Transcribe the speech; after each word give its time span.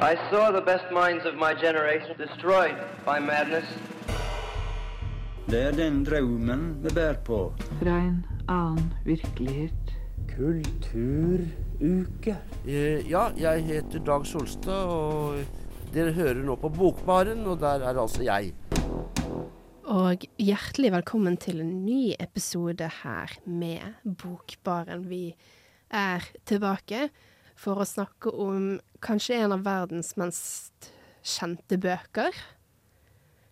I 0.00 0.14
saw 0.30 0.52
the 0.52 0.60
best 0.60 0.84
minds 0.92 1.24
of 1.26 1.34
my 1.34 1.54
generation 1.54 2.14
destroyed 2.16 2.76
by 3.04 3.18
madness. 3.18 3.64
Det 5.50 5.62
er 5.62 5.70
den 5.72 6.04
drømmen 6.06 6.84
vi 6.84 6.88
bærer 6.94 7.16
på. 7.26 7.52
Fra 7.80 7.96
en 7.98 8.24
annen 8.48 8.92
virkelighet. 9.04 9.94
Kulturuke. 10.36 12.36
Eh, 12.66 13.10
Ja, 13.10 13.28
jeg 13.36 13.64
heter 13.64 13.98
Dag 13.98 14.26
Solstad, 14.26 14.84
og 14.86 15.34
dere 15.94 16.12
hører 16.12 16.44
nå 16.46 16.54
på 16.54 16.68
Bokbaren, 16.68 17.46
og 17.46 17.58
der 17.60 17.82
er 17.82 17.98
altså 17.98 18.22
jeg. 18.22 18.54
Og 19.82 20.16
hjertelig 20.38 20.92
velkommen 20.92 21.36
til 21.36 21.60
en 21.60 21.84
ny 21.86 22.12
episode 22.20 22.90
her 23.02 23.34
med 23.46 23.80
Bokbaren. 24.22 25.08
Vi 25.10 25.34
er 25.90 26.22
tilbake 26.46 27.08
for 27.58 27.82
å 27.82 27.88
snakke 27.88 28.30
om 28.30 28.76
kanskje 29.04 29.38
en 29.44 29.52
av 29.56 29.62
verdens 29.66 30.14
mest 30.20 30.90
kjente 31.24 31.78
bøker. 31.80 32.34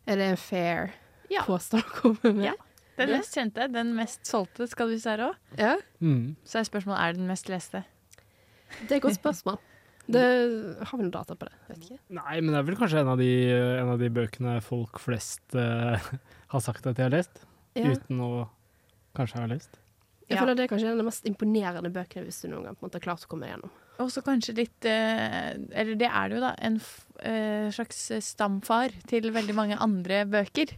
Er 0.06 0.16
det 0.20 0.30
en 0.32 0.36
fair 0.40 0.92
Ja. 1.30 1.42
påstand 1.46 1.82
å 1.82 1.94
komme 2.00 2.32
med? 2.34 2.44
Ja. 2.52 2.54
Den 2.96 3.10
mest 3.12 3.34
kjente, 3.36 3.66
den 3.72 3.90
mest 3.96 4.24
solgte, 4.24 4.64
skal 4.70 4.88
du 4.88 4.98
si 4.98 5.08
her 5.10 5.18
òg. 5.26 5.34
Ja, 5.58 5.74
Så 6.46 6.58
er 6.60 6.64
spørsmålet 6.68 7.00
er 7.02 7.12
den 7.18 7.26
mest 7.28 7.48
leste. 7.52 7.84
det 8.86 8.90
er 8.90 8.96
et 8.96 9.02
godt 9.02 9.18
spørsmål. 9.20 9.58
Det, 10.08 10.22
har 10.86 10.96
vi 10.96 11.02
noen 11.02 11.10
data 11.10 11.34
på 11.34 11.48
det? 11.48 11.52
Vet 11.68 11.78
ikke. 11.82 11.98
Nei, 12.14 12.40
men 12.40 12.52
det 12.54 12.58
er 12.60 12.66
vel 12.68 12.76
kanskje 12.78 13.00
en 13.02 13.08
av 13.10 13.18
de, 13.18 13.28
en 13.82 13.88
av 13.90 13.98
de 13.98 14.08
bøkene 14.08 14.62
folk 14.62 15.00
flest 15.02 15.42
uh, 15.58 15.98
har 16.54 16.60
sagt 16.62 16.86
at 16.86 16.96
de 16.96 17.02
har 17.02 17.10
lest, 17.10 17.42
Ja. 17.74 17.90
uten 17.90 18.20
å 18.22 18.48
kanskje 19.18 19.40
ha 19.42 19.46
lest. 19.50 19.76
Jeg 20.30 20.38
Ja. 20.38 20.40
føler 20.44 20.54
det 20.56 20.64
er 20.64 20.72
kanskje 20.76 20.86
en 20.86 20.92
av 20.96 21.02
de 21.02 21.08
mest 21.10 21.26
imponerende 21.26 21.90
bøkene 21.92 22.24
hvis 22.24 22.40
du 22.42 22.48
noen 22.48 22.64
gang 22.64 22.76
på 22.78 22.84
en 22.86 22.88
måte 22.88 22.94
har 23.02 23.04
klart 23.12 23.26
å 23.26 23.28
komme 23.28 23.50
gjennom. 23.50 23.70
Og 23.98 24.10
så 24.12 24.20
kanskje 24.20 24.52
litt 24.58 24.84
eh, 24.84 25.54
Eller 25.72 25.94
det 25.96 26.08
er 26.10 26.28
det 26.28 26.36
jo, 26.36 26.40
da. 26.42 26.50
En 26.66 26.74
f 26.76 27.06
eh, 27.24 27.70
slags 27.72 27.96
stamfar 28.20 28.92
til 29.08 29.30
veldig 29.32 29.54
mange 29.56 29.78
andre 29.80 30.18
bøker. 30.28 30.74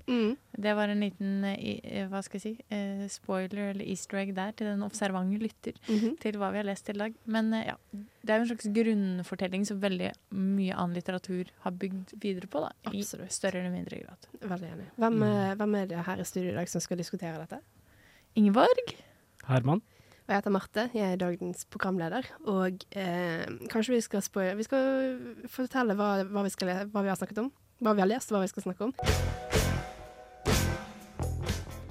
Det 0.59 0.75
var 0.79 0.89
en 0.93 1.01
liten 1.03 1.45
eh, 1.51 2.05
hva 2.11 2.21
skal 2.23 2.39
jeg 2.39 2.45
si, 2.45 2.53
eh, 2.71 3.09
spoiler 3.11 3.73
eller 3.73 3.85
easter 3.91 4.21
egg 4.21 4.31
der 4.37 4.53
til 4.55 4.69
den 4.71 4.85
observante 4.87 5.41
lytter 5.43 5.75
Mhm. 5.89 6.15
til 6.23 6.39
hva 6.39 6.53
vi 6.55 6.61
har 6.63 6.69
lest 6.71 6.89
i 6.91 6.93
dag. 6.95 7.15
Men 7.27 7.51
eh, 7.59 7.67
ja, 7.73 7.75
det 8.23 8.31
er 8.31 8.39
jo 8.39 8.47
en 8.47 8.51
slags 8.53 8.71
grunnfortelling 8.79 9.67
som 9.67 9.81
veldig 9.83 10.13
mye 10.39 10.75
annen 10.79 10.95
litteratur 10.95 11.51
har 11.67 11.73
bygd 11.73 12.15
videre 12.23 12.47
på. 12.47 12.61
da, 12.63 12.71
Absolutt. 12.87 13.27
I 13.27 13.35
større 13.35 13.59
eller 13.65 13.75
mindre 13.75 13.99
grad. 14.05 14.31
Veldig 14.47 14.71
enig. 14.77 14.89
Hvem, 14.97 15.23
er- 15.27 15.57
hvem 15.59 15.75
er 15.83 15.87
det 15.91 16.07
her 16.07 16.21
i 16.23 16.25
studio 16.25 16.51
i 16.53 16.59
dag 16.63 16.69
som 16.71 16.81
skal 16.81 16.97
diskutere 17.03 17.39
dette? 17.43 17.59
Ingeborg? 18.37 18.95
Herman? 19.49 19.83
Og 20.29 20.35
jeg 20.35 20.43
heter 20.43 20.53
Marte, 20.53 20.83
jeg 20.93 21.09
er 21.15 21.17
dagens 21.17 21.63
programleder. 21.73 22.27
Og 22.53 22.83
eh, 23.01 23.47
kanskje 23.73 23.95
vi 23.95 24.01
skal, 24.05 24.21
spoil 24.21 24.59
vi 24.59 24.67
skal 24.67 25.15
fortelle 25.49 25.97
hva, 25.97 26.19
hva, 26.29 26.43
vi 26.45 26.53
skal, 26.53 26.69
hva 26.93 27.01
vi 27.01 27.09
har 27.09 27.17
snakket 27.17 27.41
om. 27.41 27.49
Hva 27.81 27.95
vi 27.97 28.03
har 28.05 28.11
lest, 28.11 28.29
og 28.29 28.37
hva 28.37 28.43
vi 28.43 28.51
skal 28.53 28.67
snakke 28.67 28.91
om. 28.91 28.93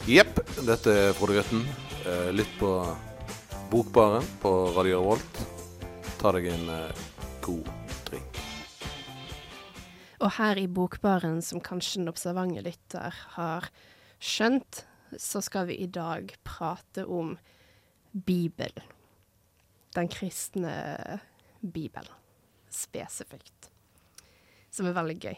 Jepp, 0.05 0.38
dette 0.69 0.93
er 0.93 1.17
Frode 1.17 1.39
Grøtten. 1.39 1.65
Eh, 2.05 2.30
Lytt 2.38 2.53
på 2.61 2.69
Bokbaren 3.73 4.30
på 4.45 4.53
Radio 4.77 5.02
Revolt. 5.02 5.41
Ta 6.21 6.38
deg 6.38 6.52
en 6.53 6.69
eh, 6.75 7.03
god 7.41 7.73
drink. 8.05 8.41
Og 10.21 10.30
her 10.38 10.61
i 10.61 10.69
Bokbaren, 10.69 11.41
som 11.41 11.58
kanskje 11.58 12.03
den 12.03 12.13
observante 12.13 12.61
lytter 12.69 13.17
har 13.33 13.73
skjønt, 14.21 14.85
så 15.17 15.41
skal 15.41 15.71
vi 15.73 15.81
i 15.81 15.89
dag 15.89 16.38
prate 16.45 17.09
om 17.09 17.39
Bibelen. 18.11 18.94
Den 19.95 20.09
kristne 20.11 21.19
Bibelen, 21.61 22.14
spesifikt. 22.69 23.72
Som 24.72 24.89
er 24.89 24.97
veldig 24.97 25.19
gøy. 25.19 25.38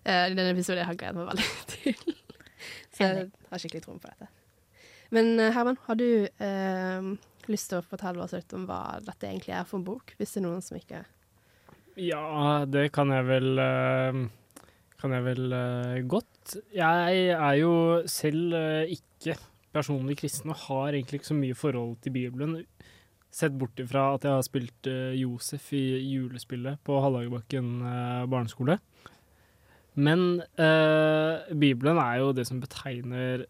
Uh, 0.00 0.28
denne 0.32 0.50
episoden 0.54 0.80
jeg 0.80 0.90
har 0.92 1.00
gledet 1.00 1.18
meg 1.18 1.32
veldig 1.32 1.48
til. 1.74 2.20
Så 2.90 3.06
jeg 3.06 3.30
har 3.50 3.62
skikkelig 3.62 3.84
troen 3.86 4.02
på 4.02 4.12
dette. 4.12 4.30
Men 5.14 5.32
eh, 5.40 5.52
Herman, 5.54 5.78
har 5.86 5.98
du 5.98 6.06
eh, 6.26 7.06
lyst 7.50 7.70
til 7.72 7.80
å 7.80 7.86
fortelle 7.86 8.22
oss 8.22 8.34
litt 8.36 8.52
om 8.54 8.66
hva 8.68 9.00
dette 9.02 9.26
egentlig 9.26 9.56
er 9.58 9.66
for 9.66 9.80
en 9.80 9.86
bok? 9.86 10.14
Hvis 10.18 10.36
det 10.36 10.42
er 10.42 10.46
noen 10.46 10.62
som 10.64 10.78
ikke 10.78 11.02
Ja, 11.98 12.62
det 12.70 12.90
kan 12.94 13.10
jeg 13.14 13.26
vel 13.26 13.58
eh, 13.58 14.20
Kan 15.00 15.16
jeg 15.16 15.26
vel 15.26 15.56
eh, 15.56 15.98
godt. 16.10 16.56
Jeg 16.76 17.30
er 17.34 17.54
jo 17.58 17.72
selv 18.10 18.54
eh, 18.58 18.94
ikke 18.94 19.34
personlig 19.74 20.18
kristen 20.22 20.52
og 20.52 20.62
har 20.66 20.94
egentlig 20.94 21.20
ikke 21.20 21.30
så 21.30 21.38
mye 21.38 21.58
forhold 21.58 21.96
til 22.04 22.14
Bibelen. 22.14 22.56
Sett 23.30 23.54
bort 23.58 23.78
ifra 23.78 24.08
at 24.16 24.26
jeg 24.26 24.34
har 24.34 24.46
spilt 24.46 24.90
uh, 24.90 25.14
Josef 25.14 25.70
i 25.78 25.84
julespillet 26.10 26.80
på 26.86 26.98
Hallagerbakken 27.02 27.72
uh, 27.84 28.26
barneskole. 28.30 28.80
Men 30.00 30.42
uh, 30.58 31.46
Bibelen 31.54 31.98
er 32.02 32.20
jo 32.22 32.32
det 32.34 32.46
som 32.48 32.62
betegner 32.62 33.46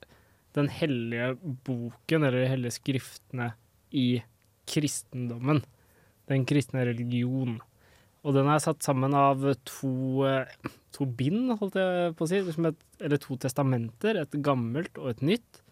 den 0.57 0.69
hellige 0.73 1.35
boken, 1.65 2.25
eller 2.25 2.43
de 2.43 2.51
hellige 2.51 2.77
skriftene, 2.81 3.53
i 3.91 4.21
kristendommen. 4.71 5.63
Den 6.31 6.45
kristne 6.47 6.85
religion. 6.87 7.59
Og 8.27 8.37
den 8.37 8.51
er 8.53 8.61
satt 8.63 8.85
sammen 8.85 9.15
av 9.17 9.43
to, 9.67 10.27
eh, 10.29 10.51
to 10.93 11.07
bind, 11.07 11.55
holdt 11.59 11.79
jeg 11.81 12.15
på 12.19 12.27
å 12.27 12.29
si, 12.29 12.43
eller 13.01 13.23
to 13.23 13.37
testamenter, 13.41 14.21
et 14.21 14.37
gammelt 14.45 14.99
og 15.01 15.15
et 15.15 15.23
nytt, 15.25 15.63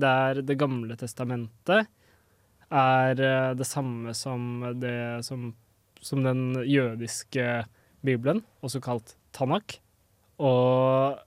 der 0.00 0.42
Det 0.42 0.56
gamle 0.58 0.96
testamentet 0.98 1.86
er 2.74 3.20
eh, 3.20 3.52
det 3.54 3.66
samme 3.68 4.14
som, 4.14 4.64
det, 4.80 5.24
som, 5.24 5.52
som 6.00 6.24
den 6.24 6.64
jødiske 6.66 7.64
bibelen, 8.04 8.42
også 8.60 8.82
kalt 8.84 9.16
Tanak. 9.34 9.78
Og 10.42 11.18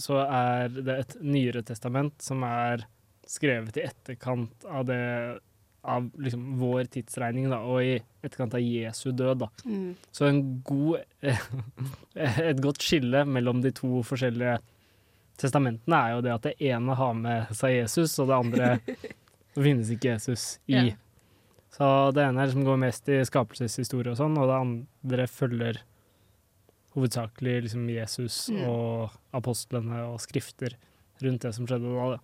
så 0.00 0.20
er 0.24 0.72
det 0.72 0.96
et 1.00 1.16
nyere 1.24 1.62
testament 1.66 2.20
som 2.22 2.44
er 2.46 2.86
skrevet 3.26 3.76
i 3.76 3.84
etterkant 3.88 4.64
av 4.70 4.86
det 4.88 5.02
av 5.86 6.08
liksom 6.18 6.56
vår 6.58 6.88
tidsregning, 6.90 7.46
da, 7.52 7.60
og 7.62 7.84
i 7.86 7.94
etterkant 8.24 8.56
av 8.58 8.62
Jesu 8.64 9.12
død. 9.14 9.44
Da. 9.44 9.48
Så 10.10 10.26
en 10.26 10.40
god, 10.66 11.04
et 12.50 12.62
godt 12.62 12.82
skille 12.82 13.22
mellom 13.28 13.62
de 13.62 13.70
to 13.76 14.02
forskjellige 14.06 14.56
testamentene 15.40 15.96
er 16.00 16.14
jo 16.16 16.20
det 16.24 16.32
at 16.34 16.42
det 16.48 16.54
ene 16.70 16.94
har 16.98 17.14
med 17.14 17.48
seg 17.56 17.76
Jesus, 17.82 18.18
og 18.22 18.28
det 18.30 18.36
andre 18.38 18.96
finnes 19.66 19.90
ikke 19.92 20.14
Jesus 20.16 20.58
i. 20.68 20.72
Ja. 20.90 20.94
Så 21.76 21.88
det 22.16 22.22
ene 22.24 22.40
er 22.40 22.48
liksom 22.48 22.64
går 22.64 22.78
mest 22.80 23.08
i 23.12 23.18
skapelseshistorie 23.28 24.14
og 24.14 24.16
sånn, 24.20 24.36
og 24.40 24.48
det 24.48 24.56
andre 24.62 25.26
følger 25.28 25.82
hovedsakelig 26.96 27.62
liksom 27.66 27.88
Jesus 27.92 28.48
Mm. 28.50 28.62
og 28.70 29.10
apostlene 29.36 29.98
og 30.08 30.18
skrifter 30.24 30.76
rundt 31.22 31.42
det 31.44 31.52
som 31.54 31.66
skjedde 31.68 31.92
da. 31.92 32.16
da. 32.16 32.18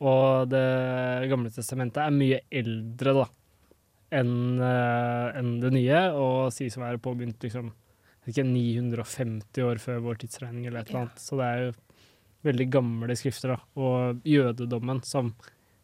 Og 0.00 0.48
Det 0.48 1.28
gamle 1.30 1.50
testamentet 1.52 2.00
er 2.04 2.10
mye 2.12 2.40
eldre 2.50 3.14
da, 3.14 3.26
enn 4.12 4.60
en 4.60 5.60
det 5.60 5.72
nye, 5.72 6.00
og 6.16 6.52
sies 6.52 6.76
å 6.76 6.80
være 6.84 6.98
påbegynt 7.00 7.40
liksom, 7.44 7.72
ikke, 8.28 8.44
950 8.44 9.62
år 9.64 9.78
før 9.80 10.00
vår 10.04 10.18
tidsregning. 10.24 10.66
eller 10.66 10.80
et 10.80 10.88
eller 10.90 11.00
Ja. 11.00 11.06
annet. 11.06 11.18
Så 11.20 11.36
det 11.36 11.46
er 11.46 11.64
jo 11.64 11.72
veldig 12.46 12.66
gamle 12.72 13.16
skrifter. 13.18 13.54
da. 13.54 13.58
Og 13.80 14.20
jødedommen, 14.24 15.02
som 15.04 15.34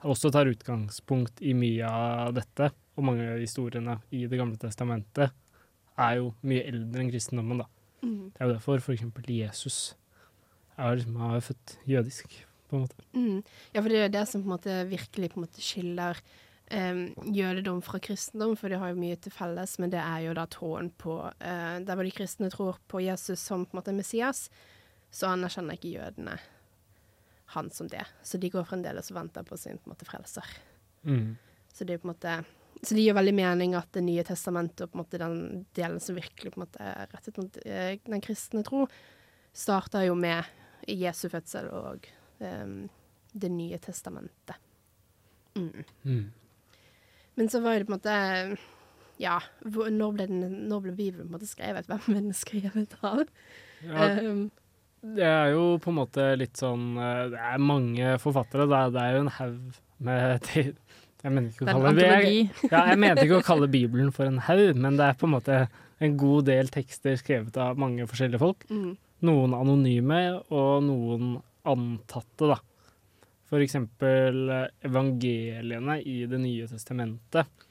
også 0.06 0.30
tar 0.32 0.50
utgangspunkt 0.50 1.42
i 1.42 1.54
mye 1.56 1.88
av 1.88 2.34
dette, 2.36 2.70
og 2.96 3.04
mange 3.04 3.26
av 3.34 3.42
historiene 3.42 3.98
i 4.10 4.26
Det 4.26 4.38
gamle 4.38 4.56
testamentet, 4.56 5.32
er 5.96 6.16
jo 6.20 6.34
mye 6.42 6.64
eldre 6.68 7.02
enn 7.02 7.10
kristendommen. 7.10 7.58
da. 7.58 7.66
Mm. 8.02 8.32
Det 8.32 8.40
er 8.40 8.46
jo 8.46 8.56
derfor 8.56 8.78
f.eks. 8.78 9.04
Jesus 9.28 9.96
er, 10.76 10.96
liksom, 10.96 11.16
er 11.16 11.40
født 11.40 11.78
jødisk, 11.86 12.46
på 12.68 12.76
en 12.76 12.82
måte. 12.84 13.06
Mm. 13.12 13.42
Ja, 13.72 13.80
for 13.80 13.88
det 13.88 14.02
er 14.02 14.12
det 14.12 14.26
som 14.28 14.42
på 14.42 14.50
en 14.50 14.56
måte 14.56 14.82
virkelig 14.88 15.32
på 15.32 15.40
en 15.40 15.48
måte 15.48 15.64
skiller 15.64 16.20
Um, 16.66 17.14
jødedom 17.30 17.78
fra 17.78 18.00
kristendom, 18.02 18.56
for 18.58 18.66
de 18.68 18.74
har 18.74 18.90
jo 18.90 18.98
mye 18.98 19.14
til 19.22 19.30
felles, 19.30 19.76
men 19.78 19.92
det 19.92 20.00
er 20.02 20.24
jo 20.24 20.32
da 20.34 20.48
troen 20.50 20.88
på 20.98 21.20
uh, 21.22 21.76
Der 21.78 21.94
hvor 21.94 22.02
de 22.02 22.10
kristne 22.10 22.50
tror 22.50 22.80
på 22.90 23.04
Jesus 23.04 23.38
som 23.38 23.62
på 23.62 23.76
en 23.76 23.78
måte 23.78 23.94
Messias, 23.94 24.48
så 25.14 25.30
anerkjenner 25.30 25.78
ikke 25.78 25.92
jødene 25.94 26.34
han 27.54 27.70
som 27.70 27.88
det. 27.88 28.04
Så 28.22 28.38
de 28.42 28.50
går 28.50 28.66
fremdeles 28.68 29.10
og 29.12 29.20
venter 29.20 29.46
på 29.46 29.58
sin 29.60 29.78
på 29.78 29.88
en 29.88 29.94
måte 29.94 30.08
frelser. 30.08 30.46
Mm. 31.06 31.36
Så 31.72 31.86
det 31.86 31.96
er 31.96 32.02
på 32.02 32.08
en 32.08 32.14
måte 32.14 32.38
så 32.82 32.94
det 32.94 33.06
gir 33.06 33.16
veldig 33.16 33.34
mening 33.36 33.74
at 33.78 33.88
Det 33.94 34.02
nye 34.04 34.24
testamentet 34.26 34.84
og 34.84 34.92
på 34.92 34.98
en 34.98 35.02
måte 35.04 35.20
den 35.20 35.38
delen 35.76 36.00
som 36.02 36.18
virkelig 36.18 36.52
på 36.52 36.60
en 36.60 36.66
måte 36.66 36.82
er 36.84 37.08
rettet 37.14 37.38
mot 37.40 37.58
eh, 37.64 37.96
den 38.04 38.24
kristne 38.24 38.62
tro, 38.66 38.84
starter 39.56 40.04
jo 40.04 40.16
med 40.18 40.44
Jesu 40.86 41.28
fødsel 41.32 41.70
og 41.72 42.06
um, 42.38 42.88
Det 43.32 43.50
nye 43.52 43.78
testamentet. 43.80 44.60
Mm. 45.56 45.84
Mm. 46.04 46.32
Men 47.36 47.48
så 47.48 47.62
var 47.64 47.78
det 47.78 47.88
på 47.88 47.94
en 47.94 47.98
måte 47.98 48.16
Ja, 49.16 49.38
når, 49.64 50.12
ble 50.12 50.26
den, 50.28 50.44
når 50.68 50.84
ble 50.84 50.92
Bibelen 50.92 51.24
på 51.24 51.30
en 51.30 51.36
måte 51.38 51.48
skrevet? 51.48 51.88
Hvem 51.88 52.02
ble 52.04 52.20
den 52.28 52.36
skrevet 52.36 52.96
av? 53.00 53.24
Ja, 53.80 54.10
Em, 54.20 54.50
det 55.16 55.26
er 55.26 55.52
jo 55.54 55.76
på 55.82 55.92
en 55.92 55.98
måte 56.00 56.26
litt 56.38 56.58
sånn 56.58 56.96
eh, 56.98 57.22
Det 57.32 57.40
er 57.52 57.62
mange 57.62 58.16
forfattere. 58.22 58.68
Det 58.70 58.78
er, 58.78 58.92
det 58.94 59.02
er 59.02 59.16
jo 59.16 59.24
en 59.24 59.34
haug 59.38 59.80
med 60.06 60.50
Jeg 61.26 61.32
mener 61.34 61.50
ikke 61.50 61.64
å 61.64 61.66
Det 61.66 61.72
er 61.72 61.74
en 61.74 61.82
kalle 61.82 61.96
det 61.96 62.06
antologi. 62.06 62.70
Ja, 62.70 62.84
jeg 62.90 63.00
mente 63.02 63.26
ikke 63.26 63.40
å 63.40 63.46
kalle 63.46 63.72
Bibelen 63.72 64.12
for 64.14 64.28
en 64.28 64.38
haug, 64.46 64.78
men 64.78 64.98
det 64.98 65.08
er 65.08 65.18
på 65.18 65.26
en 65.26 65.34
måte 65.34 65.58
en 66.04 66.16
god 66.20 66.46
del 66.46 66.70
tekster 66.70 67.16
skrevet 67.18 67.56
av 67.58 67.80
mange 67.80 68.06
forskjellige 68.06 68.42
folk. 68.42 68.66
Mm. 68.68 68.92
Noen 69.26 69.56
anonyme 69.56 70.20
og 70.54 70.84
noen 70.84 71.36
antatte, 71.66 72.52
da. 72.52 72.60
For 73.46 73.62
eksempel 73.62 74.52
eh, 74.52 74.68
evangeliene 74.86 76.00
i 76.02 76.18
Det 76.30 76.40
nye 76.42 76.68
testamentet 76.70 77.64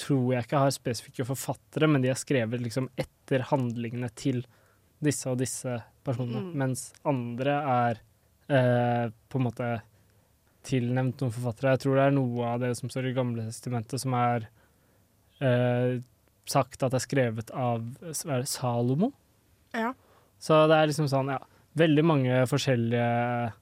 tror 0.00 0.30
jeg 0.32 0.46
ikke 0.46 0.60
har 0.62 0.72
spesifikke 0.72 1.26
forfattere, 1.28 1.88
men 1.90 2.04
de 2.04 2.08
er 2.12 2.16
skrevet 2.16 2.62
liksom 2.62 2.86
etter 3.00 3.44
handlingene 3.50 4.08
til 4.16 4.44
disse 5.04 5.28
og 5.28 5.40
disse 5.42 5.76
personene. 6.06 6.46
Mm. 6.46 6.54
Mens 6.62 6.86
andre 7.08 7.58
er 7.74 8.00
eh, 8.48 9.10
på 9.28 9.40
en 9.40 9.46
måte 9.48 9.68
tilnevnt 10.64 11.20
noen 11.20 11.34
forfattere. 11.34 11.74
Jeg 11.74 11.84
tror 11.84 11.98
det 11.98 12.06
er 12.08 12.16
noe 12.16 12.50
av 12.54 12.62
det 12.62 12.72
som 12.78 12.92
står 12.92 13.10
i 13.10 13.16
Gamle 13.16 13.46
testamentet 13.50 14.00
som 14.00 14.16
er 14.16 14.48
eh, 15.44 16.00
sagt 16.48 16.84
at 16.84 16.92
det 16.92 17.00
er 17.00 17.04
skrevet 17.04 17.52
av 17.56 17.84
er 18.04 18.44
det, 18.44 18.48
Salomo. 18.50 19.12
Ja. 19.74 19.92
Så 20.40 20.64
det 20.70 20.78
er 20.78 20.90
liksom 20.90 21.08
sånn, 21.10 21.32
ja, 21.34 21.40
veldig 21.78 22.04
mange 22.06 22.42
forskjellige, 22.50 23.52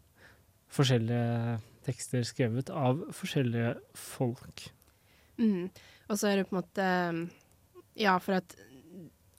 forskjellige 0.72 1.58
tekster 1.86 2.26
skrevet 2.26 2.70
av 2.70 3.04
forskjellige 3.14 3.76
folk. 3.98 4.66
Mm. 5.40 5.70
Og 6.10 6.18
så 6.18 6.30
er 6.30 6.40
det 6.40 6.48
på 6.48 6.56
en 6.56 6.60
måte 6.60 6.90
Ja, 7.98 8.16
for 8.22 8.38
at 8.38 8.54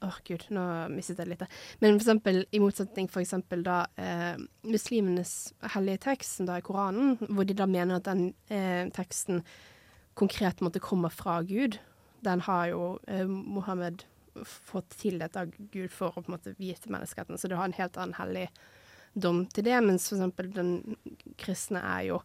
Åh, 0.03 0.15
gud, 0.27 0.43
nå 0.51 0.63
mistet 0.91 1.21
jeg 1.21 1.29
det 1.29 1.31
litt. 1.31 1.59
Men 1.79 1.95
for 1.95 2.01
eksempel, 2.01 2.41
i 2.51 2.59
motsetning 2.59 3.07
for 3.11 3.23
eksempel 3.23 3.63
da 3.63 3.83
eh, 3.95 4.35
muslimenes 4.67 5.53
hellige 5.75 6.01
tekst, 6.09 6.37
som 6.37 6.49
da 6.49 6.57
er 6.59 6.65
Koranen, 6.65 7.15
hvor 7.29 7.47
de 7.47 7.55
da 7.55 7.67
mener 7.69 8.01
at 8.01 8.09
den 8.09 8.33
eh, 8.51 8.89
teksten 8.95 9.43
konkret 10.19 10.59
måtte 10.65 10.83
komme 10.83 11.11
fra 11.13 11.39
Gud. 11.47 11.79
Den 12.25 12.43
har 12.49 12.67
jo 12.73 12.83
eh, 13.07 13.23
Mohammed 13.27 14.03
fått 14.43 14.97
tildelt 14.99 15.37
av 15.39 15.51
Gud 15.55 15.91
for 15.93 16.11
å 16.11 16.23
på 16.23 16.31
en 16.31 16.35
måte 16.35 16.55
vite 16.57 16.83
til 16.83 16.95
menneskeheten, 16.95 17.39
så 17.39 17.47
det 17.47 17.59
har 17.59 17.69
en 17.69 17.77
helt 17.77 17.99
annen 18.01 18.17
hellig 18.17 18.47
dom 19.13 19.43
til 19.53 19.67
det, 19.67 19.77
mens 19.85 20.09
for 20.09 20.17
eksempel 20.17 20.49
den 20.51 20.97
kristne 21.39 21.83
er 21.85 22.07
jo 22.09 22.21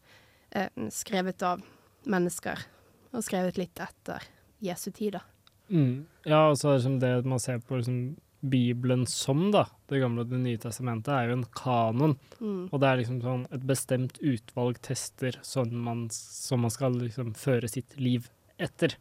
eh, 0.51 0.73
skrevet 0.95 1.45
av 1.47 1.63
mennesker, 2.09 2.65
og 3.13 3.25
skrevet 3.25 3.61
litt 3.61 3.83
etter 3.85 4.25
Jesu 4.65 4.91
tid, 4.91 5.19
da. 5.19 5.23
Mm. 5.70 6.06
Ja, 6.25 6.49
og 6.50 6.56
så 6.61 6.70
er 6.70 6.79
det 6.79 6.85
som 6.87 6.99
det 7.03 7.12
man 7.29 7.38
ser 7.43 7.59
på 7.61 7.76
liksom, 7.81 8.17
Bibelen 8.41 9.03
som, 9.11 9.49
da, 9.50 9.65
Det 9.91 9.99
gamle 10.00 10.23
og 10.23 10.29
Det 10.31 10.38
nye 10.38 10.59
testamentet, 10.62 11.11
er 11.11 11.29
jo 11.29 11.37
en 11.38 11.44
kanon. 11.59 12.15
Mm. 12.41 12.69
Og 12.70 12.81
det 12.81 12.88
er 12.88 13.00
liksom 13.00 13.20
sånn 13.25 13.47
et 13.53 13.65
bestemt 13.67 14.19
utvalg 14.23 14.79
tester 14.87 15.37
som 15.43 15.73
man, 15.85 16.06
som 16.15 16.61
man 16.65 16.70
skal 16.70 16.94
liksom 17.00 17.35
føre 17.35 17.69
sitt 17.69 17.99
liv 17.99 18.29
etter. 18.59 18.94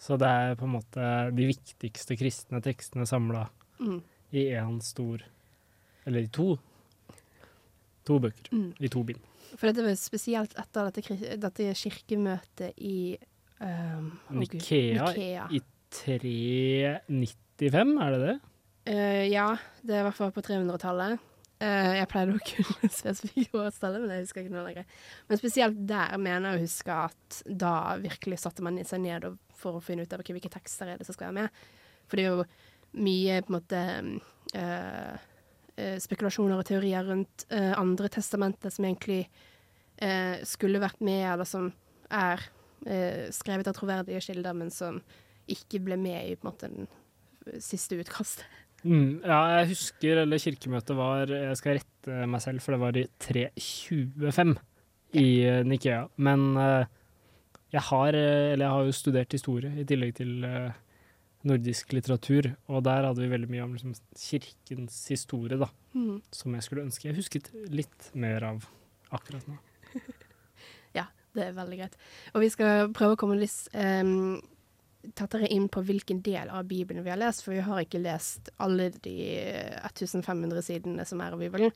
Så 0.00 0.16
det 0.20 0.28
er 0.28 0.54
på 0.56 0.64
en 0.68 0.74
måte 0.78 1.08
de 1.36 1.46
viktigste 1.50 2.16
kristne 2.20 2.60
tekstene 2.64 3.06
samla 3.08 3.48
Mm. 3.80 4.02
i 4.32 4.42
én 4.52 4.80
stor 4.84 5.22
Eller 6.06 6.20
i 6.26 6.28
to. 6.28 6.58
To 8.04 8.18
bøker. 8.20 8.48
Mm. 8.52 8.72
I 8.80 8.88
to 8.88 9.02
bind. 9.04 9.20
For 9.56 9.66
dette 9.68 9.84
var 9.84 9.96
spesielt 9.98 10.54
etter 10.58 10.90
dette, 10.90 11.36
dette 11.42 11.74
kirkemøtet 11.76 12.72
i 12.78 13.16
um, 13.60 14.12
Nikea, 14.30 15.08
Nikea. 15.10 15.48
i 15.50 15.60
395, 15.90 17.98
er 18.04 18.14
det 18.14 18.20
det? 18.22 18.36
Uh, 18.90 19.24
ja, 19.28 19.48
det 19.82 19.96
er 19.96 20.02
i 20.02 20.06
hvert 20.08 20.18
fall 20.18 20.32
på 20.34 20.44
300-tallet. 20.46 21.12
Uh, 21.60 21.92
jeg 21.98 22.08
pleide 22.08 22.38
å 22.38 22.46
kunne 22.52 22.88
spesifikke 23.00 23.60
årstallet, 23.60 24.00
men 24.00 24.10
jeg 24.14 24.24
husker 24.24 24.40
ikke 24.44 24.54
noe 24.54 24.68
lenger. 24.68 24.84
Men 25.28 25.42
spesielt 25.42 25.76
der 25.90 26.10
mener 26.16 26.46
jeg 26.48 26.58
å 26.58 26.64
huske 26.64 26.92
at 27.10 27.26
da 27.44 27.74
virkelig 28.00 28.38
satte 28.44 28.62
man 28.64 28.80
seg 28.86 29.00
ned 29.04 29.22
for 29.60 29.76
å 29.76 29.84
finne 29.84 30.02
ut 30.06 30.14
av 30.16 30.24
hvilke 30.24 30.52
tekster 30.52 30.86
er 30.88 30.96
det 31.00 31.06
som 31.08 31.16
skal 31.16 31.30
være 31.30 31.40
med. 31.42 31.48
For 32.10 32.18
det 32.18 32.26
er 32.26 32.34
jo 32.34 32.46
mye 33.00 33.40
på 33.44 33.52
en 33.52 33.56
måte 33.56 33.80
eh, 34.58 35.14
eh, 35.76 35.98
spekulasjoner 36.02 36.58
og 36.58 36.66
teorier 36.66 37.06
rundt 37.06 37.46
eh, 37.54 37.72
andre 37.78 38.10
testamenter 38.10 38.72
som 38.74 38.88
egentlig 38.88 39.22
eh, 40.02 40.40
skulle 40.48 40.82
vært 40.82 41.02
med, 41.06 41.22
eller 41.34 41.48
som 41.48 41.70
er 42.10 42.42
eh, 42.86 43.28
skrevet 43.34 43.70
av 43.70 43.78
troverdige 43.78 44.22
kilder, 44.26 44.56
men 44.56 44.74
som 44.74 44.98
ikke 45.54 45.80
ble 45.84 45.96
med 46.00 46.30
i 46.30 46.36
på 46.38 46.46
en 46.46 46.50
måte 46.52 46.70
den 46.70 46.88
siste 47.62 47.98
utkastet. 48.00 48.44
Mm, 48.84 49.20
ja, 49.28 49.38
jeg 49.58 49.72
husker, 49.74 50.22
eller 50.22 50.40
kirkemøtet 50.40 50.96
var 50.96 51.28
Jeg 51.28 51.56
skal 51.60 51.74
rette 51.76 52.26
meg 52.32 52.40
selv, 52.40 52.62
for 52.64 52.72
det 52.72 52.80
var 52.80 52.96
i 52.96 53.02
325 53.20 54.54
i 55.20 55.24
eh, 55.44 55.58
Nikea. 55.68 56.06
Men 56.16 56.46
eh, 56.56 56.86
jeg 57.74 57.82
har, 57.90 58.16
eh, 58.16 58.52
eller 58.54 58.64
jeg 58.64 58.72
har 58.76 58.86
jo 58.88 58.94
studert 58.96 59.36
historie 59.36 59.72
i 59.82 59.84
tillegg 59.84 60.14
til 60.16 60.46
eh, 60.48 60.70
nordisk 61.48 61.92
litteratur, 61.96 62.50
og 62.68 62.82
der 62.84 63.06
hadde 63.08 63.20
vi 63.24 63.30
veldig 63.32 63.48
mye 63.52 63.64
om 63.66 63.74
liksom, 63.76 63.94
kirkens 64.16 65.02
historie, 65.12 65.58
da, 65.60 65.70
Mm. 65.90 66.20
som 66.30 66.52
jeg 66.54 66.62
skulle 66.62 66.84
ønske 66.86 67.08
jeg 67.08 67.16
husket 67.16 67.48
litt 67.74 68.10
mer 68.14 68.44
av 68.46 68.64
akkurat 69.10 69.42
nå. 69.50 69.56
Ja, 70.94 71.08
det 71.34 71.48
er 71.48 71.56
veldig 71.56 71.78
greit. 71.80 71.96
Og 72.34 72.44
vi 72.44 72.50
skal 72.54 72.92
prøve 72.94 73.16
å 73.16 73.18
komme 73.18 73.38
litt 73.40 73.68
um, 73.74 74.36
tettere 75.14 75.48
inn 75.48 75.68
på 75.72 75.82
hvilken 75.86 76.20
del 76.22 76.50
av 76.52 76.64
Bibelen 76.68 77.04
vi 77.04 77.10
har 77.12 77.20
lest, 77.20 77.44
for 77.44 77.56
vi 77.56 77.64
har 77.64 77.82
ikke 77.82 78.02
lest 78.02 78.50
alle 78.60 78.90
de 79.04 79.16
1500 79.82 80.62
sidene 80.66 81.06
som 81.08 81.22
er 81.24 81.36
av 81.36 81.42
Bibelen. 81.42 81.74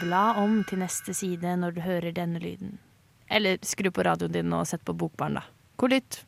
Bla 0.00 0.34
om 0.42 0.62
til 0.66 0.80
neste 0.82 1.14
side 1.14 1.56
når 1.60 1.76
du 1.76 1.82
hører 1.84 2.14
denne 2.16 2.40
lyden. 2.42 2.78
Eller 3.28 3.60
skru 3.64 3.90
på 3.94 4.04
radioen 4.04 4.32
din 4.34 4.56
og 4.56 4.66
sett 4.68 4.84
på 4.84 4.96
Bokbarn, 4.96 5.38
da. 5.38 5.44
Hvor 5.80 5.92
lytt. 5.92 6.22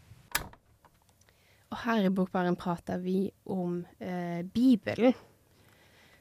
Og 1.73 1.81
her 1.83 2.07
i 2.07 2.13
Bokbaren 2.15 2.57
prater 2.59 3.01
vi 3.03 3.27
om 3.51 3.81
eh, 3.99 4.43
Bibelen, 4.45 5.17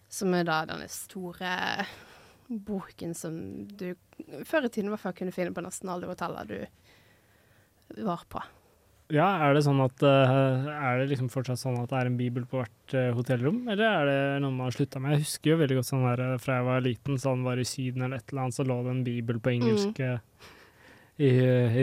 som 0.10 0.34
er 0.34 0.48
da 0.48 0.64
denne 0.70 0.90
store 0.92 1.86
boken 2.48 3.14
som 3.18 3.38
du 3.68 3.94
før 4.46 4.68
i 4.68 4.70
tiden 4.70 4.90
i 4.90 4.94
hvert 4.94 5.02
fall 5.02 5.16
kunne 5.18 5.34
finne 5.34 5.54
på 5.56 5.64
nesten 5.66 5.90
alle 5.90 6.10
hoteller 6.10 6.50
du 6.50 6.60
var 8.06 8.24
på. 8.30 8.42
Ja, 9.14 9.28
er 9.46 9.54
det 9.54 9.62
sånn 9.68 9.82
at 9.84 10.02
eh, 10.02 10.32
Er 10.74 10.98
det 10.98 11.12
liksom 11.12 11.28
fortsatt 11.30 11.62
sånn 11.62 11.78
at 11.78 11.92
det 11.92 11.98
er 12.00 12.08
en 12.10 12.18
bibel 12.18 12.46
på 12.50 12.58
hvert 12.58 12.96
eh, 12.98 13.12
hotellrom, 13.14 13.60
eller 13.70 13.86
er 13.86 14.10
det 14.10 14.18
noe 14.42 14.56
man 14.56 14.66
har 14.66 14.74
slutta 14.74 15.02
med? 15.02 15.14
Jeg 15.14 15.28
husker 15.28 15.52
jo 15.52 15.60
veldig 15.60 15.78
godt 15.78 15.90
sånn 15.92 16.06
der 16.08 16.24
eh, 16.26 16.38
fra 16.42 16.58
jeg 16.58 16.68
var 16.72 16.86
liten, 16.86 17.20
sånn 17.22 17.46
var 17.46 17.62
i 17.62 17.68
Syden 17.70 18.08
eller 18.08 18.18
et 18.18 18.34
eller 18.34 18.48
annet, 18.48 18.58
så 18.58 18.66
lå 18.66 18.80
det 18.82 18.94
en 18.96 19.04
bibel 19.06 19.42
på 19.44 19.54
engelsk 19.54 20.02
mm. 20.02 20.50
i, 21.22 21.32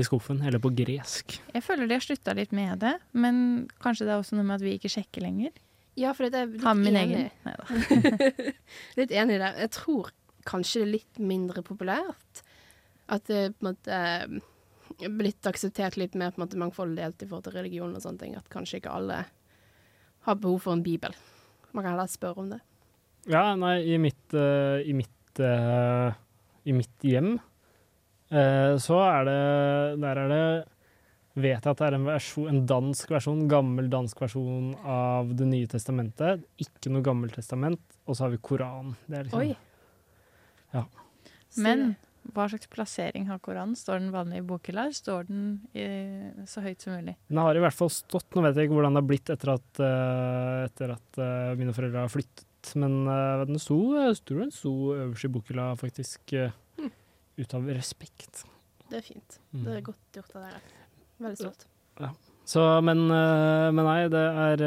i 0.01 0.03
skuffen, 0.09 0.43
eller 0.43 0.63
på 0.63 0.75
gresk. 0.83 1.39
Jeg 1.55 1.67
føler 1.69 1.87
de 1.87 2.01
har 2.01 2.07
slutta 2.09 2.35
litt 2.39 2.57
med 2.59 2.83
det, 2.83 2.97
men 3.15 3.37
kanskje 3.85 4.09
det 4.09 4.17
er 4.17 4.25
også 4.25 4.41
noe 4.41 4.49
med 4.49 4.59
at 4.59 4.67
vi 4.67 4.75
ikke 4.81 4.91
sjekker 4.97 5.23
lenger. 5.23 5.55
Ja, 6.01 6.17
for 6.17 6.27
det 6.27 6.41
er 6.41 6.51
litt 6.51 6.67
Har 6.67 6.75
min 6.75 6.97
enig. 6.97 7.29
egen. 7.47 8.55
Litt 8.99 9.13
enig 9.15 9.37
der. 9.39 9.59
Jeg 9.61 9.77
tror 9.77 10.11
kanskje 10.49 10.81
det 10.81 10.87
er 10.89 10.97
litt 10.97 11.21
mindre 11.23 11.63
populært. 11.63 12.43
At 13.13 13.29
det 13.29 13.53
på 13.59 13.67
en 13.67 13.75
måte 13.75 13.99
blitt 14.99 15.47
akseptert 15.49 15.97
litt 16.01 16.17
mer 16.19 16.33
på 16.33 16.41
en 16.41 16.47
måte 16.47 16.61
mangfoldighet 16.61 17.23
i 17.23 17.29
forhold 17.29 17.47
til 17.47 17.57
religion 17.57 17.95
og 17.95 18.05
sånne 18.05 18.23
ting. 18.23 18.37
At 18.39 18.51
kanskje 18.53 18.81
ikke 18.81 18.95
alle 18.95 19.23
har 20.27 20.39
behov 20.39 20.61
for 20.67 20.77
en 20.77 20.85
bibel. 20.85 21.15
Man 21.73 21.85
kan 21.85 21.95
heller 21.95 22.11
spørre 22.11 22.45
om 22.45 22.53
det. 22.53 22.61
Ja, 23.31 23.53
nei, 23.59 23.79
i 23.87 23.99
mitt, 24.03 24.35
uh, 24.35 24.83
i 24.83 24.95
mitt, 24.99 25.41
uh, 25.41 26.11
i 26.67 26.75
mitt 26.75 27.07
hjem 27.07 27.37
uh, 27.39 28.75
så 28.83 28.99
er 29.05 29.29
det 29.29 29.43
Der 30.03 30.21
er 30.25 30.33
det 30.33 30.47
Vet 31.33 31.65
jeg 31.65 31.71
at 31.71 31.79
det 31.79 31.87
er 31.87 31.95
en, 31.97 32.05
versjon, 32.05 32.49
en 32.51 32.65
dansk 32.69 33.13
versjon, 33.15 33.47
gammel 33.49 33.87
dansk 33.93 34.19
versjon 34.21 34.75
av 34.85 35.31
Det 35.33 35.47
nye 35.49 35.71
testamentet. 35.71 36.43
Ikke 36.61 36.93
noe 36.93 37.05
gammelt 37.07 37.39
testament. 37.39 37.81
Og 38.05 38.19
så 38.19 38.27
har 38.27 38.35
vi 38.35 38.41
Koranen. 38.45 38.99
Det 39.07 39.17
er 39.17 39.31
liksom, 39.31 39.41
Oi. 39.41 39.55
Ja. 40.75 40.83
Men 41.65 41.95
hva 42.31 42.47
slags 42.49 42.69
plassering 42.71 43.27
har 43.27 43.41
Koranen? 43.43 43.75
Står 43.79 43.99
den 43.99 44.13
vanlig 44.15 44.39
i 44.41 44.45
bokhylla, 44.47 44.87
eller 44.87 44.97
står 44.97 45.27
den 45.29 45.43
i, 45.75 45.87
så 46.49 46.63
høyt 46.63 46.85
som 46.85 46.95
mulig? 46.95 47.17
Den 47.29 47.41
har 47.43 47.59
i 47.59 47.63
hvert 47.65 47.77
fall 47.77 47.91
stått. 47.93 48.29
Nå 48.35 48.45
vet 48.45 48.59
jeg 48.59 48.69
ikke 48.69 48.77
hvordan 48.79 48.95
det 48.95 49.03
har 49.03 49.09
blitt 49.09 49.33
etter 49.35 49.53
at, 49.57 49.83
eh, 49.83 50.59
etter 50.69 50.95
at 50.95 51.21
eh, 51.25 51.55
mine 51.59 51.75
foreldre 51.75 52.05
har 52.05 52.13
flyttet, 52.13 52.71
men 52.79 52.95
eh, 53.11 53.43
den 53.51 53.59
sto, 53.63 53.81
tror 54.23 54.45
den 54.45 54.55
sto 54.55 54.75
øverst 54.95 55.27
i 55.27 55.33
bokhylla, 55.35 55.67
faktisk, 55.81 56.37
uh, 56.39 56.87
ut 57.43 57.57
av 57.59 57.67
respekt. 57.75 58.45
Det 58.87 59.01
er 59.01 59.07
fint. 59.07 59.41
Mm. 59.51 59.67
Det 59.67 59.75
er 59.75 59.85
godt 59.91 60.21
gjort 60.21 60.39
av 60.39 60.47
deg. 60.47 60.71
Veldig 61.27 61.41
stolt. 61.43 61.67
Så, 62.49 62.63
men, 62.83 63.05
men 63.07 63.85
nei, 63.87 64.01
det 64.11 64.23
er 64.43 64.63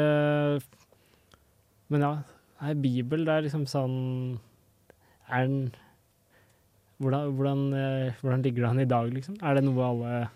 Men 1.92 2.04
ja, 2.04 2.12
nei, 2.62 2.70
Bibel, 2.80 3.26
det 3.26 3.34
er 3.34 3.44
liksom 3.44 3.66
sånn 3.68 3.96
Er 5.28 5.44
den 5.44 5.58
hvordan, 7.02 7.32
hvordan, 7.36 7.62
eh, 7.76 8.18
hvordan 8.22 8.42
ligger 8.44 8.64
det 8.64 8.70
an 8.70 8.82
i 8.82 8.90
dag, 8.90 9.12
liksom? 9.12 9.38
Er 9.42 9.58
det 9.58 9.64
noe 9.66 9.86
alle 9.90 10.26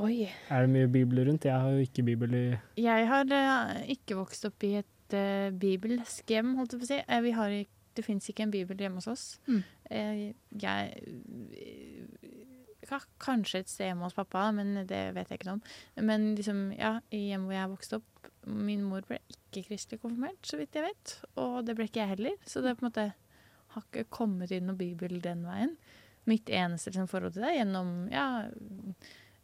Oi. 0.00 0.30
Er 0.48 0.64
det 0.64 0.70
mye 0.72 0.88
bibler 0.88 1.28
rundt? 1.28 1.44
Jeg 1.44 1.60
har 1.60 1.74
jo 1.74 1.84
ikke 1.84 2.02
bibel 2.06 2.32
i 2.34 2.44
Jeg 2.80 3.08
har 3.10 3.28
uh, 3.28 3.82
ikke 3.84 4.16
vokst 4.16 4.46
opp 4.48 4.64
i 4.64 4.78
et 4.80 5.16
uh, 5.16 5.50
bibelsk 5.52 6.30
hjem, 6.32 6.54
holdt 6.56 6.72
jeg 6.72 6.80
på 6.80 6.88
å 6.88 6.88
si. 6.88 7.00
Uh, 7.04 7.20
vi 7.26 7.34
har 7.36 7.56
ikke, 7.58 7.76
det 7.98 8.06
fins 8.06 8.30
ikke 8.32 8.46
en 8.46 8.54
bibel 8.54 8.80
hjemme 8.80 9.02
hos 9.02 9.10
oss. 9.10 9.24
Mm. 9.50 9.62
Eh, 9.90 10.20
jeg 10.62 11.02
Kanskje 13.20 13.60
et 13.60 13.70
sted 13.70 13.90
hjemme 13.90 14.06
hos 14.06 14.16
pappa, 14.16 14.48
men 14.54 14.72
det 14.88 15.02
vet 15.14 15.28
jeg 15.30 15.40
ikke 15.40 15.48
noe 15.50 15.58
om. 15.58 15.64
Men 16.08 16.30
liksom, 16.38 16.70
ja, 16.74 16.96
i 17.14 17.28
hjemmet 17.28 17.46
hvor 17.46 17.54
jeg 17.54 17.62
har 17.62 17.72
vokst 17.74 17.96
opp, 17.98 18.30
min 18.50 18.82
mor 18.88 19.04
ble 19.06 19.20
ikke 19.30 19.66
kristelig 19.68 20.00
konfirmert, 20.02 20.40
så 20.46 20.58
vidt 20.58 20.74
jeg 20.74 20.86
vet. 20.88 21.12
Og 21.38 21.60
det 21.66 21.76
ble 21.78 21.86
ikke 21.90 22.00
jeg 22.00 22.14
heller. 22.14 22.38
Så 22.48 22.64
det 22.64 22.72
er 22.72 22.78
på 22.78 22.86
en 22.86 22.88
måte 22.88 23.06
har 23.74 23.84
ikke 23.86 24.06
kommet 24.10 24.50
inn 24.54 24.66
noe 24.70 24.76
bibel 24.78 25.20
den 25.24 25.44
veien. 25.46 25.76
Mitt 26.28 26.50
eneste 26.52 26.90
liksom, 26.90 27.08
forhold 27.10 27.32
til 27.34 27.42
det 27.46 27.54
gjennom 27.56 27.92
ja, 28.12 28.26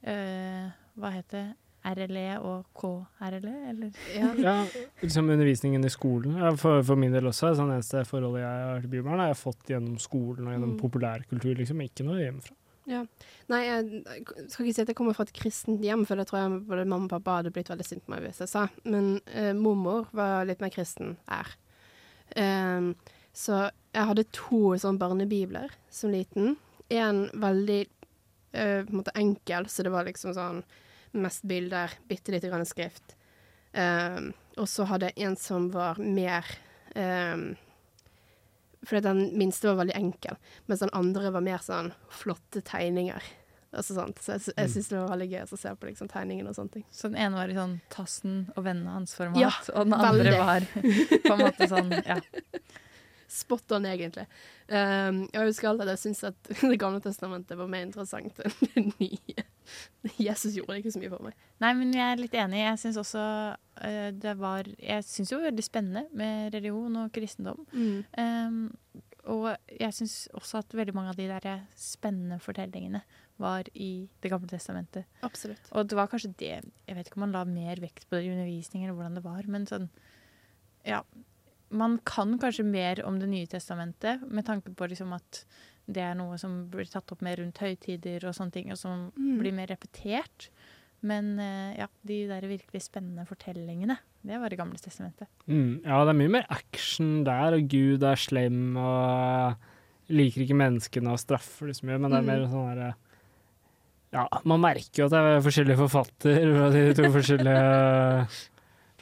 øh, 0.07 0.67
hva 1.01 1.13
heter 1.15 1.39
det? 1.45 1.55
RLE 1.87 2.41
og 2.43 2.65
KRLE, 2.75 3.53
eller? 3.71 3.91
Ja. 4.17 4.33
Ja, 4.43 4.55
liksom 5.03 5.29
undervisningen 5.31 5.85
i 5.87 5.91
skolen. 5.93 6.35
Ja, 6.41 6.51
for, 6.59 6.81
for 6.83 6.99
min 6.99 7.13
del 7.15 7.29
også. 7.31 7.53
Sånn 7.55 7.71
eneste 7.77 8.03
forholdet 8.09 8.43
jeg 8.43 8.65
har 8.67 8.81
til 8.83 8.91
Bibelen, 8.91 9.21
har 9.23 9.31
jeg 9.31 9.39
fått 9.39 9.71
gjennom 9.71 9.99
skolen 10.03 10.49
og 10.49 10.57
gjennom 10.57 10.73
Mm. 10.75 10.81
populærkultur, 10.81 11.53
liksom. 11.61 11.85
Ikke 11.87 12.07
noe 12.09 12.19
hjemmefra. 12.25 12.57
Ja. 12.91 13.05
Nei, 13.51 13.61
jeg 13.69 14.03
skal 14.51 14.65
ikke 14.67 14.75
si 14.75 14.83
at 14.83 14.91
jeg 14.91 14.99
kommer 14.99 15.15
fra 15.15 15.29
et 15.29 15.33
kristent 15.39 15.83
hjem, 15.87 16.03
for 16.07 16.19
det 16.19 16.27
tror 16.27 16.41
jeg 16.43 16.59
både 16.73 16.89
mamma 16.91 17.07
og 17.07 17.13
pappa 17.15 17.39
hadde 17.39 17.55
blitt 17.55 17.71
veldig 17.71 17.87
sint 17.87 18.03
på 18.07 18.17
meg 18.17 18.27
hvis 18.27 18.43
jeg 18.43 18.51
sa. 18.51 18.67
Men 18.83 19.21
eh, 19.31 19.53
mormor 19.55 20.09
var 20.15 20.43
litt 20.51 20.63
mer 20.63 20.75
kristen 20.75 21.15
er. 21.39 21.55
Ehm, 22.35 22.97
så 23.37 23.67
jeg 23.93 24.09
hadde 24.09 24.25
to 24.33 24.73
sånn 24.81 24.99
barnebibler 25.01 25.73
som 25.93 26.13
liten. 26.15 26.55
En 26.89 27.27
veldig 27.37 27.83
uh, 27.85 28.81
på 28.87 28.91
en 28.93 28.99
måte 29.03 29.15
enkel, 29.19 29.69
så 29.69 29.85
det 29.85 29.93
var 29.93 30.09
liksom 30.09 30.35
sånn 30.37 30.63
mest 31.17 31.45
bilder, 31.49 31.93
bitte 32.09 32.33
lite 32.35 32.49
grann 32.53 32.67
skrift. 32.69 33.17
Um, 33.77 34.33
og 34.57 34.69
så 34.73 34.87
hadde 34.89 35.11
jeg 35.11 35.27
en 35.29 35.37
som 35.41 35.69
var 35.73 36.01
mer 36.01 36.49
um, 36.97 37.51
fordi 38.87 39.03
den 39.03 39.23
minste 39.37 39.69
var 39.69 39.81
veldig 39.81 39.97
enkel, 39.99 40.37
mens 40.71 40.85
den 40.85 40.93
andre 40.95 41.33
var 41.35 41.43
mer 41.45 41.65
sånn 41.65 41.91
flotte 42.13 42.63
tegninger. 42.65 43.25
Altså 43.77 43.97
sånt. 43.97 44.21
Så 44.23 44.37
jeg, 44.37 44.55
jeg 44.55 44.71
syns 44.73 44.89
det 44.93 45.01
var 45.01 45.11
veldig 45.11 45.27
gøy 45.33 45.43
å 45.43 45.59
se 45.59 45.73
på 45.77 45.89
liksom, 45.89 46.09
tegningene 46.09 46.53
og 46.53 46.57
sånne 46.57 46.77
ting. 46.79 46.85
Så 46.95 47.11
den 47.11 47.19
ene 47.21 47.37
var 47.37 47.51
i 47.51 47.57
sånn 47.59 47.75
Tassen 47.93 48.37
og 48.55 48.63
vennene 48.65 48.95
hans-format, 48.95 49.41
Ja, 49.43 49.51
og 49.75 49.89
den 49.91 49.97
andre 49.99 50.31
veldig. 50.31 50.39
var 50.41 50.69
på 51.27 51.35
en 51.35 51.43
måte 51.43 51.69
sånn 51.73 51.93
Ja. 51.99 52.21
Spot 53.37 53.77
on, 53.77 53.87
egentlig. 53.91 54.25
Um, 54.71 55.25
jeg 55.33 55.51
husker 55.51 55.69
alltid 55.71 55.87
at 55.87 55.93
jeg 55.95 56.03
syntes 56.07 56.25
at 56.31 56.51
Det 56.73 56.79
gamle 56.81 57.03
testamentet 57.05 57.59
var 57.59 57.69
mer 57.71 57.85
interessant 57.87 58.41
enn 58.43 58.55
det 58.63 58.85
nye. 59.01 59.45
Jesus 60.23 60.55
gjorde 60.55 60.79
ikke 60.81 60.95
så 60.95 61.03
mye 61.03 61.13
for 61.13 61.27
meg. 61.27 61.37
Nei, 61.63 61.73
men 61.79 61.93
jeg 61.95 62.07
er 62.07 62.23
litt 62.23 62.37
enig. 62.39 62.63
Jeg 62.63 62.81
syns 62.85 63.01
også 63.03 63.25
uh, 63.57 64.09
det 64.15 64.37
var 64.41 64.69
Jeg 64.79 65.05
syns 65.09 65.35
jo 65.35 65.43
veldig 65.43 65.67
spennende 65.67 66.07
med 66.17 66.57
religion 66.57 67.03
og 67.03 67.13
kristendom. 67.15 67.67
Um, 68.17 68.65
og 69.27 69.49
jeg 69.75 69.95
syns 69.95 70.17
også 70.39 70.61
at 70.63 70.75
veldig 70.79 70.95
mange 70.95 71.13
av 71.13 71.19
de 71.19 71.27
der 71.29 71.65
spennende 71.79 72.39
fortellingene 72.43 73.03
var 73.43 73.69
i 73.75 74.09
Det 74.23 74.31
gamle 74.33 74.49
testamentet. 74.49 75.07
Absolutt. 75.27 75.71
Og 75.73 75.89
det 75.89 75.99
var 75.99 76.09
kanskje 76.11 76.35
det 76.39 76.53
Jeg 76.63 76.97
vet 76.97 77.09
ikke 77.09 77.19
om 77.19 77.27
man 77.27 77.35
la 77.35 77.45
mer 77.45 77.81
vekt 77.83 78.07
på 78.09 78.17
det 78.17 78.27
i 78.27 78.31
undervisning, 78.33 78.85
eller 78.85 78.95
hvordan 78.97 79.19
det 79.19 79.25
var, 79.27 79.49
men 79.51 79.67
sånn 79.67 79.91
Ja. 80.87 81.03
Man 81.71 81.99
kan 82.07 82.39
kanskje 82.39 82.65
mer 82.65 83.01
om 83.05 83.19
Det 83.19 83.29
nye 83.29 83.47
testamentet, 83.47 84.23
med 84.31 84.45
tanke 84.47 84.71
på 84.75 84.87
liksom 84.89 85.13
at 85.17 85.45
det 85.89 86.03
er 86.03 86.15
noe 86.19 86.37
som 86.39 86.69
blir 86.71 86.85
tatt 86.91 87.11
opp 87.13 87.21
mer 87.23 87.37
rundt 87.37 87.59
høytider 87.63 88.25
og 88.27 88.35
sånne 88.35 88.53
ting, 88.53 88.71
og 88.73 88.79
som 88.79 89.13
Mm. 89.17 89.39
blir 89.39 89.53
mer 89.55 89.67
repetert. 89.69 90.49
Men 91.03 91.39
eh, 91.39 91.77
ja, 91.79 91.87
de 92.05 92.27
der 92.27 92.41
virkelig 92.43 92.83
spennende 92.83 93.27
fortellingene, 93.27 93.99
det 94.25 94.41
var 94.41 94.49
Det 94.51 94.59
gamle 94.59 94.79
testamentet. 94.79 95.29
Mm, 95.47 95.83
ja, 95.85 96.05
det 96.05 96.11
er 96.11 96.19
mye 96.19 96.31
mer 96.31 96.47
action 96.51 97.23
der, 97.25 97.55
og 97.55 97.69
Gud 97.69 98.03
er 98.03 98.17
slem 98.17 98.77
og 98.77 99.55
liker 100.09 100.43
ikke 100.47 100.57
menneskene 100.59 101.11
og 101.13 101.19
straffer 101.19 101.67
det 101.67 101.77
så 101.77 101.87
mye, 101.87 101.99
men 101.99 102.11
det 102.11 102.19
er 102.19 102.23
Mm. 102.23 102.27
mer 102.27 102.47
sånn 102.49 102.69
herre 102.71 102.95
Ja, 104.13 104.29
man 104.45 104.61
merker 104.61 104.95
jo 105.03 105.05
at 105.07 105.11
det 105.11 105.19
er 105.19 105.41
forskjellige 105.43 105.77
forfatter 105.77 106.57
fra 106.57 106.71
de 106.71 106.95
to 106.95 107.03
forskjellige 107.11 108.29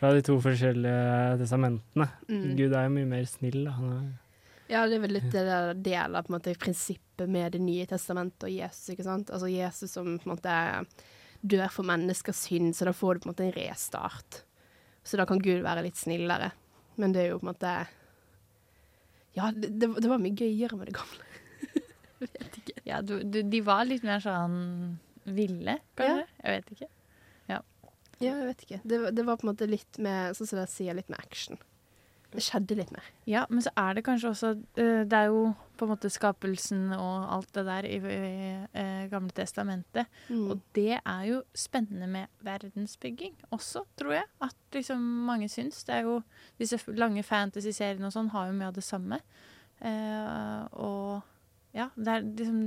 Fra 0.04 0.12
de 0.12 0.20
to 0.20 0.34
forskjellige 0.36 1.36
testamentene. 1.40 2.06
Mm. 2.28 2.48
Gud 2.58 2.74
er 2.76 2.82
jo 2.84 2.92
mye 2.92 3.08
mer 3.08 3.24
snill, 3.24 3.62
da. 3.64 3.72
Han 3.78 3.92
er 3.94 4.02
Ja, 4.68 4.82
det 4.88 4.98
er 4.98 5.00
vel 5.00 5.14
litt 5.16 5.30
det 5.32 5.44
der 5.48 5.70
del 5.86 6.16
av 6.18 6.26
på 6.26 6.32
en 6.32 6.34
måte, 6.36 6.52
prinsippet 6.60 7.30
med 7.30 7.52
Det 7.56 7.60
nye 7.64 7.86
testamentet 7.88 8.44
og 8.44 8.52
Jesus. 8.52 8.90
ikke 8.92 9.06
sant? 9.06 9.32
Altså 9.32 9.48
Jesus 9.48 9.94
som 9.96 10.18
på 10.18 10.28
en 10.28 10.34
måte 10.34 10.56
dør 11.40 11.72
for 11.72 11.88
menneskers 11.88 12.42
synd, 12.50 12.74
så 12.76 12.84
da 12.84 12.92
får 12.92 13.14
du 13.14 13.20
på 13.22 13.28
en 13.28 13.32
måte 13.32 13.46
en 13.46 13.56
restart. 13.56 14.42
Så 15.04 15.16
da 15.16 15.24
kan 15.24 15.40
Gud 15.40 15.64
være 15.64 15.86
litt 15.86 15.96
snillere. 15.96 16.50
Men 17.00 17.16
det 17.16 17.22
er 17.22 17.30
jo 17.32 17.40
på 17.40 17.48
en 17.48 17.52
måte 17.54 17.72
Ja, 19.34 19.50
det, 19.56 19.72
det, 19.80 19.88
det 19.88 20.10
var 20.10 20.20
mye 20.20 20.36
gøyere 20.36 20.76
med 20.76 20.92
det 20.92 20.98
gamle. 21.00 21.30
Ja, 22.84 23.00
du, 23.00 23.22
du, 23.24 23.40
de 23.40 23.60
var 23.64 23.86
litt 23.88 24.04
mer 24.04 24.20
sånn 24.20 24.98
ville, 25.24 25.78
kanskje? 25.96 26.28
Jeg 26.42 26.58
vet 26.58 26.74
ikke. 26.76 26.88
Ja, 28.20 28.34
jeg 28.34 28.48
vet 28.50 28.66
ikke. 28.66 28.80
Det, 28.84 29.00
det 29.16 29.26
var 29.26 29.38
på 29.40 29.46
en 29.46 29.52
måte 29.52 29.70
litt 29.70 30.00
med, 30.02 30.36
sånn 30.38 30.50
som 30.50 30.60
jeg 30.62 30.72
sier, 30.72 30.98
litt 30.98 31.10
med 31.12 31.22
action. 31.22 31.60
Det 32.34 32.42
skjedde 32.42 32.76
litt 32.78 32.90
mer. 32.90 33.06
Ja, 33.30 33.44
men 33.50 33.62
så 33.62 33.70
er 33.78 33.94
det 33.94 34.02
kanskje 34.06 34.32
også 34.32 34.48
eh, 34.80 35.04
Det 35.06 35.18
er 35.18 35.28
jo 35.30 35.52
på 35.78 35.86
en 35.86 35.92
måte 35.92 36.10
skapelsen 36.10 36.88
og 36.94 37.28
alt 37.34 37.50
det 37.54 37.64
der 37.66 37.86
i, 37.86 37.98
i 37.98 38.54
i 39.04 39.08
Gamle 39.10 39.34
testamentet. 39.34 40.10
Mm. 40.28 40.46
Og 40.50 40.62
det 40.74 40.98
er 40.98 41.24
jo 41.28 41.42
spennende 41.54 42.08
med 42.10 42.30
verdensbygging 42.46 43.36
også, 43.54 43.84
tror 43.98 44.16
jeg. 44.16 44.28
At 44.42 44.56
liksom 44.74 45.02
mange 45.28 45.48
syns. 45.52 45.82
Det 45.86 45.98
er 45.98 46.08
jo 46.08 46.20
Disse 46.58 46.78
lange 46.94 47.22
fantasy-seriene 47.26 48.08
og 48.08 48.14
sånn 48.14 48.32
har 48.34 48.48
jo 48.48 48.58
mye 48.58 48.70
av 48.72 48.78
det 48.78 48.86
samme. 48.86 49.20
Eh, 49.78 50.62
og 50.72 51.22
ja, 51.74 51.90
det 51.94 52.10
er 52.10 52.22
liksom 52.24 52.60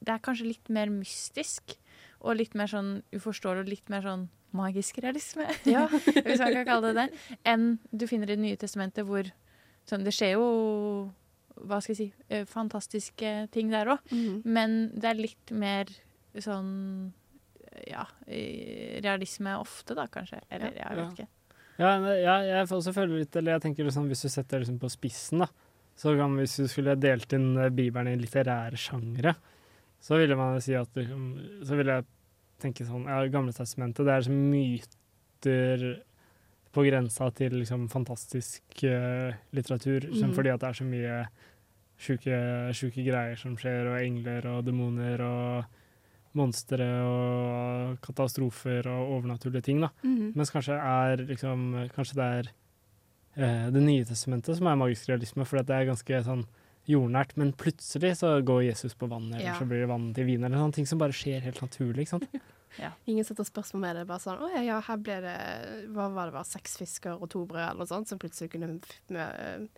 Det 0.00 0.14
er 0.14 0.24
kanskje 0.24 0.50
litt 0.52 0.72
mer 0.72 0.92
mystisk. 0.92 1.78
Og 2.20 2.40
litt 2.40 2.56
mer 2.58 2.68
sånn 2.68 2.98
uforståelig 3.14 3.64
og 3.64 3.72
litt 3.72 3.92
mer 3.92 4.04
sånn 4.04 4.28
magisk 4.56 4.98
realisme, 5.04 5.46
Ja. 5.68 5.86
hvis 6.24 6.40
man 6.40 6.52
kan 6.56 6.66
kalle 6.66 6.92
det 6.92 6.96
det, 6.96 7.36
enn 7.44 7.78
du 7.92 8.06
finner 8.08 8.30
i 8.30 8.36
Det 8.36 8.42
nye 8.42 8.56
testamentet, 8.60 9.04
hvor 9.06 9.28
sånn, 9.88 10.04
det 10.04 10.14
skjer 10.16 10.36
jo 10.36 10.48
hva 11.58 11.80
skal 11.82 11.94
jeg 11.94 11.98
si, 11.98 12.08
eh, 12.30 12.44
fantastiske 12.46 13.48
ting 13.50 13.72
der 13.72 13.90
òg. 13.96 13.98
Mhm. 14.14 14.42
Men 14.46 14.76
det 14.94 15.08
er 15.10 15.18
litt 15.18 15.50
mer 15.50 15.90
sånn 16.38 17.12
ja, 17.86 18.04
realisme 19.02 19.54
ofte, 19.58 19.94
da, 19.98 20.06
kanskje. 20.10 20.40
Eller 20.50 20.74
jeg 20.76 20.98
vet 20.98 21.18
ikke. 21.18 21.28
Ja, 21.78 21.92
ja, 22.18 22.36
jeg 22.42 22.66
også 22.74 22.90
føler 22.90 23.20
litt 23.20 23.36
Eller 23.38 23.54
jeg 23.54 23.62
tenker 23.68 23.86
liksom, 23.86 24.08
hvis 24.10 24.24
du 24.24 24.28
setter 24.32 24.56
det 24.58 24.64
liksom 24.64 24.80
på 24.82 24.90
spissen, 24.90 25.44
da, 25.44 25.46
så 25.98 26.14
kan 26.18 26.34
hvis 26.38 26.56
du 26.58 26.66
skulle 26.70 26.96
delt 26.98 27.32
inn 27.36 27.52
eh, 27.56 27.70
Bibelen 27.74 28.10
i 28.12 28.18
litterære 28.18 28.78
sjangre, 28.78 29.36
så 30.02 30.18
ville 30.18 30.36
man 30.38 30.60
si 30.62 30.74
at 30.78 30.90
liksom, 30.94 31.22
Så 31.66 31.78
ville 31.78 31.98
jeg 31.98 32.06
tenke 32.60 32.84
sånn 32.86 33.06
Ja, 33.08 33.20
Gamle 33.32 33.52
testamentet, 33.56 34.04
det 34.06 34.12
er 34.12 34.22
liksom 34.22 34.50
myter 34.52 36.04
på 36.74 36.84
grensa 36.84 37.30
til 37.34 37.54
liksom 37.62 37.88
fantastisk 37.88 38.62
uh, 38.84 39.32
litteratur, 39.56 40.08
Mm. 40.10 40.34
fordi 40.34 40.50
at 40.52 40.60
det 40.60 40.68
er 40.68 40.78
så 40.78 40.84
mye 40.84 41.16
sjuke, 41.98 43.04
greier 43.04 43.36
som 43.36 43.56
skjer, 43.56 43.88
og 43.90 44.00
engler 44.02 44.46
og 44.46 44.64
demoner 44.66 45.20
og 45.24 45.64
monstre 46.38 46.84
og 47.02 47.98
katastrofer 48.04 48.86
og 48.86 49.16
overnaturlige 49.16 49.62
ting, 49.64 49.80
da. 49.80 49.88
Mm. 50.04 50.34
Mens 50.36 50.50
kanskje 50.54 50.76
er 50.78 51.16
liksom 51.24 51.88
Kanskje 51.96 52.14
det 52.14 52.28
er 52.38 52.50
uh, 53.38 53.70
Det 53.72 53.82
nye 53.82 54.04
testamentet 54.04 54.56
som 54.56 54.66
er 54.66 54.76
magisk 54.76 55.08
realisme, 55.08 55.44
for 55.48 55.62
det 55.62 55.74
er 55.74 55.88
ganske 55.88 56.22
sånn 56.28 56.44
jordnært. 56.88 57.34
Men 57.40 57.52
plutselig 57.52 58.14
så 58.20 58.34
går 58.44 58.64
Jesus 58.70 58.94
på 58.98 59.08
vann, 59.10 59.28
eller 59.32 59.44
Ja. 59.52 59.56
så 59.58 59.66
blir 59.68 59.80
det 59.84 59.88
vann 59.90 60.12
til 60.14 60.24
vin, 60.28 60.44
eller 60.44 60.56
sånne 60.58 60.74
ting 60.74 60.86
som 60.86 60.98
bare 60.98 61.12
skjer 61.16 61.40
helt 61.44 61.60
naturlig. 61.60 62.06
ikke 62.06 62.16
sant? 62.18 62.28
Ingen 63.10 63.24
setter 63.24 63.44
spørsmål 63.44 63.80
med 63.80 63.96
det. 63.96 64.06
Bare 64.06 64.22
sånn 64.22 64.38
Å 64.44 64.48
ja, 64.54 64.60
ja, 64.62 64.80
her 64.86 64.98
ble 65.02 65.16
det 65.24 65.36
Hva 65.96 66.04
var 66.14 66.28
det, 66.28 66.34
var 66.36 66.44
seks 66.46 66.76
fisker 66.78 67.16
og 67.16 67.30
to 67.32 67.44
brød, 67.48 67.64
eller 67.70 67.82
noe 67.82 67.90
sånt, 67.90 68.08
som 68.10 68.18
plutselig 68.20 68.52
kunne 68.52 68.78
med, 69.10 69.68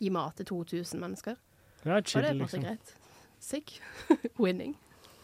gi 0.00 0.10
mat 0.14 0.36
til 0.38 0.46
2000 0.46 1.02
mennesker. 1.02 1.36
Det 1.82 2.06
chill, 2.06 2.22
Og 2.22 2.24
det 2.24 2.30
er 2.30 2.32
på 2.32 2.36
en 2.36 2.42
måte 2.44 2.56
liksom. 2.56 2.62
greit. 2.62 2.94
Sick. 3.42 3.80
Winning. 4.38 4.76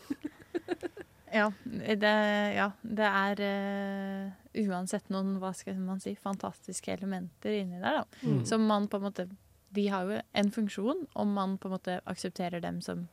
Ja, 1.29 1.51
det, 1.65 2.11
ja, 2.57 2.71
det 2.81 3.05
er 3.05 3.41
uh, 3.45 4.31
uansett 4.65 5.11
noen, 5.13 5.35
hva 5.43 5.51
skal 5.53 5.77
man 5.77 6.01
si, 6.01 6.15
fantastiske 6.17 6.95
elementer 6.95 7.53
inni 7.53 7.77
der, 7.83 7.99
da. 8.01 8.23
Mm. 8.25 8.39
Som 8.49 8.65
man 8.65 8.87
på 8.89 8.97
en 8.97 9.05
måte 9.05 9.27
De 9.75 9.89
har 9.93 10.09
jo 10.09 10.21
en 10.33 10.51
funksjon, 10.51 11.07
om 11.13 11.33
man 11.37 11.59
på 11.59 11.69
en 11.69 11.77
måte 11.77 12.01
aksepterer 12.09 12.63
dem 12.65 12.81
som 12.85 13.09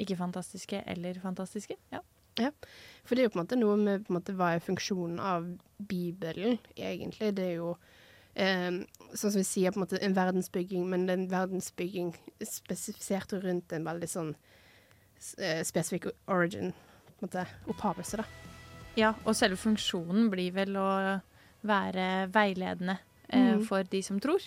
ikke 0.00 0.16
fantastiske 0.16 0.82
eller 0.88 1.20
fantastiske. 1.20 1.76
Ja. 1.92 2.00
For 3.04 3.14
det 3.14 3.22
er 3.22 3.28
jo 3.28 3.32
på 3.34 3.40
en 3.40 3.44
måte 3.44 3.58
noe 3.58 3.76
med 3.76 4.04
på 4.06 4.12
en 4.12 4.18
måte, 4.20 4.34
hva 4.36 4.54
er 4.54 4.64
funksjonen 4.64 5.18
av 5.20 5.48
Bibelen, 5.88 6.58
egentlig. 6.76 7.32
Det 7.36 7.46
er 7.46 7.56
jo 7.58 7.74
eh, 8.34 8.80
sånn 9.12 9.34
som 9.34 9.40
vi 9.40 9.46
sier, 9.46 9.74
på 9.74 9.80
en 9.80 9.84
måte 9.84 10.00
en 10.00 10.16
verdensbygging, 10.16 10.86
men 10.88 11.08
en 11.12 11.26
verdensbygging 11.30 12.14
spesifisert 12.46 13.34
rundt 13.44 13.74
en 13.76 13.88
veldig 13.88 14.10
sånn 14.10 14.30
eh, 15.38 15.60
spesifikk 15.66 16.10
origin, 16.30 16.72
på 17.18 17.26
en 17.26 17.28
måte 17.28 17.44
opphavelse, 17.72 18.22
da. 18.22 18.28
ja, 18.96 19.12
og 19.24 19.36
selve 19.36 19.60
funksjonen 19.60 20.30
blir 20.32 20.54
vel 20.56 20.78
å 20.80 20.90
være 21.66 22.06
veiledende 22.32 22.96
eh, 23.28 23.56
mm. 23.56 23.66
for 23.68 23.84
de 23.84 24.00
som 24.06 24.22
tror. 24.22 24.40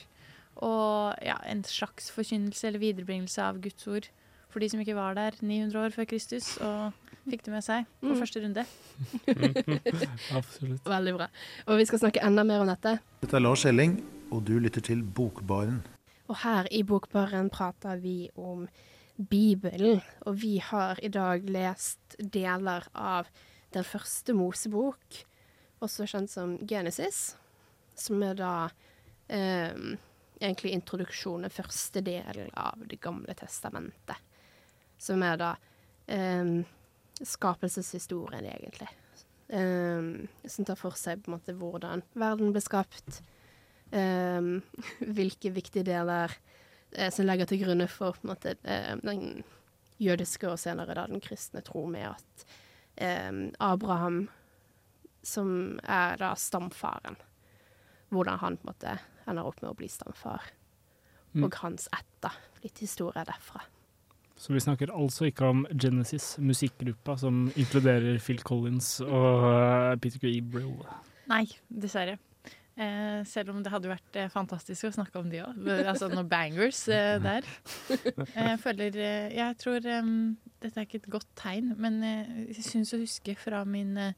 Og 0.61 1.15
ja, 1.25 1.37
en 1.49 1.63
slags 1.63 2.11
forkynnelse 2.13 2.67
eller 2.67 2.79
viderebringelse 2.79 3.41
av 3.43 3.61
Guds 3.63 3.87
ord 3.87 4.09
for 4.53 4.59
de 4.61 4.67
som 4.69 4.79
ikke 4.83 4.93
var 4.95 5.15
der 5.17 5.33
900 5.41 5.79
år 5.87 5.89
før 5.95 6.05
Kristus. 6.05 6.57
Og 6.61 6.93
fikk 7.25 7.41
det 7.47 7.53
med 7.55 7.63
seg 7.65 7.85
på 8.03 8.11
Mm. 8.13 8.19
første 8.19 8.41
runde. 8.43 8.65
Absolutt. 10.37 10.85
Veldig 10.85 11.13
bra. 11.17 11.27
Og 11.67 11.77
vi 11.79 11.85
skal 11.89 11.99
snakke 12.03 12.21
enda 12.25 12.43
mer 12.47 12.61
om 12.63 12.69
dette. 12.69 12.97
Dette 13.23 13.37
er 13.39 13.43
Lars 13.43 13.65
Elling, 13.65 13.97
og 14.31 14.43
du 14.47 14.57
lytter 14.61 14.81
til 14.85 15.03
Bokbaren. 15.03 15.81
Og 16.29 16.37
her 16.43 16.67
i 16.71 16.83
Bokbaren 16.87 17.49
prater 17.53 17.97
vi 18.01 18.29
om 18.39 18.67
Bibelen. 19.29 20.01
Og 20.27 20.37
vi 20.41 20.57
har 20.63 20.99
i 21.03 21.09
dag 21.13 21.43
lest 21.49 22.15
deler 22.19 22.85
av 22.95 23.29
den 23.73 23.83
første 23.83 24.33
Mosebok, 24.37 25.23
også 25.81 26.05
kjent 26.07 26.29
som 26.31 26.57
Genesis, 26.69 27.35
som 27.97 28.21
er 28.23 28.37
da 28.37 28.53
eh, 29.29 29.73
egentlig 30.43 30.73
introduksjonen, 30.75 31.51
første 31.53 32.01
del 32.05 32.45
av 32.53 32.81
Det 32.87 32.99
gamle 33.01 33.35
testamentet. 33.37 34.19
Som 34.97 35.23
er 35.25 35.39
da 35.39 35.51
um, 36.07 36.63
skapelseshistorien, 37.23 38.45
egentlig. 38.45 38.89
Um, 39.47 40.27
som 40.47 40.65
tar 40.65 40.79
for 40.79 40.97
seg 40.97 41.23
på 41.23 41.29
en 41.29 41.37
måte 41.37 41.55
hvordan 41.57 42.03
verden 42.17 42.53
ble 42.53 42.63
skapt. 42.63 43.21
Um, 43.91 44.61
hvilke 45.17 45.53
viktige 45.53 45.85
deler 45.87 46.31
uh, 46.97 47.09
som 47.13 47.27
legger 47.27 47.49
til 47.49 47.63
grunne 47.65 47.89
for 47.91 48.17
på 48.17 48.27
en 48.27 48.33
måte, 48.33 48.55
uh, 48.65 48.95
den 49.03 49.43
jødiske 50.03 50.49
og 50.49 50.59
senere 50.59 50.95
da 50.97 51.07
den 51.07 51.23
kristne 51.23 51.61
tro 51.65 51.85
med 51.87 52.09
at 52.13 52.47
um, 53.29 53.45
Abraham, 53.61 54.25
som 55.23 55.79
er 55.83 56.17
da 56.19 56.33
stamfaren, 56.35 57.15
hvordan 58.13 58.41
han 58.41 58.57
på 58.59 58.67
en 58.67 58.73
måte 58.73 58.97
ender 59.27 59.45
opp 59.49 59.61
med 59.61 59.71
å 59.71 59.77
bli 59.79 59.87
stamfar, 59.91 60.41
Mm. 61.33 61.45
og 61.47 61.55
hans 61.63 61.87
ett, 61.97 62.05
da. 62.21 62.29
Litt 62.61 62.77
historie 62.83 63.23
derfra. 63.25 63.63
Så 64.37 64.53
vi 64.53 64.59
snakker 64.61 64.91
altså 64.93 65.25
ikke 65.25 65.47
om 65.49 65.63
Genesis, 65.73 66.35
musikkgruppa 66.37 67.15
som 67.17 67.47
inkluderer 67.57 68.19
Phil 68.21 68.37
Collins 68.45 68.99
og 69.01 69.47
eh, 69.47 69.95
Peter 70.03 70.19
Gabriel. 70.21 70.75
Nei, 71.31 71.47
dessverre. 71.69 72.19
Eh, 72.77 73.23
selv 73.29 73.49
om 73.53 73.63
det 73.63 73.69
hadde 73.73 73.89
vært 73.89 74.15
eh, 74.17 74.29
fantastisk 74.33 74.85
å 74.89 74.93
snakke 74.93 75.19
om 75.21 75.27
de 75.29 75.41
òg. 75.45 75.57
Altså 75.89 76.07
noen 76.09 76.29
bangers 76.29 76.83
eh, 76.89 77.17
der. 77.21 77.45
Eh, 77.89 78.21
Jeg 78.53 78.59
føler 78.61 78.95
eh, 78.97 79.33
Jeg 79.37 79.57
tror 79.61 79.85
eh, 79.89 80.13
Dette 80.61 80.79
er 80.81 80.85
ikke 80.87 81.01
et 81.03 81.09
godt 81.17 81.29
tegn, 81.37 81.73
men 81.81 81.99
eh, 82.05 82.31
jeg 82.53 82.65
syns 82.65 82.93
å 82.93 83.01
huske 83.01 83.33
fra 83.41 83.63
min 83.65 83.97
eh, 83.97 84.13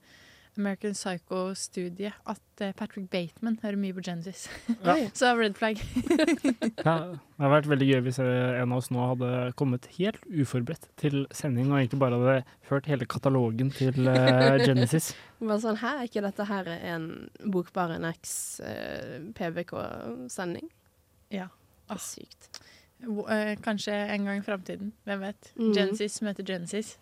American 0.57 0.93
Psycho-studiet 0.95 2.13
at 2.31 2.61
eh, 2.63 2.71
Patrick 2.77 3.09
Bateman 3.11 3.57
hører 3.63 3.77
mye 3.81 3.93
på 3.97 4.03
Genesis. 4.05 4.45
Ja. 4.85 4.95
Så 5.13 5.33
red 5.39 5.55
flag. 5.57 5.81
Ja, 6.85 6.93
det 7.15 7.41
hadde 7.41 7.49
vært 7.51 7.67
veldig 7.71 7.87
gøy 7.89 8.01
hvis 8.05 8.19
eh, 8.23 8.59
en 8.61 8.71
av 8.71 8.79
oss 8.79 8.89
nå 8.93 9.01
hadde 9.11 9.29
kommet 9.59 9.87
helt 9.97 10.21
uforberedt 10.29 10.85
til 11.01 11.23
sending 11.35 11.71
og 11.71 11.79
egentlig 11.79 11.99
bare 12.03 12.19
hadde 12.21 12.35
hørt 12.69 12.87
hele 12.91 13.07
katalogen 13.09 13.71
til 13.75 14.07
uh, 14.07 14.55
Genesis. 14.61 15.11
Bare 15.41 15.59
sånn, 15.63 15.79
Hæ, 15.81 15.91
er 16.03 16.09
ikke 16.09 16.23
dette 16.25 16.47
her 16.49 16.69
en 16.75 17.09
Bokbare 17.51 17.97
NX 18.03 18.35
uh, 18.63 19.17
PBK-sending? 19.37 20.69
Ja. 21.33 21.49
Det 21.89 21.97
er 21.97 22.01
sykt. 22.05 22.49
Wo- 23.05 23.27
eh, 23.29 23.55
Kanskje 23.61 23.93
en 24.15 24.25
gang 24.29 24.39
i 24.39 24.45
framtiden. 24.45 24.93
Hvem 25.05 25.25
vet. 25.27 25.51
Mm. 25.59 25.73
Genesis 25.75 26.21
møter 26.25 26.47
Genesis. 26.47 26.95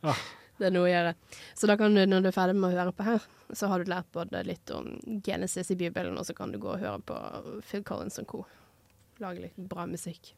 Det 0.60 0.68
er 0.68 0.74
noe 0.74 0.88
å 0.88 0.92
gjøre. 0.92 1.14
Så 1.56 1.68
da 1.70 1.76
kan 1.80 1.94
du, 1.96 2.02
når 2.04 2.20
du 2.20 2.28
er 2.28 2.36
ferdig 2.36 2.58
med 2.58 2.68
å 2.68 2.76
høre 2.76 2.92
på 2.92 3.06
her, 3.06 3.24
så 3.56 3.70
har 3.70 3.80
du 3.80 3.88
lært 3.90 4.10
både 4.12 4.42
litt 4.44 4.70
om 4.76 4.92
Genesis 5.24 5.72
i 5.72 5.78
Bibelen, 5.80 6.18
og 6.20 6.26
så 6.28 6.36
kan 6.36 6.52
du 6.52 6.58
gå 6.60 6.74
og 6.74 6.82
høre 6.82 7.00
på 7.08 7.16
Phil 7.64 7.84
Collins 7.88 8.20
og 8.20 8.28
co. 8.28 8.42
Lage 9.24 9.46
litt 9.46 9.56
bra 9.70 9.86
musikk. 9.88 10.34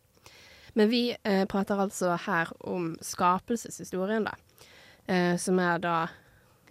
Men 0.79 0.89
vi 0.89 1.09
eh, 1.13 1.43
prater 1.51 1.83
altså 1.83 2.15
her 2.23 2.53
om 2.71 2.93
skapelseshistorien, 3.03 4.31
da. 4.31 4.37
Eh, 5.11 5.35
som 5.43 5.59
er 5.61 5.83
da 5.83 5.97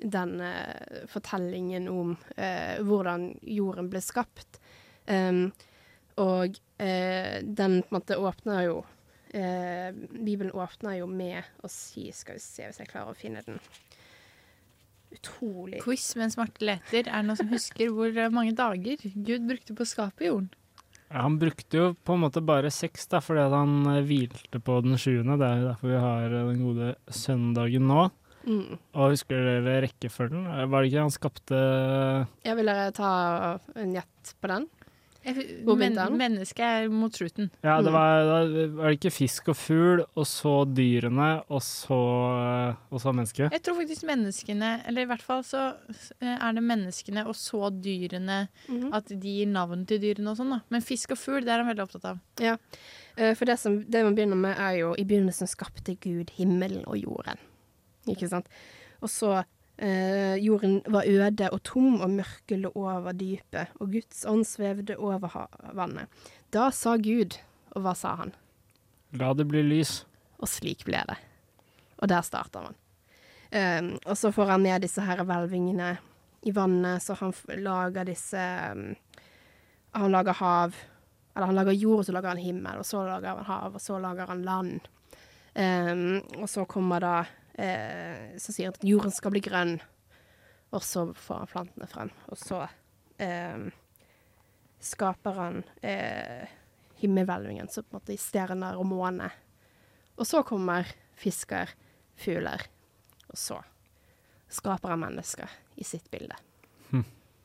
den 0.02 0.40
eh, 0.42 1.04
fortellingen 1.12 1.90
om 1.92 2.16
eh, 2.38 2.80
hvordan 2.80 3.34
jorden 3.44 3.92
ble 3.92 4.02
skapt. 4.02 4.62
Um, 5.12 5.50
og 6.22 6.58
eh, 6.78 7.42
den 7.44 7.82
på 7.82 7.92
en 7.92 7.98
måte 8.00 8.18
åpner 8.18 8.66
jo 8.68 8.82
eh, 9.34 9.90
Bibelen 9.94 10.54
åpner 10.54 11.00
jo 11.00 11.08
med 11.10 11.44
å 11.64 11.70
si 11.72 12.10
Skal 12.16 12.38
vi 12.38 12.44
se 12.44 12.68
hvis 12.68 12.82
jeg 12.82 12.92
klarer 12.92 13.14
å 13.14 13.18
finne 13.18 13.44
den. 13.48 13.60
Utrolig 15.12 15.82
Quiz 15.84 16.06
mens 16.16 16.38
Marte 16.40 16.64
leter. 16.64 17.04
Er 17.04 17.20
det 17.20 17.28
noen 17.28 17.40
som 17.40 17.52
husker 17.52 17.92
hvor 17.92 18.16
eh, 18.16 18.32
mange 18.32 18.56
dager 18.56 19.02
Gud 19.16 19.48
brukte 19.50 19.76
på 19.76 19.84
å 19.84 19.90
skape 19.90 20.28
jorden? 20.30 20.52
Ja, 21.12 21.26
han 21.26 21.36
brukte 21.42 21.76
jo 21.76 21.86
på 22.08 22.16
en 22.16 22.22
måte 22.24 22.40
bare 22.40 22.70
seks, 22.72 23.10
da, 23.12 23.20
fordi 23.20 23.44
at 23.44 23.52
han 23.52 23.74
eh, 23.92 24.04
hvilte 24.08 24.62
på 24.64 24.78
den 24.86 24.96
sjuende. 25.02 25.36
Det 25.42 25.48
er 25.50 25.60
jo 25.60 25.68
derfor 25.68 25.92
vi 25.92 26.04
har 26.06 26.36
eh, 26.38 26.52
den 26.54 26.62
gode 26.64 26.92
søndagen 27.12 27.90
nå. 27.92 28.06
mm. 28.48 28.78
Og 28.96 29.16
husker 29.18 29.44
dere 29.50 29.82
rekkefølgen? 29.84 30.48
Var 30.72 30.78
det 30.78 30.92
ikke 30.92 31.04
han 31.04 31.14
skapte 31.18 31.60
Jeg 32.48 32.58
Vil 32.62 32.72
dere 32.72 32.94
ta 32.96 33.12
en 33.76 33.98
gjett 33.98 34.34
på 34.40 34.54
den? 34.54 34.70
Men, 35.24 35.94
mennesket 36.18 36.60
er 36.66 36.88
mot 36.90 37.14
slutten. 37.14 37.52
Ja, 37.64 37.76
det 37.82 37.92
Mm. 37.92 37.94
var, 37.94 38.24
da 38.26 38.68
var 38.74 38.90
det 38.90 39.00
ikke 39.00 39.12
fisk 39.14 39.50
og 39.50 39.56
fugl, 39.56 40.02
og 40.18 40.26
så 40.26 40.66
dyrene, 40.66 41.44
og 41.50 41.62
så, 41.62 42.00
og 42.92 43.00
så 43.02 43.14
mennesket? 43.14 43.52
Jeg 43.54 43.62
tror 43.64 43.76
faktisk 43.78 44.04
menneskene, 44.10 44.72
eller 44.88 45.02
i 45.06 45.06
hvert 45.12 45.22
fall 45.22 45.44
så 45.44 45.76
eh, 46.22 46.38
er 46.42 46.54
det 46.58 46.64
menneskene 46.64 47.26
og 47.28 47.36
så 47.36 47.70
dyrene, 47.70 48.48
Mhm. 48.68 48.94
at 48.94 49.06
de 49.08 49.16
gir 49.22 49.46
navn 49.48 49.86
til 49.86 50.00
dyrene 50.00 50.32
og 50.32 50.38
sånn, 50.38 50.50
da. 50.50 50.62
Men 50.70 50.82
fisk 50.82 51.12
og 51.12 51.18
fugl, 51.18 51.42
det 51.46 51.50
er 51.50 51.64
han 51.64 51.68
veldig 51.76 51.86
opptatt 51.88 52.06
av. 52.06 52.20
Ja. 52.40 52.58
Eh, 53.18 53.34
For 53.36 53.46
det, 53.46 53.60
som, 53.60 53.84
det 53.84 54.04
man 54.04 54.16
begynner 54.16 54.36
med, 54.38 54.58
er 54.58 54.78
jo 54.80 54.96
I 54.98 55.04
begynnelsen 55.06 55.48
skapte 55.48 55.98
Gud 56.00 56.32
himmelen 56.38 56.84
og 56.88 56.98
jorden. 56.98 57.38
Ikke 58.08 58.28
sant? 58.28 58.48
Og 59.02 59.10
så 59.10 59.44
eh, 59.82 60.36
Jorden 60.42 60.82
var 60.86 61.08
øde 61.10 61.50
og 61.52 61.64
tom, 61.68 62.00
og 62.02 62.14
mørket 62.20 62.62
lå 62.62 62.72
over 62.76 63.16
dypet, 63.18 63.74
og 63.80 63.92
Guds 63.96 64.26
ånd 64.30 64.46
svevde 64.48 64.98
over 64.98 65.48
vannet. 65.74 66.08
Da 66.54 66.70
sa 66.76 66.98
Gud, 67.02 67.40
og 67.76 67.86
hva 67.86 67.96
sa 67.98 68.16
han? 68.20 68.36
La 69.18 69.34
det 69.36 69.48
bli 69.50 69.64
lys. 69.66 70.02
Og 70.42 70.50
slik 70.50 70.86
ble 70.88 71.02
det. 71.06 71.18
Og 72.02 72.10
der 72.10 72.24
starter 72.26 72.66
man. 72.66 72.78
Um, 73.52 73.90
og 74.08 74.16
så 74.18 74.32
får 74.32 74.54
han 74.54 74.64
ned 74.64 74.86
disse 74.86 75.04
her 75.04 75.22
hvelvingene 75.28 75.92
i 76.48 76.54
vannet, 76.56 77.04
så 77.04 77.18
han 77.20 77.34
lager 77.60 78.08
disse 78.08 78.40
um, 78.72 78.94
Han 79.94 80.12
lager 80.12 80.40
hav. 80.40 80.76
Eller 81.36 81.52
han 81.52 81.56
lager 81.56 81.76
jord, 81.76 82.00
og 82.00 82.06
så 82.08 82.16
lager 82.16 82.34
han 82.34 82.42
himmel, 82.42 82.80
og 82.80 82.88
så 82.88 83.04
lager 83.06 83.36
han 83.36 83.46
hav, 83.46 83.76
og 83.76 83.82
så 83.82 84.00
lager 84.00 84.32
han 84.32 84.44
land. 84.48 84.88
Um, 85.52 86.22
og 86.40 86.50
så 86.50 86.66
kommer 86.66 87.04
da 87.04 87.16
eh, 87.56 88.38
Så 88.38 88.54
sier 88.56 88.70
at 88.72 88.84
jorden 88.84 89.12
skal 89.12 89.32
bli 89.36 89.42
grønn, 89.44 89.78
og 90.72 90.84
så 90.84 91.08
får 91.14 91.42
han 91.44 91.52
plantene 91.52 91.88
frem. 91.92 92.12
Og 92.32 92.38
så 92.40 92.62
eh, 93.20 93.66
skaper 94.82 95.38
han 95.38 95.64
eh, 95.84 96.48
himmelhvelvingen, 97.02 97.68
så 97.70 97.84
på 97.84 97.96
en 97.96 98.00
måte 98.00 98.14
i 98.16 98.20
stjerner 98.22 98.78
og 98.80 98.86
måne. 98.90 99.30
Og 100.18 100.28
så 100.28 100.44
kommer 100.48 100.88
fisker, 101.18 101.70
fugler, 102.18 102.64
og 103.32 103.38
så 103.38 103.60
skaper 104.52 104.94
han 104.94 105.00
mennesker 105.06 105.50
i 105.80 105.86
sitt 105.88 106.10
bilde. 106.12 106.36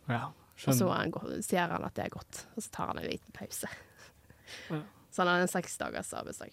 Ja, 0.07 0.29
Og 0.29 0.35
så 0.57 0.73
skjønner. 0.73 0.93
er 0.95 1.29
han 1.35 1.43
sier 1.43 1.73
han 1.73 1.85
at 1.87 1.95
det 1.99 2.05
er 2.05 2.13
godt, 2.15 2.45
og 2.55 2.63
så 2.63 2.71
tar 2.71 2.93
han 2.93 3.01
en 3.03 3.09
liten 3.11 3.33
pause. 3.35 3.69
Ja. 4.71 4.79
Så 5.11 5.23
han 5.25 5.31
har 5.33 5.43
en 5.43 5.51
seks 5.51 5.75
dagers 5.81 6.13
arbeidsdag. 6.15 6.53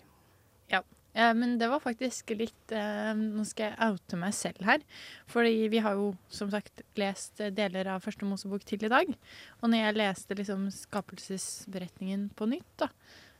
Ja, 0.72 0.80
men 1.14 1.58
det 1.62 1.70
var 1.70 1.82
faktisk 1.84 2.34
litt 2.38 2.74
eh, 2.74 3.12
Nå 3.14 3.46
skal 3.46 3.70
jeg 3.70 3.94
oute 3.94 4.18
meg 4.20 4.34
selv 4.38 4.66
her. 4.66 4.82
Fordi 5.30 5.68
vi 5.70 5.82
har 5.86 5.98
jo 6.00 6.12
som 6.34 6.50
sagt 6.54 6.84
lest 7.00 7.42
eh, 7.44 7.54
deler 7.54 7.92
av 7.94 8.04
Første 8.06 8.26
Mosebok 8.26 8.66
til 8.66 8.86
i 8.88 8.92
dag. 8.92 9.14
Og 9.62 9.70
når 9.70 9.86
jeg 9.86 10.00
leste 10.00 10.40
liksom 10.40 10.68
skapelsesberetningen 10.74 12.32
på 12.38 12.50
nytt, 12.56 12.70
da 12.82 12.90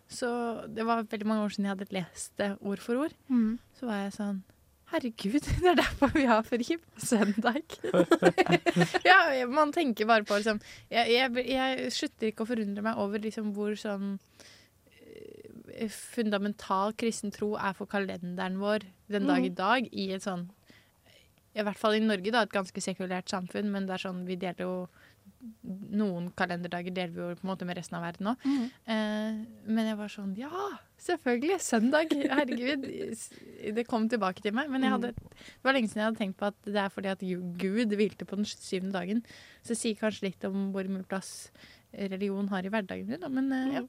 Så 0.08 0.30
det 0.70 0.86
var 0.86 1.08
veldig 1.10 1.28
mange 1.28 1.48
år 1.48 1.54
siden 1.56 1.70
jeg 1.70 1.76
hadde 1.76 1.98
lest 1.98 2.34
det 2.38 2.52
ord 2.62 2.82
for 2.84 3.08
ord. 3.08 3.16
Så 3.80 3.90
var 3.90 4.04
jeg 4.06 4.18
sånn 4.20 4.44
Herregud, 4.94 5.42
det 5.64 5.70
er 5.72 5.80
derfor 5.80 6.12
vi 6.14 6.28
har 6.30 6.44
fri 6.46 6.76
på 6.78 7.02
søndag. 7.02 7.64
ja, 9.10 9.18
man 9.50 9.74
tenker 9.74 10.06
bare 10.06 10.28
på 10.28 10.38
liksom 10.38 10.60
Jeg, 10.92 11.10
jeg, 11.16 11.48
jeg 11.50 11.94
slutter 11.96 12.30
ikke 12.30 12.46
å 12.46 12.52
forundre 12.52 12.86
meg 12.86 13.02
over 13.02 13.24
liksom 13.24 13.56
hvor 13.58 13.74
sånn 13.80 14.20
eh, 14.20 14.52
fundamental 15.90 16.94
kristen 16.98 17.34
tro 17.34 17.54
er 17.58 17.74
for 17.78 17.90
kalenderen 17.90 18.60
vår 18.62 18.86
den 19.12 19.30
dag 19.30 19.46
i 19.46 19.54
dag, 19.54 19.88
i 19.92 20.12
et 20.16 20.26
sånn 20.26 20.50
I 21.54 21.62
hvert 21.66 21.78
fall 21.78 21.98
i 21.98 22.04
Norge, 22.04 22.32
da, 22.34 22.44
et 22.46 22.54
ganske 22.54 22.82
sekulært 22.82 23.30
samfunn, 23.30 23.72
men 23.74 23.88
det 23.88 23.98
er 23.98 24.06
sånn 24.08 24.24
vi 24.30 24.40
deler 24.42 24.66
jo 24.66 24.76
Noen 25.94 26.30
kalenderdager 26.40 26.92
deler 26.96 27.12
vi 27.12 27.20
jo 27.20 27.36
på 27.36 27.44
en 27.46 27.50
måte 27.50 27.66
med 27.68 27.78
resten 27.78 27.98
av 27.98 28.04
verden 28.06 28.30
òg. 28.32 28.46
Eh, 28.92 29.40
men 29.76 29.88
jeg 29.90 29.98
var 30.00 30.12
sånn 30.12 30.32
Ja, 30.40 30.64
selvfølgelig! 31.04 31.58
Søndag! 31.64 32.12
Herregud. 32.16 32.88
Det 33.76 33.86
kom 33.88 34.08
tilbake 34.12 34.44
til 34.44 34.56
meg. 34.56 34.72
Men 34.72 34.84
jeg 34.84 34.94
hadde, 34.96 35.12
det 35.16 35.68
var 35.68 35.76
lenge 35.76 35.92
siden 35.92 36.04
jeg 36.04 36.10
hadde 36.10 36.22
tenkt 36.22 36.40
på 36.40 36.48
at 36.48 36.60
det 36.68 36.80
er 36.80 36.92
fordi 36.92 37.12
at 37.12 37.24
Gud 37.60 37.96
hvilte 38.00 38.28
på 38.28 38.40
den 38.40 38.48
syvende 38.48 38.96
dagen. 38.96 39.24
Så 39.62 39.74
det 39.74 39.80
sier 39.82 40.00
kanskje 40.00 40.30
litt 40.30 40.48
om 40.48 40.72
hvor 40.76 40.88
mye 40.92 41.08
plass 41.08 41.34
religion 41.94 42.48
har 42.52 42.64
i 42.64 42.72
hverdagen 42.72 43.12
din. 43.12 43.28
Men 43.36 43.52
eh, 43.52 43.78
ja. 43.80 43.86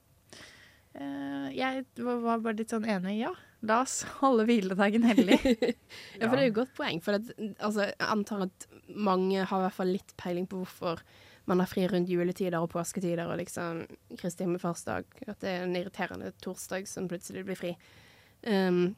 Eh, 0.94 1.48
jeg 1.56 1.84
var 1.98 2.38
bare 2.44 2.58
litt 2.60 2.74
sånn 2.74 2.86
enig. 2.88 3.18
Ja, 3.22 3.34
La 3.64 3.80
oss 3.80 4.02
holde 4.20 4.44
hviledagen 4.48 5.06
hellig. 5.08 5.38
Ja, 6.18 6.28
for 6.28 6.36
det 6.36 6.42
er 6.42 6.48
jo 6.48 6.52
et 6.52 6.58
godt 6.58 6.74
poeng. 6.76 7.00
For 7.04 7.16
at, 7.16 7.30
altså, 7.58 7.86
jeg 7.88 8.08
antar 8.12 8.44
at 8.48 8.66
mange 8.88 9.44
har 9.44 9.62
i 9.62 9.64
hvert 9.66 9.76
fall 9.78 9.92
litt 9.94 10.12
peiling 10.20 10.46
på 10.50 10.60
hvorfor 10.60 11.00
man 11.48 11.60
har 11.60 11.68
fri 11.68 11.84
rundt 11.88 12.10
juletider 12.12 12.56
og 12.60 12.70
påsketider 12.72 13.28
og 13.28 13.38
liksom 13.40 13.82
Kristi 14.20 14.46
himmelfartsdag. 14.46 15.08
At 15.26 15.40
det 15.44 15.50
er 15.50 15.64
en 15.64 15.76
irriterende 15.78 16.32
torsdag 16.44 16.88
som 16.90 17.08
plutselig 17.08 17.44
blir 17.48 17.58
fri. 17.58 17.72
Um, 18.44 18.94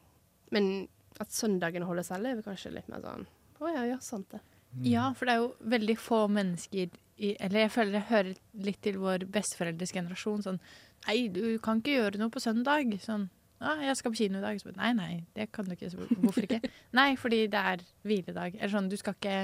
men 0.51 0.87
at 1.21 1.33
søndagen 1.33 1.87
holdes 1.87 2.11
hellig, 2.13 2.33
er 2.33 2.39
vel 2.39 2.47
kanskje 2.47 2.75
litt 2.75 2.89
mer 2.91 3.03
sånn 3.03 3.25
Å 3.63 3.71
ja, 3.71 3.83
ja, 3.93 3.99
sant 4.03 4.29
det. 4.33 4.41
Ja, 4.85 5.09
for 5.15 5.27
det 5.27 5.33
er 5.33 5.43
jo 5.45 5.71
veldig 5.71 5.95
få 5.97 6.25
mennesker 6.29 6.91
i 7.17 7.29
Eller 7.39 7.63
jeg 7.63 7.71
føler 7.73 7.95
jeg 7.97 8.09
hører 8.11 8.33
litt 8.67 8.81
til 8.85 8.99
vår 9.01 9.23
besteforeldres 9.33 9.95
generasjon 9.95 10.43
sånn 10.45 10.59
Nei, 11.05 11.27
du 11.31 11.57
kan 11.63 11.79
ikke 11.81 11.95
gjøre 11.99 12.21
noe 12.21 12.33
på 12.33 12.43
søndag. 12.43 12.91
Sånn 13.03 13.29
Ja, 13.61 13.73
jeg 13.81 13.95
skal 13.97 14.13
på 14.13 14.19
kino 14.19 14.41
i 14.41 14.43
dag. 14.43 14.59
Så, 14.61 14.73
nei, 14.75 14.91
nei, 14.97 15.13
det 15.37 15.49
kan 15.55 15.65
du 15.65 15.73
ikke. 15.73 15.89
Hvorfor 16.21 16.45
ikke? 16.45 16.61
nei, 16.99 17.09
fordi 17.17 17.45
det 17.53 17.63
er 17.71 17.83
hviledag. 18.05 18.57
Eller 18.59 18.73
sånn, 18.73 18.89
du 18.91 18.97
skal 18.99 19.15
ikke 19.17 19.39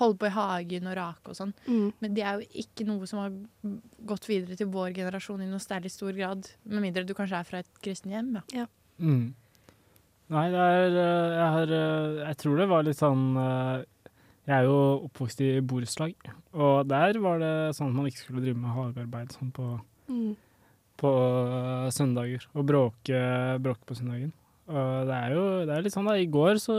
holde 0.00 0.16
på 0.20 0.28
i 0.28 0.32
hagen 0.32 0.88
og 0.88 0.96
rake 0.96 1.32
og 1.32 1.36
sånn. 1.36 1.52
Mm. 1.66 1.90
Men 2.00 2.16
det 2.16 2.24
er 2.24 2.40
jo 2.40 2.62
ikke 2.62 2.86
noe 2.88 3.08
som 3.10 3.20
har 3.20 3.34
gått 4.08 4.28
videre 4.30 4.56
til 4.56 4.70
vår 4.72 4.94
generasjon 4.96 5.42
i 5.44 5.50
noe 5.50 5.60
særlig 5.60 5.92
stor 5.92 6.14
grad. 6.16 6.48
Med 6.64 6.86
mindre 6.86 7.04
du 7.04 7.12
kanskje 7.16 7.40
er 7.42 7.48
fra 7.48 7.60
et 7.64 7.82
kristen 7.84 8.14
hjem. 8.14 8.36
Ja. 8.56 8.64
Mm. 9.02 9.32
Nei, 10.30 10.44
det 10.54 10.62
er 10.62 10.92
eh, 10.94 11.32
jeg, 11.34 11.48
har, 11.56 11.72
eh, 11.74 12.18
jeg 12.28 12.38
tror 12.38 12.60
det 12.60 12.68
var 12.70 12.84
litt 12.86 13.00
sånn 13.00 13.24
eh, 13.34 13.80
Jeg 14.46 14.52
er 14.60 14.68
jo 14.68 14.76
oppvokst 15.08 15.40
i 15.42 15.48
borettslag, 15.58 16.28
og 16.54 16.86
der 16.90 17.18
var 17.22 17.42
det 17.42 17.50
sånn 17.74 17.90
at 17.90 17.96
man 17.96 18.06
ikke 18.06 18.22
skulle 18.22 18.44
drive 18.44 18.60
med 18.62 18.76
hagearbeid 18.76 19.34
sånn 19.36 19.50
på, 19.54 19.72
Mm. 20.10 20.32
På 21.00 21.10
søndager. 21.94 22.44
Og 22.54 22.66
bråke, 22.68 23.20
bråke 23.62 23.88
på 23.88 23.96
søndagen. 23.98 24.32
Og 24.70 25.08
det 25.08 25.16
er 25.16 25.34
jo 25.34 25.44
det 25.66 25.74
er 25.74 25.84
litt 25.86 25.96
sånn 25.96 26.06
da, 26.06 26.14
I 26.20 26.28
går 26.30 26.60
så 26.62 26.74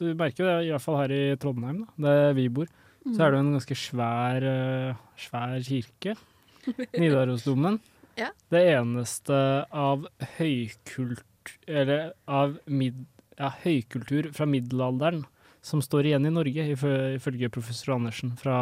Du 0.00 0.08
merker 0.18 0.42
jo 0.42 0.48
det, 0.48 0.54
i 0.66 0.72
hvert 0.72 0.82
fall 0.82 0.98
her 0.98 1.12
i 1.14 1.22
Trondheim, 1.38 1.84
da, 1.94 2.08
der 2.08 2.32
vi 2.34 2.48
bor, 2.50 2.70
så 3.04 3.22
er 3.22 3.32
det 3.32 3.38
jo 3.38 3.42
en 3.44 3.56
ganske 3.56 3.76
svær, 3.78 4.46
eh, 4.46 5.02
svær 5.20 5.58
kirke. 5.66 6.14
Nidarosdomen. 6.98 7.78
Ja. 8.18 8.32
Det 8.52 8.62
eneste 8.72 9.36
av 9.68 10.08
høykult... 10.38 11.26
Eller 11.66 12.12
av 12.30 12.56
mid, 12.70 13.00
ja, 13.34 13.48
høykultur 13.64 14.28
fra 14.34 14.46
middelalderen 14.46 15.24
som 15.62 15.82
står 15.82 16.10
igjen 16.10 16.28
i 16.28 16.34
Norge, 16.34 16.66
ifølge 16.74 17.50
professor 17.50 17.96
Andersen 17.96 18.34
fra 18.38 18.56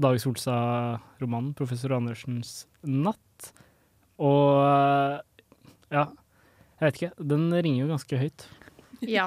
Dag 0.00 0.20
Solstad-romanen 0.22 1.52
'Professor 1.56 1.92
Andersens 1.96 2.66
natt'. 2.84 3.20
Og 4.20 5.20
ja, 5.90 6.06
jeg 6.80 6.86
vet 6.86 6.98
ikke. 7.00 7.12
Den 7.32 7.50
ringer 7.56 7.84
jo 7.86 7.92
ganske 7.96 8.24
høyt. 8.24 8.48
Ja. 9.00 9.22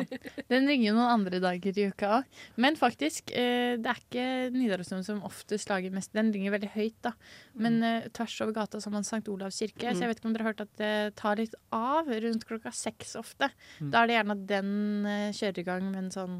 Den 0.52 0.68
ringer 0.70 0.92
jo 0.92 0.94
noen 0.94 1.10
andre 1.16 1.40
dager 1.42 1.74
i 1.82 1.86
uka 1.90 2.10
òg. 2.20 2.36
Men 2.62 2.76
faktisk, 2.78 3.32
eh, 3.34 3.74
det 3.82 3.90
er 3.90 4.02
ikke 4.04 4.26
Nidarosdomen 4.54 5.02
som 5.08 5.24
oftest 5.26 5.66
lager 5.72 5.90
mest. 5.96 6.12
Den 6.14 6.30
ringer 6.30 6.54
veldig 6.54 6.70
høyt, 6.76 7.00
da. 7.02 7.16
Men 7.58 7.80
eh, 7.82 8.06
tvers 8.14 8.36
over 8.46 8.54
gata 8.54 8.78
så 8.78 8.92
har 8.92 8.94
man 9.00 9.08
St. 9.08 9.24
Olavs 9.34 9.58
kirke, 9.64 9.96
så 9.96 10.04
jeg 10.06 10.12
vet 10.12 10.22
ikke 10.22 10.30
om 10.30 10.36
dere 10.36 10.46
har 10.46 10.54
hørt 10.54 10.62
at 10.68 10.76
det 10.78 10.92
tar 11.18 11.42
litt 11.42 11.56
av 11.74 12.06
rundt 12.06 12.46
klokka 12.46 12.70
seks 12.70 13.16
ofte. 13.18 13.50
Mm. 13.80 13.90
Da 13.96 14.04
er 14.04 14.12
det 14.12 14.18
gjerne 14.20 14.36
at 14.38 14.46
den 14.54 14.70
eh, 15.10 15.26
kjører 15.40 15.64
i 15.64 15.66
gang 15.72 15.90
med 15.90 16.00
en 16.04 16.14
sånn 16.20 16.38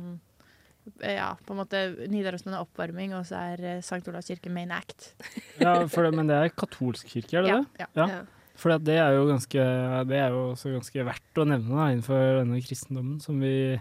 eh, 1.02 1.16
ja, 1.18 1.32
på 1.42 1.58
en 1.58 1.62
måte 1.64 1.84
Nidarosdomen 2.14 2.60
er 2.60 2.68
oppvarming, 2.68 3.18
og 3.18 3.26
så 3.32 3.42
er 3.56 3.66
eh, 3.66 3.82
St. 3.82 4.04
Olavs 4.14 4.30
kirke 4.30 4.54
main 4.54 4.78
act. 4.78 5.16
Ja, 5.58 5.80
for 5.90 6.06
det, 6.06 6.14
Men 6.22 6.30
det 6.30 6.38
er 6.38 6.54
katolsk 6.54 7.10
kirke, 7.18 7.42
er 7.42 7.50
det 7.50 7.56
Ja, 7.56 7.62
det? 7.66 7.90
ja. 7.98 8.10
Ja. 8.20 8.22
For 8.56 8.78
det 8.78 9.00
er 9.02 9.16
jo 9.18 9.26
ganske 9.32 9.64
Det 10.08 10.20
er 10.20 10.30
jo 10.30 10.52
også 10.54 10.74
ganske 10.76 11.06
verdt 11.08 11.42
å 11.42 11.46
nevne 11.50 11.74
da, 11.74 11.88
innenfor 11.90 12.40
denne 12.44 12.62
kristendommen 12.62 13.20
som 13.24 13.40
vi, 13.42 13.80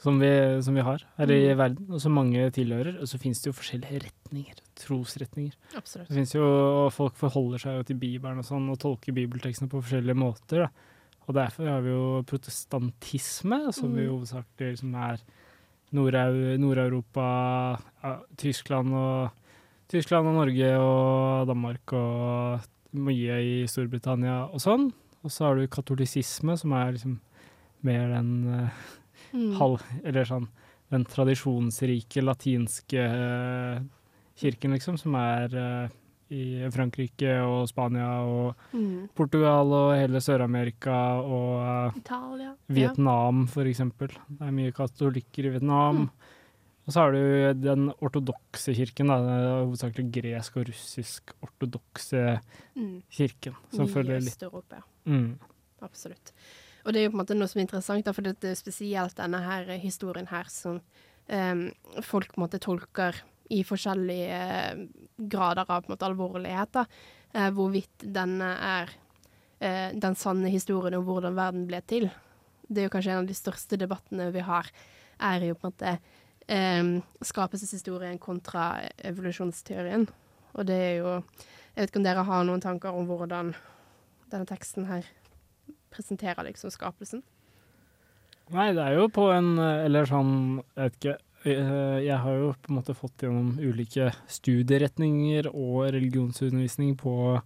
som 0.00 0.18
vi, 0.20 0.30
som 0.64 0.74
vi 0.76 0.84
har 0.86 1.04
her 1.18 1.32
i 1.32 1.54
verden, 1.56 1.90
og 1.92 2.00
som 2.00 2.16
mange 2.16 2.48
tilhører. 2.56 2.98
Og 3.02 3.08
så 3.10 3.20
finnes 3.20 3.40
det 3.42 3.50
jo 3.50 3.56
forskjellige 3.56 4.02
retninger, 4.06 4.58
trosretninger. 4.80 5.54
Absolutt. 5.76 6.08
Det 6.08 6.24
jo, 6.34 6.48
og 6.86 6.92
Folk 6.96 7.16
forholder 7.20 7.58
seg 7.62 7.78
jo 7.80 7.86
til 7.90 8.00
Bibelen 8.00 8.40
og 8.40 8.48
sånn, 8.48 8.68
og 8.72 8.80
tolker 8.80 9.12
bibeltekstene 9.16 9.68
på 9.72 9.82
forskjellige 9.84 10.16
måter. 10.20 10.66
da. 10.66 10.68
Og 11.28 11.34
Derfor 11.34 11.68
har 11.68 11.80
vi 11.82 11.90
jo 11.90 12.22
protestantisme, 12.22 13.72
som 13.74 13.92
Mm. 13.92 14.04
jo 14.04 14.18
hovedsakelig 14.18 14.70
liksom 14.76 14.94
er 14.94 15.18
Nord-Eu- 15.92 16.58
Nord-Europa, 16.58 17.80
ja, 18.02 18.20
Tyskland 18.36 18.92
og 18.94 19.30
Tyskland 19.88 20.26
og 20.26 20.34
Norge 20.34 20.70
og 20.78 21.46
Danmark 21.46 21.92
og 21.92 22.60
mye 22.96 23.36
i 23.44 23.56
Storbritannia 23.70 24.46
og 24.52 24.60
sånn. 24.62 24.90
Og 25.24 25.32
så 25.32 25.48
har 25.48 25.56
du 25.58 25.66
katolisisme, 25.66 26.54
som 26.58 26.72
er 26.78 26.92
liksom 26.96 27.18
mer 27.86 28.08
den 28.14 28.30
uh, 28.48 28.86
Mm. 29.34 29.56
halv... 29.58 29.82
Eller 30.04 30.24
sånn 30.28 30.46
den 30.92 31.02
tradisjonsrike 31.04 32.22
latinske 32.22 33.02
uh, 33.02 33.80
kirken, 34.38 34.70
liksom, 34.76 34.94
som 35.00 35.16
er 35.18 35.56
uh, 35.58 35.88
i 36.30 36.68
Frankrike 36.74 37.32
og 37.42 37.66
Spania 37.70 38.20
og 38.22 38.54
Mm. 38.72 39.08
Portugal 39.14 39.72
og 39.74 39.96
hele 39.98 40.20
Sør-Amerika 40.22 40.96
og 41.22 41.96
Italia. 41.98 42.54
Vietnam, 42.68 43.46
for 43.50 43.64
eksempel. 43.66 44.08
Det 44.28 44.46
er 44.46 44.54
mye 44.54 44.72
katolikker 44.74 45.46
i 45.50 45.52
Vietnam. 45.56 46.08
Og 46.86 46.94
så 46.94 47.02
har 47.02 47.16
du 47.16 47.22
den 47.58 47.88
ortodokse 47.98 48.74
kirken, 48.78 49.10
da, 49.10 49.18
hovedsakelig 49.64 50.06
gresk 50.14 50.60
og 50.60 50.68
russisk 50.68 51.34
ortodokse 51.42 52.38
Mm. 52.76 53.02
kirken, 53.10 53.56
som 53.74 53.88
følger 53.88 54.20
litt 54.20 54.36
Øst-Europa. 54.36 54.82
mm. 55.04 55.38
Absolutt. 55.82 56.32
Og 56.84 56.92
det 56.92 57.00
er 57.00 57.04
jo 57.04 57.10
på 57.10 57.16
en 57.18 57.24
måte 57.24 57.34
noe 57.34 57.48
som 57.48 57.58
er 57.58 57.66
interessant, 57.66 58.04
da, 58.04 58.12
for 58.12 58.22
det 58.22 58.44
er 58.44 58.54
spesielt 58.54 59.16
denne 59.16 59.40
her 59.42 59.64
historien 59.82 60.28
her 60.30 60.44
som 60.48 60.80
um, 61.28 61.72
folk 62.00 62.32
på 62.32 62.38
en 62.38 62.44
måte 62.44 62.60
tolker 62.62 63.18
i 63.50 63.62
forskjellige 63.66 64.28
eh, 64.30 64.86
grader 65.18 65.66
av 65.68 65.88
måte 65.90 66.06
alvorlighet. 66.06 66.72
da. 66.72 66.86
Uh, 67.34 67.50
hvorvidt 67.50 68.06
denne 68.14 68.52
er 68.62 68.92
uh, 69.62 69.90
den 69.98 70.14
sanne 70.14 70.48
historien 70.48 70.94
om 70.94 71.04
hvordan 71.04 71.34
verden 71.34 71.66
ble 71.66 71.80
til. 71.86 72.10
Det 72.68 72.82
er 72.82 72.88
jo 72.88 72.94
kanskje 72.94 73.12
en 73.12 73.24
av 73.24 73.26
de 73.26 73.34
største 73.34 73.76
debattene 73.76 74.30
vi 74.34 74.46
har, 74.46 74.70
er 75.18 75.42
jo 75.42 75.54
på 75.54 75.66
en 75.66 75.72
måte 75.74 75.98
em, 76.48 77.02
skapelseshistorien 77.24 78.18
kontra 78.22 78.88
evolusjonsteorien. 79.04 80.06
Og 80.56 80.66
det 80.68 80.80
er 80.80 80.96
jo 81.02 81.22
Jeg 81.76 81.82
vet 81.82 81.90
ikke 81.90 82.00
om 82.00 82.04
dere 82.06 82.22
har 82.24 82.44
noen 82.48 82.62
tanker 82.64 82.96
om 82.96 83.04
hvordan 83.04 83.50
denne 84.32 84.46
teksten 84.48 84.86
her 84.88 85.04
presenterer 85.92 86.46
liksom 86.46 86.70
skapelsen. 86.72 87.20
Nei, 88.54 88.70
det 88.72 88.80
er 88.80 88.94
jo 88.96 89.08
på 89.12 89.26
en 89.34 89.58
eh, 89.58 89.84
Eller 89.84 90.06
sånn, 90.08 90.62
jeg 90.76 90.86
vet 90.86 90.96
ikke. 90.96 91.16
eh, 91.50 91.98
Jeg 92.06 92.18
har 92.22 92.38
jo 92.40 92.54
på 92.62 92.72
en 92.72 92.78
måte 92.78 92.96
fått 92.96 93.26
gjennom 93.26 93.58
ulike 93.60 94.08
studieretninger 94.30 95.50
og 95.52 95.90
religionsundervisning 95.92 96.96
på, 96.96 97.36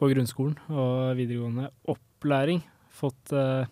på 0.00 0.10
grunnskolen 0.10 0.58
og 0.72 1.14
videregående 1.20 1.70
opplæring. 1.86 2.64
Fått 2.92 3.32
uh, 3.32 3.64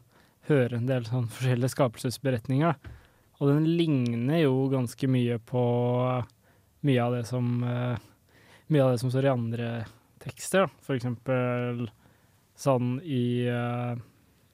høre 0.48 0.78
en 0.78 0.86
del 0.88 1.04
sånn 1.04 1.26
forskjellige 1.28 1.74
skapelsesberetninger. 1.74 2.72
Da. 2.72 2.99
Og 3.40 3.48
den 3.48 3.64
ligner 3.78 4.42
jo 4.42 4.68
ganske 4.72 5.08
mye 5.10 5.40
på 5.42 5.64
mye 6.86 7.00
av 7.04 7.16
det 7.18 7.24
som 7.28 7.64
eh, 7.64 8.06
Mye 8.70 8.84
av 8.84 8.92
det 8.92 9.00
som 9.02 9.10
står 9.10 9.26
i 9.26 9.32
andre 9.32 9.68
tekster. 10.22 10.68
Da. 10.68 10.82
For 10.86 10.94
eksempel 10.94 11.88
sånn 12.60 13.00
i 13.02 13.48
eh, 13.50 13.98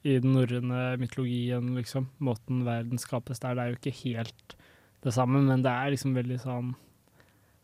i 0.07 0.17
den 0.23 0.35
norrøne 0.37 0.95
mytologien, 1.01 1.73
liksom. 1.77 2.09
Måten 2.23 2.63
verden 2.67 3.01
skapes 3.01 3.41
der. 3.43 3.55
Det 3.57 3.63
er 3.63 3.71
jo 3.71 3.79
ikke 3.79 3.95
helt 4.03 4.57
det 5.05 5.13
samme, 5.15 5.41
men 5.45 5.63
det 5.65 5.71
er 5.71 5.93
liksom 5.93 6.15
veldig 6.17 6.39
sånn 6.41 6.75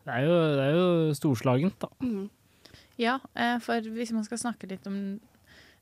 Det 0.04 0.12
er 0.12 0.26
jo, 0.26 0.34
det 0.54 0.64
er 0.64 0.74
jo 0.76 1.14
storslagent, 1.16 1.78
da. 1.80 1.88
Mm. 2.04 2.26
Ja, 3.00 3.18
eh, 3.34 3.56
for 3.64 3.86
hvis 3.96 4.12
man 4.14 4.26
skal 4.26 4.42
snakke 4.42 4.68
litt 4.70 4.84
om 4.86 4.98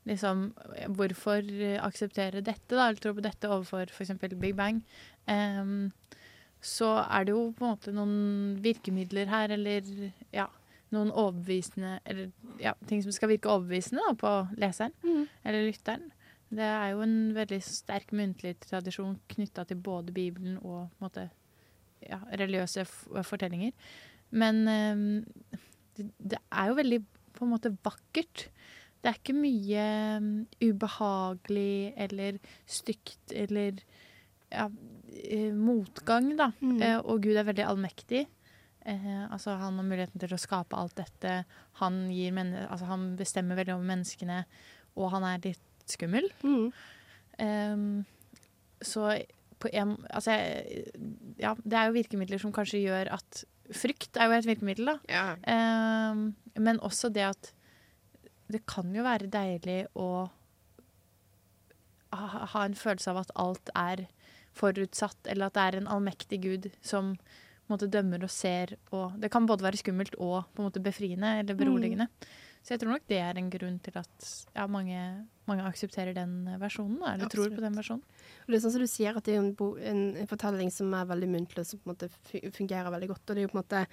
liksom, 0.07 0.45
eh, 0.77 0.87
hvorfor 0.95 1.43
eh, 1.43 1.75
akseptere 1.83 2.41
dette, 2.41 2.71
da, 2.71 2.87
eller 2.87 3.01
tro 3.03 3.13
på 3.17 3.25
dette 3.25 3.51
overfor 3.51 3.91
f.eks. 3.91 4.15
Big 4.39 4.55
Bang, 4.55 4.79
så 6.63 6.89
er 7.03 7.25
det 7.27 7.33
jo 7.35 7.51
på 7.57 7.65
en 7.65 7.73
måte 7.73 7.91
noen 7.95 8.57
virkemidler 8.63 9.27
her, 9.31 9.51
eller 9.51 9.87
ja, 10.33 10.47
noen 10.93 11.11
overbevisende 11.11 11.99
Eller 12.05 12.31
ja, 12.61 12.73
ting 12.87 13.01
som 13.03 13.11
skal 13.11 13.31
virke 13.33 13.49
overbevisende 13.51 14.03
da, 14.07 14.13
på 14.13 14.33
leseren 14.61 14.93
Mm. 15.03 15.27
eller 15.43 15.65
lytteren. 15.67 16.11
Det 16.53 16.63
er 16.63 16.89
jo 16.93 17.01
en 17.01 17.33
veldig 17.33 17.61
sterk 17.65 18.11
muntlig 18.13 18.55
tradisjon 18.61 19.19
knytta 19.27 19.63
til 19.65 19.77
både 19.81 20.13
Bibelen 20.13 20.59
og 20.61 20.89
måte, 21.01 21.29
ja, 22.01 22.19
religiøse 22.31 22.85
fortellinger. 23.25 23.71
Men 24.29 24.65
det, 25.97 26.11
det 26.19 26.37
er 26.51 26.67
jo 26.69 26.77
veldig 26.77 26.99
på 27.33 27.45
en 27.45 27.49
måte 27.55 27.73
vakkert. 27.83 28.49
Det 29.01 29.09
er 29.09 29.17
ikke 29.17 29.33
mye 29.35 29.87
um, 30.21 30.47
ubehagelig 30.61 31.93
eller 31.97 32.37
stygt 32.69 33.33
eller 33.33 33.81
ja, 34.51 34.69
motgang, 35.55 36.31
da. 36.39 36.51
Mm. 36.61 36.79
Eh, 36.81 36.97
og 36.99 37.21
Gud 37.25 37.37
er 37.37 37.47
veldig 37.47 37.67
allmektig. 37.67 38.25
Eh, 38.85 39.31
altså 39.31 39.55
Han 39.59 39.79
har 39.79 39.87
muligheten 39.87 40.19
til 40.19 40.33
å 40.35 40.41
skape 40.41 40.77
alt 40.77 40.95
dette. 40.99 41.43
Han, 41.81 42.01
altså, 42.09 42.89
han 42.89 43.13
bestemmer 43.19 43.59
veldig 43.59 43.77
over 43.77 43.87
menneskene, 43.93 44.43
og 44.95 45.13
han 45.15 45.27
er 45.27 45.45
litt 45.45 45.87
skummel. 45.89 46.29
Mm. 46.43 46.67
Ehm, 47.43 48.05
så 48.81 49.17
på 49.59 49.71
en 49.73 49.95
Altså, 50.09 50.35
ja, 51.39 51.55
det 51.63 51.77
er 51.77 51.87
jo 51.87 51.97
virkemidler 51.97 52.41
som 52.41 52.53
kanskje 52.53 52.83
gjør 52.83 53.11
at 53.19 53.43
Frykt 53.73 54.17
er 54.19 54.27
jo 54.27 54.35
et 54.35 54.45
virkemiddel, 54.45 54.89
da. 54.91 54.97
Ja. 55.07 55.27
Ehm, 55.47 56.33
men 56.59 56.81
også 56.83 57.09
det 57.09 57.23
at 57.23 57.53
det 58.51 58.65
kan 58.67 58.91
jo 58.93 59.05
være 59.05 59.31
deilig 59.31 59.85
å 59.95 60.27
ha, 62.13 62.43
ha 62.51 62.65
en 62.67 62.75
følelse 62.77 63.13
av 63.13 63.21
at 63.23 63.31
alt 63.39 63.71
er 63.73 64.03
forutsatt, 64.57 65.27
eller 65.31 65.49
at 65.49 65.57
det 65.57 65.65
er 65.65 65.79
en 65.79 65.91
allmektig 65.95 66.39
gud 66.43 66.69
som 66.85 67.13
måte 67.71 67.89
dømmer 67.91 68.23
og 68.25 68.31
ser. 68.31 68.75
Og 68.93 69.17
det 69.21 69.31
kan 69.33 69.47
både 69.49 69.65
være 69.65 69.79
skummelt 69.81 70.17
og 70.19 70.43
på 70.53 70.61
en 70.61 70.69
måte 70.69 70.83
befriende 70.83 71.39
eller 71.41 71.57
beroligende. 71.57 72.09
Så 72.63 72.73
jeg 72.73 72.79
tror 72.79 72.93
nok 72.93 73.07
det 73.11 73.17
er 73.19 73.37
en 73.39 73.49
grunn 73.51 73.79
til 73.83 73.97
at 73.99 74.27
ja, 74.55 74.65
mange, 74.71 74.99
mange 75.49 75.65
aksepterer 75.67 76.15
den 76.15 76.45
versjonen, 76.61 76.95
da, 77.01 77.11
eller 77.11 77.31
tror 77.31 77.51
på 77.51 77.63
den 77.63 77.75
versjonen. 77.75 78.21
Og 78.45 78.53
det 78.53 78.55
er 78.55 78.63
sånn 78.63 78.75
som 78.77 78.85
du 78.85 78.87
sier, 78.87 79.17
at 79.19 79.27
det 79.27 79.35
er 79.35 79.41
en, 79.41 79.49
en, 79.91 80.03
en 80.21 80.29
fortelling 80.31 80.71
som 80.71 80.93
er 80.95 81.09
veldig 81.09 81.29
muntlig, 81.33 81.59
og 81.59 81.67
som 81.67 81.81
på 81.81 81.89
en 81.89 81.91
måte 81.91 82.53
fungerer 82.55 82.93
veldig 82.93 83.09
godt. 83.11 83.25
Og 83.25 83.35
det 83.35 83.43
er 83.43 83.47
jo 83.49 83.51
på 83.51 83.57
en 83.57 83.63
måte 83.65 83.83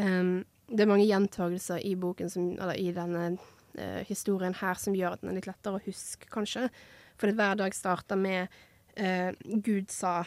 um, 0.00 0.32
Det 0.70 0.84
er 0.84 0.88
mange 0.88 1.08
gjentagelser 1.10 1.84
i 1.84 1.92
boken, 2.00 2.32
som, 2.32 2.48
eller 2.56 2.80
i 2.80 2.88
denne 2.96 3.26
uh, 3.34 4.00
historien 4.08 4.56
her, 4.62 4.80
som 4.80 4.96
gjør 4.96 5.18
at 5.18 5.24
den 5.24 5.34
er 5.34 5.40
litt 5.42 5.50
lettere 5.50 5.76
å 5.76 5.84
huske, 5.84 6.30
kanskje. 6.32 6.70
For 7.20 7.36
hver 7.36 7.60
dag 7.60 7.76
starter 7.76 8.16
med 8.16 8.60
eh, 8.94 9.30
Gud 9.40 9.90
sa, 9.90 10.24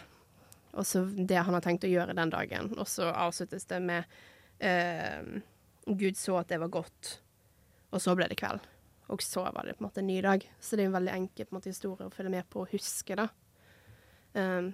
og 0.74 0.86
så 0.88 1.04
det 1.06 1.40
han 1.40 1.56
har 1.56 1.64
tenkt 1.66 1.86
å 1.88 1.92
gjøre 1.92 2.16
den 2.18 2.34
dagen. 2.34 2.72
Og 2.78 2.88
så 2.90 3.10
avsluttes 3.12 3.68
det 3.70 3.80
med 3.84 4.16
eh, 4.64 5.42
Gud 5.86 6.18
så 6.18 6.40
at 6.42 6.54
det 6.54 6.62
var 6.64 6.72
godt, 6.74 7.18
og 7.94 8.02
så 8.02 8.16
ble 8.18 8.30
det 8.32 8.40
kveld. 8.40 8.64
Og 9.12 9.22
så 9.22 9.44
var 9.44 9.68
det 9.68 9.76
på 9.78 9.84
en 9.84 9.90
måte 9.90 10.02
en 10.02 10.08
ny 10.08 10.22
dag. 10.24 10.46
Så 10.60 10.78
det 10.78 10.86
er 10.86 10.92
en 10.92 10.96
veldig 10.98 11.14
enkel 11.14 11.46
en 11.46 11.58
måte, 11.58 11.74
historie 11.74 12.08
å 12.08 12.14
følge 12.14 12.32
med 12.34 12.48
på 12.50 12.64
og 12.64 12.72
huske, 12.72 13.18
da. 13.20 13.28
Um, 14.34 14.72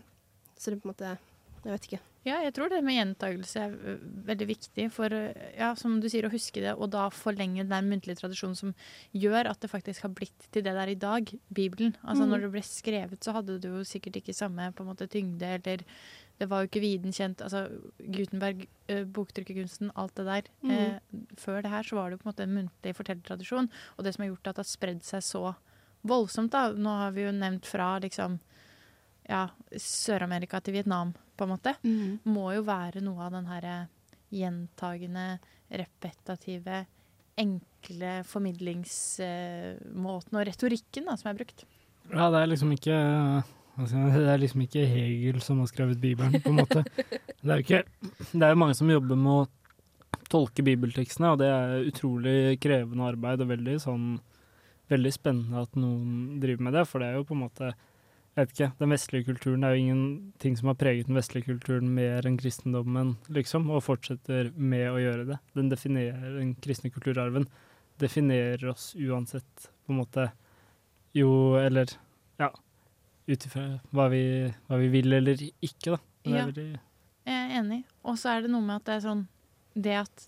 så 0.55 0.69
det 0.69 0.77
er 0.77 0.83
på 0.85 0.87
en 0.87 0.93
måte 0.93 1.17
Jeg 1.65 1.73
vet 1.73 1.87
ikke. 1.89 2.08
Ja, 2.27 2.41
jeg 2.43 2.51
tror 2.53 2.67
det 2.69 2.81
med 2.83 2.97
gjentagelse 2.97 3.61
er 3.63 3.75
veldig 4.27 4.47
viktig 4.49 4.89
for, 4.91 5.13
ja, 5.55 5.69
som 5.79 5.99
du 6.03 6.09
sier, 6.11 6.25
å 6.27 6.31
huske 6.33 6.59
det, 6.59 6.73
og 6.75 6.89
da 6.91 7.05
forlenge 7.15 7.63
den 7.63 7.87
muntlige 7.89 8.19
tradisjonen 8.19 8.57
som 8.59 8.73
gjør 9.15 9.47
at 9.53 9.61
det 9.63 9.69
faktisk 9.71 10.03
har 10.03 10.11
blitt 10.17 10.49
til 10.51 10.65
det 10.65 10.73
det 10.75 10.83
er 10.83 10.91
i 10.91 10.99
dag, 10.99 11.31
Bibelen. 11.47 11.95
Altså 12.03 12.25
Mm. 12.27 12.29
Når 12.33 12.41
det 12.43 12.51
ble 12.51 12.63
skrevet, 12.67 13.23
så 13.23 13.31
hadde 13.37 13.55
det 13.63 13.71
jo 13.71 13.83
sikkert 13.87 14.19
ikke 14.19 14.35
samme 14.35 14.67
på 14.75 14.83
en 14.83 14.89
måte 14.91 15.07
tyngde, 15.07 15.47
eller 15.47 15.85
det 16.39 16.47
var 16.49 16.61
jo 16.63 16.67
ikke 16.69 16.83
viden 16.83 17.11
kjent. 17.15 17.41
Altså 17.41 17.65
Gutenberg, 17.99 18.67
ø, 18.89 19.05
boktrykkerkunsten, 19.05 19.91
alt 19.95 20.15
det 20.15 20.25
der. 20.27 20.43
Mm. 20.61 20.71
Eh, 20.71 20.99
før 21.39 21.61
det 21.63 21.71
her 21.71 21.83
så 21.83 21.95
var 21.95 22.09
det 22.09 22.17
jo 22.19 22.23
på 22.23 22.27
en 22.29 22.33
måte 22.33 22.43
en 22.43 22.55
muntlig 22.57 22.95
fortellertradisjon, 22.99 23.71
og 23.97 24.03
det 24.03 24.13
som 24.15 24.23
har 24.23 24.33
gjort 24.33 24.47
at 24.51 24.55
det 24.59 24.65
har 24.65 24.71
spredd 24.75 25.03
seg 25.07 25.23
så 25.23 25.55
voldsomt, 26.03 26.51
da. 26.51 26.71
Nå 26.75 26.89
har 26.99 27.11
vi 27.15 27.23
jo 27.27 27.31
nevnt 27.31 27.65
fra 27.65 27.97
liksom 27.99 28.39
ja, 29.29 29.43
Sør-Amerika 29.77 30.57
til 30.65 30.73
Vietnam, 30.79 31.09
på 31.37 31.45
en 31.45 31.53
måte, 31.53 31.71
må 32.27 32.45
jo 32.55 32.61
være 32.67 32.99
noe 33.05 33.19
av 33.27 33.31
den 33.37 33.47
herre 33.49 33.75
gjentagende, 34.33 35.27
repetative, 35.69 36.77
enkle 37.39 38.11
formidlingsmåten 38.27 40.33
og 40.35 40.47
retorikken 40.49 41.03
da, 41.07 41.13
som 41.19 41.27
er 41.31 41.39
brukt. 41.39 41.59
Ja, 42.09 42.25
det 42.33 42.39
er 42.41 42.49
liksom 42.49 42.71
ikke 42.73 42.95
jeg 43.79 43.87
si, 43.87 43.95
Det 43.95 44.31
er 44.33 44.41
liksom 44.41 44.61
ikke 44.65 44.89
Hegel 44.89 45.37
som 45.45 45.61
har 45.61 45.69
skrevet 45.69 46.01
Bibelen, 46.01 46.33
på 46.41 46.49
en 46.51 46.59
måte. 46.59 46.81
Det 47.39 47.51
er 47.53 47.57
jo 47.61 47.63
ikke 47.63 47.83
Det 48.33 48.43
er 48.43 48.59
mange 48.59 48.75
som 48.75 48.89
jobber 48.91 49.15
med 49.15 49.31
å 49.31 49.47
tolke 50.29 50.61
bibeltekstene, 50.65 51.31
og 51.31 51.39
det 51.41 51.49
er 51.49 51.87
utrolig 51.87 52.59
krevende 52.61 53.07
arbeid 53.07 53.41
og 53.41 53.49
veldig 53.53 53.77
sånn 53.81 54.19
Veldig 54.89 55.11
spennende 55.13 55.61
at 55.61 55.75
noen 55.77 56.39
driver 56.41 56.63
med 56.65 56.73
det, 56.73 56.87
for 56.89 56.97
det 56.99 57.07
er 57.07 57.15
jo 57.19 57.27
på 57.29 57.35
en 57.37 57.43
måte 57.43 57.67
jeg 58.39 58.47
vet 58.47 58.53
ikke, 58.55 58.69
Den 58.79 58.89
vestlige 58.93 59.25
kulturen 59.27 59.63
er 59.67 59.73
jo 59.75 59.81
ingenting 59.83 60.55
som 60.57 60.69
har 60.71 60.77
preget 60.79 61.07
den 61.09 61.17
vestlige 61.19 61.45
kulturen 61.49 61.89
mer 61.95 62.25
enn 62.27 62.37
kristendommen, 62.39 63.15
liksom, 63.35 63.69
og 63.69 63.83
fortsetter 63.83 64.51
med 64.55 64.87
å 64.89 64.99
gjøre 65.01 65.25
det. 65.33 65.39
Den 65.57 65.69
definerer 65.71 66.37
den 66.39 66.53
kristne 66.63 66.91
kulturarven. 66.93 67.47
Definerer 67.99 68.69
oss 68.71 68.93
uansett, 68.95 69.67
på 69.85 69.91
en 69.93 69.99
måte, 69.99 70.29
jo, 71.17 71.29
eller 71.59 71.91
ja, 72.39 72.49
ut 73.27 73.45
ifra 73.45 73.65
hva, 73.91 74.07
vi- 74.09 74.53
hva 74.69 74.79
vi 74.79 74.87
vil 74.89 75.13
eller 75.13 75.35
ikke, 75.61 75.91
da. 75.91 75.97
Det 76.23 76.31
Ja. 76.33 76.45
veldig- 76.45 76.79
Jeg 77.25 77.51
er 77.51 77.61
enig. 77.61 77.83
Og 78.05 78.15
så 78.17 78.29
er 78.37 78.41
det 78.41 78.51
noe 78.51 78.61
med 78.61 78.75
at 78.77 78.85
det 78.85 78.95
er 79.03 79.07
sånn 79.09 79.27
Det 79.79 79.93
at 79.95 80.27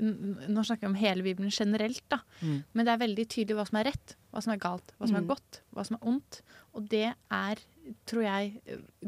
Nå 0.00 0.62
snakker 0.64 0.82
jeg 0.82 0.88
om 0.90 0.94
hele 0.94 1.22
Bibelen 1.22 1.50
generelt, 1.50 2.02
da. 2.08 2.20
Mm. 2.42 2.62
Men 2.74 2.86
det 2.86 2.92
er 2.92 3.06
veldig 3.06 3.26
tydelig 3.28 3.56
hva 3.56 3.66
som 3.66 3.78
er 3.80 3.84
rett, 3.90 4.14
hva 4.30 4.40
som 4.42 4.52
er 4.54 4.60
galt, 4.62 4.92
hva 4.98 5.08
som 5.08 5.16
er 5.18 5.24
Mm. 5.24 5.28
godt, 5.28 5.60
hva 5.74 5.84
som 5.86 5.96
er 5.96 6.06
ondt. 6.06 6.40
Og 6.74 6.88
det 6.88 7.14
er, 7.30 7.62
tror 8.06 8.22
jeg, 8.22 8.60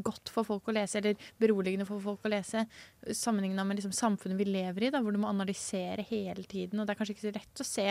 godt 0.03 0.29
for 0.29 0.43
folk 0.43 0.67
å 0.67 0.73
lese, 0.75 0.97
eller 0.99 1.15
beroligende 1.39 1.85
for 1.87 1.99
folk 2.03 2.25
å 2.27 2.29
lese, 2.33 2.65
sammenligna 3.07 3.63
med 3.65 3.77
liksom 3.79 3.93
samfunnet 3.95 4.37
vi 4.37 4.45
lever 4.51 4.83
i, 4.83 4.89
da, 4.91 4.99
hvor 5.01 5.11
du 5.15 5.19
må 5.23 5.29
analysere 5.31 6.03
hele 6.09 6.43
tiden. 6.43 6.79
Og 6.79 6.85
det 6.87 6.93
er 6.95 6.99
kanskje 6.99 7.15
ikke 7.15 7.27
så 7.31 7.35
lett 7.39 7.63
å 7.63 7.69
se 7.69 7.87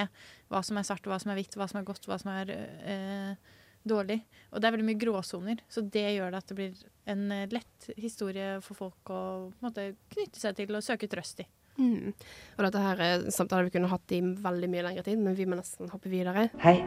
hva 0.50 0.62
som 0.62 0.76
er 0.76 0.82
svart, 0.84 1.08
hva 1.08 1.18
som 1.20 1.30
er 1.32 1.40
hvitt, 1.40 1.56
hva 1.56 1.68
som 1.68 1.80
er 1.80 1.84
godt, 1.88 2.04
hva 2.06 2.18
som 2.20 2.30
er 2.34 2.52
øh, 2.52 3.34
dårlig. 3.88 4.20
Og 4.52 4.60
det 4.60 4.68
er 4.68 4.76
veldig 4.76 4.88
mye 4.90 5.00
gråsoner, 5.00 5.64
så 5.72 5.80
det 5.88 6.04
gjør 6.18 6.30
det 6.30 6.38
at 6.42 6.52
det 6.52 6.58
blir 6.60 6.84
en 7.06 7.24
eh, 7.32 7.48
lett 7.50 7.88
historie 7.96 8.60
for 8.62 8.74
folk 8.78 9.10
å 9.10 9.22
måte, 9.64 9.94
knytte 10.12 10.38
seg 10.38 10.54
til 10.60 10.76
og 10.76 10.84
søke 10.84 11.08
trøst 11.08 11.40
i. 11.40 11.48
Mm. 11.80 12.12
Og 12.58 12.64
dette 12.66 12.84
her 12.84 13.02
er 13.06 13.26
samtaler 13.32 13.68
vi 13.68 13.74
kunne 13.76 13.90
hatt 13.92 14.14
i 14.14 14.20
veldig 14.20 14.70
mye 14.72 14.86
lengre 14.88 15.04
tid, 15.06 15.20
men 15.22 15.36
vi 15.38 15.48
må 15.48 15.58
nesten 15.58 15.90
hoppe 15.92 16.12
videre. 16.12 16.48
Hei, 16.62 16.78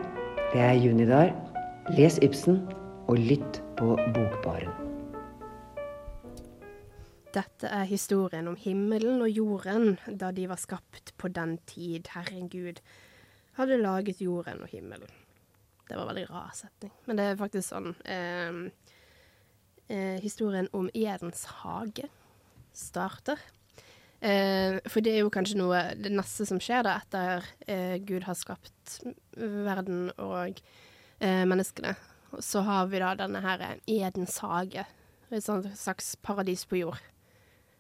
det 0.54 0.62
er 0.62 0.76
Junidar. 0.78 1.34
Les 1.98 2.18
Ibsen 2.26 2.64
og 3.10 3.20
lytt 3.22 3.62
på 3.78 3.94
Bokbaren. 4.16 4.74
Dette 7.36 7.68
er 7.68 7.84
historien 7.90 8.48
om 8.48 8.56
himmelen 8.56 9.20
og 9.22 9.30
jorden 9.30 9.98
da 10.08 10.32
de 10.32 10.48
var 10.48 10.62
skapt 10.62 11.12
på 11.20 11.28
den 11.36 11.58
tid 11.68 12.08
Herren 12.14 12.48
Gud 12.50 12.80
hadde 13.60 13.82
laget 13.82 14.22
jorden 14.24 14.64
og 14.64 14.72
himmelen. 14.72 15.12
Det 15.86 15.98
var 15.98 16.06
en 16.06 16.12
veldig 16.14 16.30
rar 16.30 16.54
setning, 16.56 16.94
men 17.06 17.20
det 17.20 17.26
er 17.28 17.40
faktisk 17.40 17.70
sånn 17.70 17.92
eh, 18.10 18.62
eh, 19.92 20.18
Historien 20.24 20.70
om 20.74 20.88
Edens 20.96 21.44
hage 21.62 22.08
starter. 22.76 23.42
Eh, 24.20 24.78
for 24.90 25.04
det 25.04 25.14
er 25.14 25.24
jo 25.24 25.32
kanskje 25.34 25.60
noe 25.60 25.82
det 26.00 26.12
neste 26.14 26.48
som 26.48 26.60
skjer 26.62 26.86
da 26.88 26.98
etter 27.02 27.48
eh, 27.68 27.98
Gud 28.06 28.26
har 28.26 28.38
skapt 28.40 29.00
verden 29.36 30.10
og 30.16 30.62
eh, 31.20 31.44
menneskene. 31.48 31.96
Så 32.40 32.64
har 32.68 32.88
vi 32.92 33.02
da 33.04 33.14
denne 33.20 33.42
her 33.44 33.66
Edens 33.88 34.40
hage. 34.44 34.86
Et 35.32 35.44
slags 35.78 36.16
paradis 36.24 36.66
på 36.70 36.80
jord. 36.80 37.02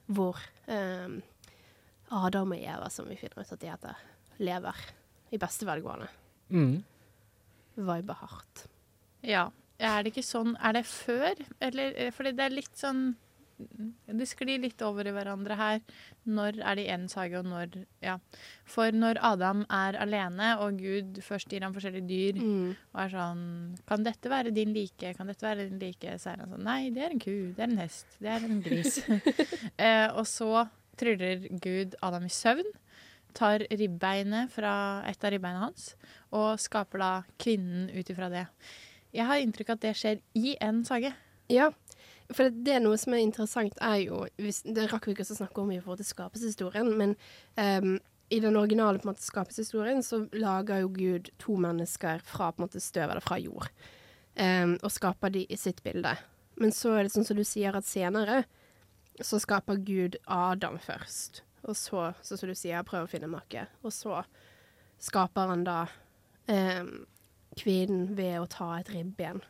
Hvor 0.06 0.40
eh, 0.68 1.18
Adam 2.14 2.54
og 2.54 2.62
Eva, 2.62 2.90
som 2.94 3.10
vi 3.10 3.18
finner 3.20 3.42
ut 3.42 3.56
at 3.56 3.62
de 3.62 3.72
heter, 3.72 4.06
lever 4.38 4.86
i 5.34 5.40
beste 5.42 5.68
velgående. 5.68 6.08
Mm. 6.54 6.84
Viber 7.76 8.20
hardt. 8.22 8.68
Ja. 9.26 9.50
Er 9.76 10.04
det 10.04 10.14
ikke 10.14 10.24
sånn 10.24 10.54
Er 10.64 10.78
det 10.78 10.86
før? 10.88 11.36
Eller 11.60 12.14
For 12.16 12.24
det 12.24 12.40
er 12.40 12.54
litt 12.54 12.78
sånn 12.80 13.18
Det 13.58 14.28
sklir 14.28 14.60
litt 14.60 14.82
over 14.84 15.08
i 15.08 15.14
hverandre 15.16 15.56
her. 15.56 15.82
Når 16.28 16.60
er 16.60 16.76
det 16.76 16.86
i 16.92 17.08
sage, 17.12 17.40
og 17.40 17.46
når 17.46 17.86
Ja. 18.02 18.18
For 18.66 18.92
når 18.92 19.20
Adam 19.22 19.66
er 19.70 19.96
alene, 19.96 20.58
og 20.60 20.80
Gud 20.80 21.22
først 21.22 21.50
gir 21.50 21.62
ham 21.64 21.74
forskjellige 21.74 22.08
dyr, 22.08 22.42
og 22.94 23.02
er 23.02 23.10
sånn 23.10 23.78
Kan 23.88 24.04
dette 24.04 24.30
være 24.30 24.52
din 24.52 24.74
like? 24.74 25.14
Kan 25.16 25.28
dette 25.28 25.46
være 25.46 25.70
din 25.70 25.80
like? 25.80 26.18
Så 26.20 26.34
er 26.34 26.38
han 26.38 26.50
sånn 26.50 26.64
Nei, 26.64 26.90
det 26.90 27.04
er 27.04 27.12
en 27.12 27.20
ku. 27.20 27.54
Det 27.56 27.60
er 27.60 27.70
en 27.72 27.78
hest. 27.78 28.08
Det 28.20 28.30
er 28.30 28.44
en 28.44 28.62
gris. 28.62 29.00
eh, 29.78 30.08
og 30.12 30.26
så 30.28 30.68
tryller 30.98 31.48
Gud 31.62 31.96
Adam 32.02 32.26
i 32.26 32.30
søvn. 32.30 32.68
Tar 33.36 33.66
ribbeinet 33.72 34.52
fra 34.52 35.04
et 35.08 35.24
av 35.24 35.32
ribbeina 35.32 35.60
hans 35.60 35.96
og 36.32 36.60
skaper 36.60 37.02
da 37.02 37.12
kvinnen 37.38 37.90
ut 37.92 38.10
ifra 38.10 38.30
det. 38.32 38.46
Jeg 39.16 39.28
har 39.28 39.40
inntrykk 39.44 39.70
av 39.70 39.78
at 39.80 39.84
det 39.88 39.96
skjer 40.00 40.22
i 40.36 40.56
en 40.64 40.84
sage. 40.88 41.12
Ja, 41.52 41.70
for 42.34 42.48
det, 42.48 42.66
det 42.66 42.76
er 42.78 42.84
noe 42.84 42.98
som 42.98 43.14
er 43.14 43.24
interessant, 43.24 43.78
er 43.84 44.00
jo 44.08 44.24
hvis, 44.42 44.64
Det 44.66 44.88
rakk 44.92 45.08
vi 45.08 45.16
ikke 45.16 45.28
å 45.28 45.38
snakke 45.38 45.62
om 45.62 45.72
i 45.74 45.80
forhold 45.82 46.02
til 46.02 46.10
skapelseshistorien, 46.10 46.92
men 46.98 47.16
um, 47.60 47.98
i 48.34 48.40
den 48.42 48.58
originale 48.58 48.98
på 48.98 49.06
en 49.06 49.12
måte, 49.12 49.26
skapelseshistorien 49.26 50.02
så 50.04 50.24
lager 50.34 50.82
jo 50.82 50.94
Gud 50.96 51.30
to 51.42 51.58
mennesker 51.62 52.24
fra 52.26 52.50
på 52.52 52.62
en 52.62 52.66
måte 52.66 52.82
støv 52.82 53.12
eller 53.12 53.26
fra 53.26 53.38
jord, 53.42 53.70
um, 54.40 54.78
og 54.82 54.94
skaper 54.94 55.36
de 55.36 55.46
i 55.46 55.60
sitt 55.60 55.84
bilde. 55.86 56.16
Men 56.58 56.74
så 56.74 56.96
er 56.96 57.06
det 57.06 57.14
sånn 57.14 57.28
som 57.28 57.38
du 57.38 57.46
sier, 57.46 57.76
at 57.78 57.86
senere 57.86 58.44
så 59.24 59.40
skaper 59.40 59.84
Gud 59.86 60.18
Adam 60.26 60.80
først. 60.82 61.44
Og 61.66 61.78
så, 61.78 62.10
sånn 62.26 62.40
som 62.42 62.50
du 62.50 62.58
sier, 62.58 62.86
prøver 62.88 63.08
å 63.08 63.12
finne 63.12 63.30
make. 63.32 63.68
Og 63.86 63.94
så 63.94 64.24
skaper 65.02 65.52
han 65.52 65.66
da 65.68 65.80
um, 66.50 67.06
kvinnen 67.60 68.16
ved 68.18 68.40
å 68.42 68.50
ta 68.50 68.74
et 68.80 68.92
ribben 68.94 69.44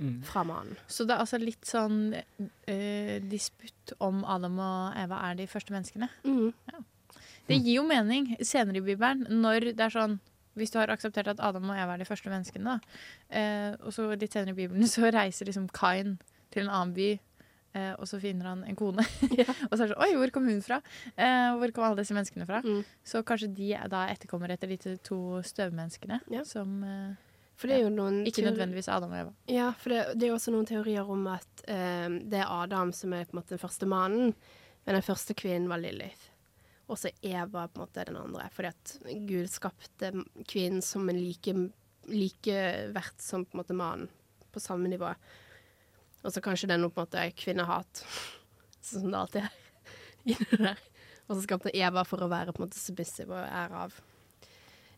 Mm. 0.00 0.22
fra 0.24 0.42
mannen. 0.48 0.78
Så 0.88 1.04
det 1.04 1.12
er 1.12 1.20
altså 1.20 1.36
litt 1.36 1.66
sånn 1.68 2.14
eh, 2.16 3.18
disputt 3.20 3.92
om 4.00 4.22
Adam 4.24 4.56
og 4.64 4.96
Eva 4.96 5.20
er 5.28 5.36
de 5.36 5.48
første 5.50 5.74
menneskene. 5.74 6.08
Mm. 6.24 6.54
Ja. 6.72 6.80
Det 7.50 7.58
gir 7.58 7.80
jo 7.80 7.84
mening 7.84 8.32
senere 8.40 8.80
i 8.80 8.84
Bibelen, 8.86 9.26
når 9.42 9.72
det 9.74 9.84
er 9.84 9.92
sånn 9.92 10.20
hvis 10.58 10.72
du 10.72 10.80
har 10.80 10.90
akseptert 10.92 11.30
at 11.30 11.40
Adam 11.44 11.70
og 11.70 11.78
Eva 11.78 11.94
er 11.94 12.02
de 12.02 12.08
første 12.08 12.30
menneskene, 12.32 12.74
da, 12.74 13.00
eh, 13.30 13.72
og 13.78 13.92
så 13.94 14.08
litt 14.12 14.34
senere 14.34 14.56
i 14.56 14.62
Bibelen 14.62 14.88
så 14.90 15.10
reiser 15.12 15.48
liksom 15.48 15.68
Kain 15.74 16.18
til 16.50 16.64
en 16.64 16.72
annen 16.72 16.94
by, 16.96 17.08
eh, 17.78 17.92
og 17.94 18.08
så 18.10 18.20
finner 18.22 18.50
han 18.50 18.64
en 18.66 18.78
kone. 18.78 19.04
og 19.68 19.74
så 19.76 19.84
er 19.84 19.86
det 19.86 19.92
sånn 19.92 20.02
Oi, 20.02 20.10
hvor 20.18 20.34
kom 20.34 20.48
hun 20.50 20.62
fra? 20.64 20.80
Eh, 21.14 21.48
hvor 21.60 21.74
kom 21.76 21.86
alle 21.86 22.02
disse 22.02 22.16
menneskene 22.16 22.48
fra? 22.48 22.62
Så 23.06 23.22
kanskje 23.26 23.52
de 23.54 23.72
da 23.92 24.06
etterkommer 24.10 24.52
etter 24.52 24.72
de 24.72 24.96
to 25.06 25.40
støvmenneskene 25.46 26.22
som 26.48 26.80
eh, 26.86 27.29
For 27.60 27.68
det 27.68 27.76
er 27.76 27.82
jo 27.84 27.92
noen 27.92 28.22
Ikke 28.28 28.46
nødvendigvis 28.46 28.88
Adam 28.88 29.12
og 29.12 29.20
Eva. 29.20 29.32
Ja, 29.52 29.68
for 29.76 29.92
det, 29.92 30.00
det 30.16 30.28
er 30.28 30.32
også 30.32 30.52
noen 30.54 30.68
teorier 30.68 31.08
om 31.12 31.26
at 31.28 31.64
eh, 31.68 32.08
det 32.32 32.40
er 32.40 32.48
Adam 32.48 32.92
som 32.96 33.12
er 33.12 33.26
på 33.28 33.36
en 33.36 33.42
måte 33.42 33.52
den 33.52 33.60
første 33.60 33.88
mannen, 33.90 34.32
men 34.86 34.96
den 34.96 35.04
første 35.04 35.36
kvinnen 35.36 35.68
var 35.68 35.82
Lilith. 35.82 36.30
Og 36.90 36.98
så 36.98 37.12
Eva 37.20 37.66
på 37.68 37.78
en 37.78 37.84
måte 37.84 38.06
den 38.08 38.16
andre, 38.16 38.48
fordi 38.54 38.70
at 38.72 38.94
Gud 39.28 39.50
skapte 39.52 40.10
kvinnen 40.48 40.80
som 40.82 41.04
en 41.12 41.20
like, 41.20 42.56
verdt 42.96 43.22
som 43.22 43.44
på 43.44 43.54
en 43.54 43.60
måte 43.60 43.76
mannen, 43.76 44.08
på 44.50 44.62
samme 44.64 44.88
nivå. 44.90 45.12
Og 46.24 46.32
så 46.32 46.42
kanskje 46.42 46.70
det 46.70 46.78
er 46.78 46.82
noe 46.82 46.90
på 46.90 47.04
en 47.04 47.06
måte 47.06 47.26
kvinnehat, 47.38 48.02
sånn 48.88 49.04
som 49.04 49.12
det 49.12 49.20
alltid 49.20 49.44
er 49.44 49.58
i 50.32 50.38
det 50.40 50.62
der. 50.64 50.86
Og 51.28 51.36
så 51.36 51.44
skapte 51.44 51.76
Eva 51.76 52.02
for 52.08 52.24
å 52.24 52.32
være 52.32 52.56
på 52.56 52.64
en 52.64 52.70
måte 52.70 52.80
submissive 52.80 53.36
og 53.36 53.44
ære 53.60 53.84
av 53.84 54.00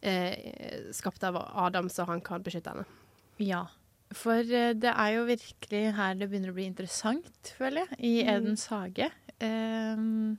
eh, 0.03 0.91
Skapt 0.95 1.25
av 1.25 1.38
Adam, 1.41 1.88
så 1.88 2.07
han 2.09 2.21
kan 2.25 2.43
beskytte 2.45 2.75
henne. 2.75 2.85
Ja. 3.43 3.65
For 4.12 4.43
eh, 4.45 4.75
det 4.77 4.93
er 4.93 5.15
jo 5.17 5.27
virkelig 5.29 5.83
her 5.97 6.17
det 6.21 6.29
begynner 6.31 6.53
å 6.53 6.57
bli 6.59 6.69
interessant, 6.69 7.53
føler 7.59 7.87
jeg, 7.87 7.99
i 7.99 8.15
Mm. 8.23 8.33
Edens 8.37 8.67
hage. 8.73 9.11
Ehm, 9.43 10.38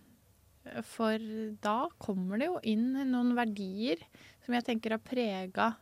for 0.87 1.19
da 1.63 1.77
kommer 1.99 2.39
det 2.39 2.47
jo 2.47 2.59
inn 2.63 2.93
noen 3.09 3.33
verdier 3.35 3.99
som 4.45 4.55
jeg 4.55 4.63
tenker 4.67 4.95
har 4.95 5.01
prega 5.03 5.73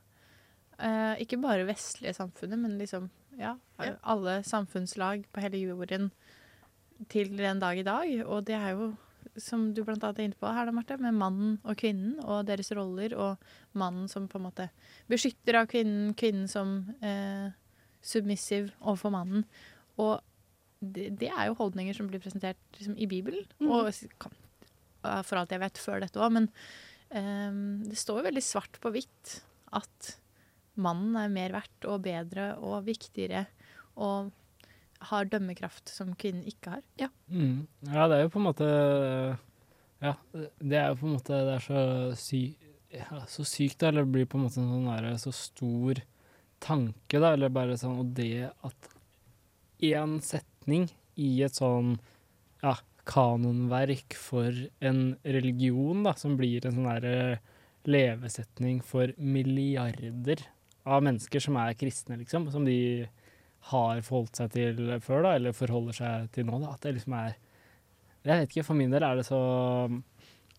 eh, 0.81 1.21
ikke 1.21 1.37
bare 1.41 1.67
vestlige 1.67 2.15
samfunnet, 2.17 2.57
men 2.59 2.79
liksom 2.79 3.09
ja, 3.37 3.55
alle 4.01 4.41
samfunnslag 4.43 5.27
på 5.31 5.43
hele 5.43 5.61
jorden 5.61 6.09
til 7.09 7.35
den 7.37 7.61
dag 7.61 7.77
i 7.79 7.85
dag. 7.85 8.09
Og 8.27 8.43
det 8.45 8.57
er 8.57 8.73
jo, 8.75 8.91
som 9.39 9.69
du 9.75 9.83
blant 9.85 10.03
annet 10.03 10.19
er 10.19 10.27
inne 10.29 10.39
på 10.39 10.49
her, 10.51 10.67
da, 10.67 10.73
Marte, 10.75 10.97
med 11.01 11.17
mannen 11.17 11.55
og 11.61 11.77
kvinnen 11.79 12.17
og 12.23 12.45
deres 12.49 12.71
roller, 12.77 13.15
og 13.15 13.77
mannen 13.77 14.09
som 14.11 14.27
på 14.31 14.39
en 14.39 14.47
måte 14.49 14.67
beskytter 15.11 15.61
av 15.61 15.69
kvinnen, 15.71 16.13
kvinnen 16.19 16.49
som 16.51 16.79
eh, 17.05 17.53
submissive 18.05 18.73
overfor 18.81 19.13
mannen. 19.15 19.45
Og 20.01 20.17
det, 20.81 21.11
det 21.21 21.29
er 21.31 21.49
jo 21.49 21.59
holdninger 21.59 21.97
som 21.97 22.09
blir 22.09 22.23
presentert 22.23 22.59
liksom, 22.79 22.97
i 22.97 23.09
Bibelen, 23.09 23.45
mm. 23.61 23.69
og 23.69 23.91
kan, 24.21 24.35
for 25.27 25.39
alt 25.39 25.53
jeg 25.53 25.63
vet 25.63 25.81
før 25.81 26.03
dette 26.03 26.21
òg, 26.21 26.33
men 26.39 26.49
eh, 27.09 27.53
det 27.87 27.99
står 27.99 28.21
jo 28.21 28.27
veldig 28.31 28.45
svart 28.45 28.81
på 28.81 28.93
hvitt 28.95 29.39
at 29.77 30.15
mannen 30.81 31.17
er 31.19 31.31
mer 31.31 31.53
verdt 31.55 31.87
og 31.89 32.03
bedre 32.05 32.53
og 32.63 32.85
viktigere 32.87 33.45
og 34.01 34.31
har 35.09 35.29
dømmekraft 35.31 35.91
som 35.91 36.13
kvinnen 36.19 36.45
ikke 36.49 36.75
har. 36.75 36.83
Ja. 36.99 37.09
Mm. 37.31 37.67
Ja, 37.87 38.07
det 38.09 38.17
er 38.17 38.25
jo 38.25 38.33
på 38.35 38.41
en 38.41 38.47
måte 38.49 38.67
Ja, 40.01 40.15
det 40.33 40.77
er 40.77 40.91
jo 40.91 40.99
på 40.99 41.07
en 41.07 41.15
måte 41.17 41.39
Det 41.45 41.55
er 41.55 41.65
så, 41.65 41.81
sy, 42.17 42.41
ja, 42.93 43.23
så 43.29 43.45
sykt, 43.47 43.79
da. 43.81 43.89
Eller 43.89 44.05
det 44.05 44.13
blir 44.15 44.29
på 44.29 44.39
en 44.39 44.47
måte 44.47 44.61
en 44.61 44.71
sånn 44.71 44.89
der, 44.89 45.11
så 45.21 45.33
stor 45.35 46.01
tanke, 46.61 47.17
da. 47.19 47.33
Eller 47.33 47.53
bare 47.53 47.79
sånn 47.79 47.99
Og 48.03 48.15
det 48.17 48.51
at 48.51 48.91
én 49.81 50.19
setning 50.21 50.89
i 51.17 51.31
et 51.45 51.57
sånn 51.57 51.95
ja, 52.61 52.75
kanonverk 53.09 54.13
for 54.13 54.53
en 54.85 55.01
religion, 55.25 56.03
da, 56.05 56.13
som 56.17 56.37
blir 56.37 56.65
en 56.65 56.77
sånn 56.77 56.89
derre 56.89 57.39
levesetning 57.89 58.83
for 58.85 59.09
milliarder 59.17 60.43
av 60.85 61.01
mennesker 61.05 61.41
som 61.41 61.57
er 61.61 61.73
kristne, 61.77 62.19
liksom, 62.21 62.45
som 62.53 62.65
de 62.65 63.07
har 63.69 64.01
forholdt 64.01 64.39
seg 64.41 64.51
til 64.55 64.79
før, 65.05 65.25
da, 65.27 65.35
eller 65.37 65.53
forholder 65.53 65.97
seg 65.97 66.31
til 66.33 66.47
nå, 66.47 66.57
da, 66.63 66.73
at 66.73 66.81
det 66.81 66.95
liksom 66.97 67.13
er 67.19 67.35
Jeg 68.23 68.33
vet 68.33 68.49
ikke, 68.49 68.65
for 68.65 68.77
min 68.77 68.91
del 68.93 69.05
er 69.05 69.19
det 69.19 69.27
så 69.27 69.39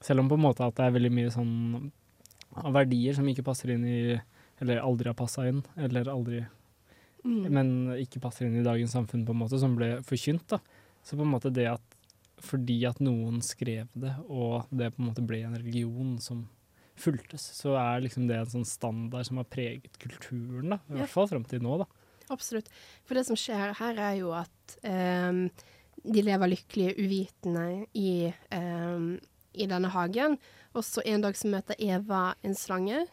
Selv 0.02 0.22
om 0.22 0.30
på 0.30 0.38
en 0.38 0.44
måte 0.46 0.66
at 0.66 0.78
det 0.78 0.86
er 0.86 0.94
veldig 0.96 1.12
mye 1.14 1.34
sånn 1.34 1.90
verdier 2.74 3.14
som 3.16 3.28
ikke 3.30 3.44
passer 3.46 3.74
inn 3.74 3.84
i 3.88 4.00
Eller 4.62 4.82
aldri 4.82 5.10
har 5.10 5.18
passa 5.18 5.48
inn, 5.48 5.62
eller 5.76 6.10
aldri 6.12 6.44
Mm. 7.22 7.42
Men 7.54 7.68
ikke 8.02 8.22
passer 8.22 8.48
inn 8.48 8.58
i 8.58 8.66
dagens 8.66 8.94
samfunn, 8.96 9.24
på 9.26 9.34
en 9.34 9.42
måte, 9.44 9.58
som 9.62 9.76
ble 9.78 9.94
forkynt, 10.06 10.46
da. 10.50 10.58
Så 11.06 11.18
på 11.18 11.22
en 11.26 11.34
måte 11.34 11.52
det 11.54 11.68
at 11.70 11.98
fordi 12.42 12.80
at 12.88 12.98
noen 12.98 13.38
skrev 13.44 13.86
det, 13.94 14.16
og 14.26 14.66
det 14.74 14.88
på 14.96 15.02
en 15.02 15.08
måte 15.12 15.22
ble 15.22 15.44
en 15.46 15.54
religion 15.54 16.16
som 16.22 16.48
fulgtes, 16.98 17.44
så 17.54 17.76
er 17.78 18.02
liksom 18.02 18.26
det 18.26 18.40
en 18.40 18.50
sånn 18.56 18.66
standard 18.66 19.28
som 19.28 19.38
har 19.38 19.46
preget 19.46 19.94
kulturen, 20.02 20.74
da. 20.74 20.80
I 20.90 20.98
hvert 20.98 21.12
fall 21.12 21.30
fram 21.30 21.46
til 21.46 21.62
nå, 21.62 21.78
da. 21.84 22.01
Absolutt. 22.32 22.70
For 23.06 23.18
det 23.18 23.26
som 23.28 23.38
skjer 23.38 23.74
her, 23.78 24.00
er 24.00 24.16
jo 24.18 24.32
at 24.36 24.76
um, 24.86 25.44
de 26.02 26.24
lever 26.24 26.54
lykkelige 26.54 26.94
uvitende 26.98 27.66
i, 27.98 28.32
um, 28.54 29.14
i 29.52 29.68
denne 29.70 29.90
hagen. 29.92 30.38
Og 30.72 30.86
så 30.86 31.04
en 31.06 31.24
dag 31.24 31.36
så 31.36 31.50
møter 31.52 31.78
Eva 31.82 32.30
en 32.42 32.56
slange 32.56 33.04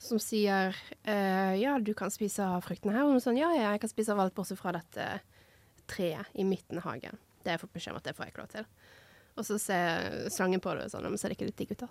som 0.00 0.20
sier 0.22 0.72
uh, 0.72 1.54
ja, 1.60 1.74
du 1.82 1.92
kan 1.98 2.12
spise 2.12 2.46
av 2.46 2.62
fruktene 2.64 2.94
her. 2.96 3.08
Og 3.08 3.16
hun 3.16 3.24
sånn 3.24 3.40
ja, 3.40 3.50
ja, 3.56 3.74
jeg 3.74 3.82
kan 3.82 3.92
spise 3.92 4.14
av 4.14 4.22
alt 4.22 4.36
bortsett 4.36 4.60
fra 4.60 4.72
dette 4.78 5.10
treet 5.90 6.38
i 6.38 6.46
midten 6.46 6.80
av 6.80 6.86
hagen. 6.92 7.18
Det 7.42 7.50
har 7.50 7.58
jeg 7.58 7.64
fått 7.64 7.76
beskjed 7.76 7.96
om 7.96 8.00
at 8.00 8.06
det 8.06 8.16
får 8.16 8.28
jeg 8.28 8.34
ikke 8.34 8.44
lov 8.44 8.54
til. 8.54 8.70
Og 9.38 9.46
så 9.46 9.58
ser 9.60 10.30
slangen 10.32 10.62
på 10.62 10.72
det 10.76 10.86
og 10.86 10.94
sånn, 10.94 11.08
men 11.08 11.20
ser 11.20 11.32
det 11.32 11.38
ikke 11.38 11.50
litt 11.50 11.60
digg 11.60 11.74
ut, 11.74 11.84
da? 11.84 11.90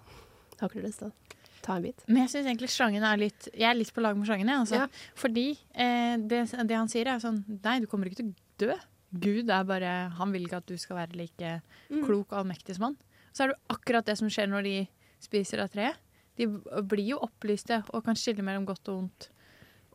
Har 0.60 0.70
ikke 0.70 0.82
du 0.82 0.88
lyst 0.88 1.04
til 1.04 1.12
å 1.12 1.39
ta 1.66 1.76
en 1.80 1.84
bit? 1.88 2.04
Men 2.08 2.24
jeg 2.24 2.32
syns 2.34 2.48
egentlig 2.52 2.70
slangen 2.74 3.04
er 3.08 3.18
litt 3.22 3.48
Jeg 3.54 3.70
er 3.70 3.78
litt 3.78 3.92
på 3.96 4.02
lag 4.04 4.18
med 4.18 4.28
slangen, 4.30 4.48
jeg. 4.52 4.64
Altså. 4.66 4.76
Ja. 4.76 4.88
Fordi 5.20 5.46
eh, 5.74 6.16
det, 6.32 6.44
det 6.70 6.78
han 6.78 6.90
sier, 6.92 7.08
er 7.12 7.20
sånn 7.24 7.42
Nei, 7.64 7.80
du 7.84 7.88
kommer 7.92 8.10
ikke 8.10 8.22
til 8.22 8.32
å 8.32 8.36
dø. 8.64 8.76
Gud 9.24 9.50
er 9.50 9.64
bare 9.66 9.94
Han 10.20 10.32
vil 10.36 10.46
ikke 10.46 10.60
at 10.62 10.68
du 10.70 10.76
skal 10.78 11.00
være 11.04 11.18
like 11.18 11.56
Mm. 11.90 12.04
klok 12.06 12.32
og 12.36 12.44
allmektig 12.44 12.76
som 12.78 12.84
han. 12.92 12.96
Så 13.34 13.44
er 13.44 13.52
det 13.54 13.58
akkurat 13.74 14.06
det 14.06 14.14
som 14.20 14.30
skjer 14.30 14.46
når 14.52 14.64
de 14.68 14.76
spiser 15.24 15.64
av 15.64 15.72
treet. 15.74 15.98
De 16.38 16.46
blir 16.86 17.08
jo 17.16 17.18
opplyste 17.26 17.80
og 17.90 18.04
kan 18.06 18.16
skille 18.16 18.44
mellom 18.46 18.68
godt 18.68 18.88
og 18.92 19.00
vondt. 19.00 19.30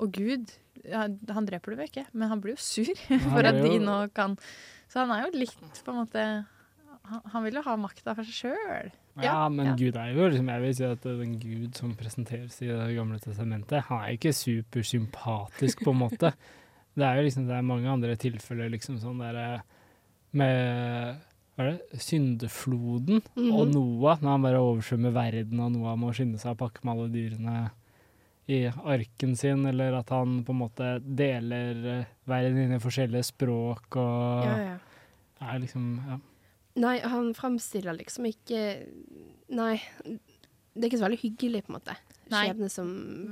Og 0.02 0.10
Gud, 0.12 0.50
han, 0.90 1.14
han 1.30 1.46
dreper 1.46 1.70
du 1.70 1.78
jo 1.78 1.86
ikke, 1.86 2.02
men 2.12 2.28
han 2.32 2.40
blir 2.42 2.56
jo 2.56 2.64
sur 2.64 2.90
for 3.30 3.46
at 3.46 3.60
de 3.62 3.78
nå 3.78 3.94
kan 4.16 4.34
Så 4.90 5.04
han 5.04 5.12
er 5.14 5.22
jo 5.28 5.38
litt 5.38 5.54
på 5.86 5.92
en 5.94 6.00
måte 6.02 6.24
Han, 7.06 7.22
han 7.30 7.44
vil 7.46 7.60
jo 7.60 7.62
ha 7.68 7.76
makta 7.78 8.16
for 8.18 8.26
seg 8.26 8.50
sjøl. 8.50 8.90
Ja, 9.22 9.48
men 9.48 9.76
Gud 9.78 9.94
er 9.96 10.08
jo 10.12 10.24
liksom 10.28 10.48
Jeg 10.50 10.60
vil 10.64 10.74
si 10.74 10.84
at 10.84 11.02
den 11.06 11.38
Gud 11.38 11.76
som 11.78 11.92
presenteres 11.94 12.56
i 12.62 12.66
Det 12.66 12.96
gamle 12.96 13.18
testamentet, 13.22 13.84
han 13.86 14.00
er 14.02 14.16
ikke 14.16 14.32
supersympatisk, 14.34 15.84
på 15.84 15.90
en 15.94 16.00
måte. 16.02 16.32
Det 16.96 17.02
er 17.06 17.16
jo 17.20 17.22
liksom 17.28 17.46
Det 17.46 17.54
er 17.56 17.62
mange 17.66 17.88
andre 17.90 18.16
tilfeller 18.16 18.70
liksom 18.70 18.98
sånn 19.02 19.18
derre 19.22 19.62
med 20.34 21.20
hva 21.54 21.62
er 21.64 21.70
det? 21.76 22.00
Syndefloden 22.02 23.20
Mhm. 23.36 23.52
og 23.54 23.68
Noah, 23.70 24.18
når 24.20 24.30
han 24.32 24.42
bare 24.42 24.58
oversvømmer 24.62 25.12
verden, 25.14 25.60
og 25.62 25.70
Noah 25.72 25.94
må 25.96 26.10
skynde 26.12 26.40
seg 26.42 26.50
å 26.56 26.58
pakke 26.58 26.82
med 26.82 26.96
alle 26.96 27.12
dyrene 27.14 27.70
i 28.50 28.64
arken 28.66 29.36
sin, 29.38 29.64
eller 29.66 29.94
at 30.00 30.10
han 30.10 30.42
på 30.44 30.50
en 30.50 30.58
måte 30.58 30.88
deler 31.00 31.86
eh, 32.00 32.04
verden 32.26 32.58
inn 32.58 32.74
i 32.74 32.82
forskjellige 32.82 33.24
språk 33.30 33.96
og 33.96 34.44
Ja, 34.44 34.56
ja. 34.58 34.78
er 35.40 35.58
liksom 35.62 35.86
Ja. 36.08 36.18
Nei, 36.80 36.96
han 37.06 37.30
framstiller 37.36 37.94
liksom 37.94 38.26
ikke 38.26 38.62
Nei, 39.54 39.76
det 40.74 40.82
er 40.82 40.88
ikke 40.88 40.98
så 40.98 41.06
veldig 41.06 41.20
hyggelig, 41.20 41.60
på 41.66 41.70
en 41.70 41.76
måte. 41.76 41.94
Skjebne 42.24 42.70
som 42.72 42.88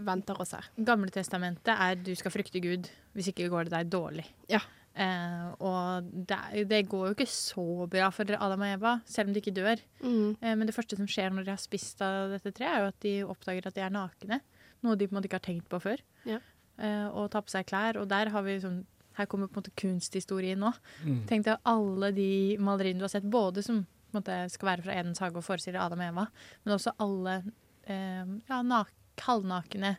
venter 0.06 0.38
oss 0.42 0.52
her. 0.54 0.68
Gamle 0.86 1.10
testamentet 1.10 1.72
er 1.72 1.96
du 1.98 2.12
skal 2.18 2.34
frykte 2.34 2.60
Gud, 2.62 2.90
hvis 3.16 3.32
ikke 3.32 3.48
går 3.50 3.66
det 3.66 3.74
deg 3.74 3.90
dårlig. 3.90 4.26
Ja. 4.52 4.60
Eh, 4.92 5.46
og 5.64 6.10
det, 6.28 6.38
det 6.68 6.82
går 6.92 7.08
jo 7.08 7.16
ikke 7.16 7.28
så 7.32 7.86
bra 7.90 8.10
for 8.12 8.28
Adam 8.36 8.62
og 8.62 8.74
Eva, 8.76 8.94
selv 9.08 9.30
om 9.30 9.34
de 9.34 9.40
ikke 9.42 9.56
dør. 9.56 9.80
Mm. 10.04 10.36
Eh, 10.36 10.54
men 10.54 10.68
det 10.68 10.76
første 10.76 10.98
som 11.00 11.08
skjer 11.08 11.32
når 11.32 11.48
de 11.48 11.54
har 11.54 11.62
spist 11.62 12.04
av 12.04 12.36
dette 12.36 12.52
treet, 12.52 12.76
er 12.76 12.84
jo 12.84 12.92
at 12.92 13.02
de 13.06 13.14
oppdager 13.24 13.68
at 13.68 13.78
de 13.78 13.86
er 13.86 13.94
nakne. 13.94 14.42
Noe 14.84 14.98
de 14.98 15.08
på 15.08 15.14
en 15.14 15.18
måte 15.18 15.30
ikke 15.30 15.40
har 15.40 15.48
tenkt 15.48 15.70
på 15.72 15.80
før. 15.82 16.02
Ja. 16.28 16.38
Eh, 16.78 17.06
og 17.08 17.30
tar 17.32 17.44
på 17.46 17.52
seg 17.52 17.66
klær. 17.68 17.98
Og 18.02 18.08
der 18.12 18.30
har 18.34 18.46
vi 18.46 18.60
sånn 18.62 18.82
Her 19.18 19.28
kommer 19.30 19.50
på 19.50 19.58
en 19.58 19.64
måte 19.64 19.74
kunsthistorien 19.82 20.60
nå. 20.62 20.72
Mm. 21.04 21.22
Tenk 21.30 21.46
deg 21.48 21.68
alle 21.68 22.12
de 22.16 22.30
maleriene 22.62 23.02
du 23.02 23.06
har 23.06 23.14
sett, 23.14 23.28
både 23.28 23.64
som 23.64 23.84
på 23.84 24.18
en 24.18 24.20
måte, 24.20 24.40
skal 24.52 24.72
være 24.74 24.86
fra 24.86 24.96
Edens 25.00 25.22
hage 25.24 25.40
og 25.40 25.46
forestille 25.46 25.80
Adam 25.80 26.02
og 26.02 26.10
Eva, 26.10 26.26
men 26.64 26.74
også 26.76 26.92
alle 27.00 27.38
eh, 27.88 28.34
ja, 28.48 28.58
nak 28.60 28.92
halvnakne 29.22 29.96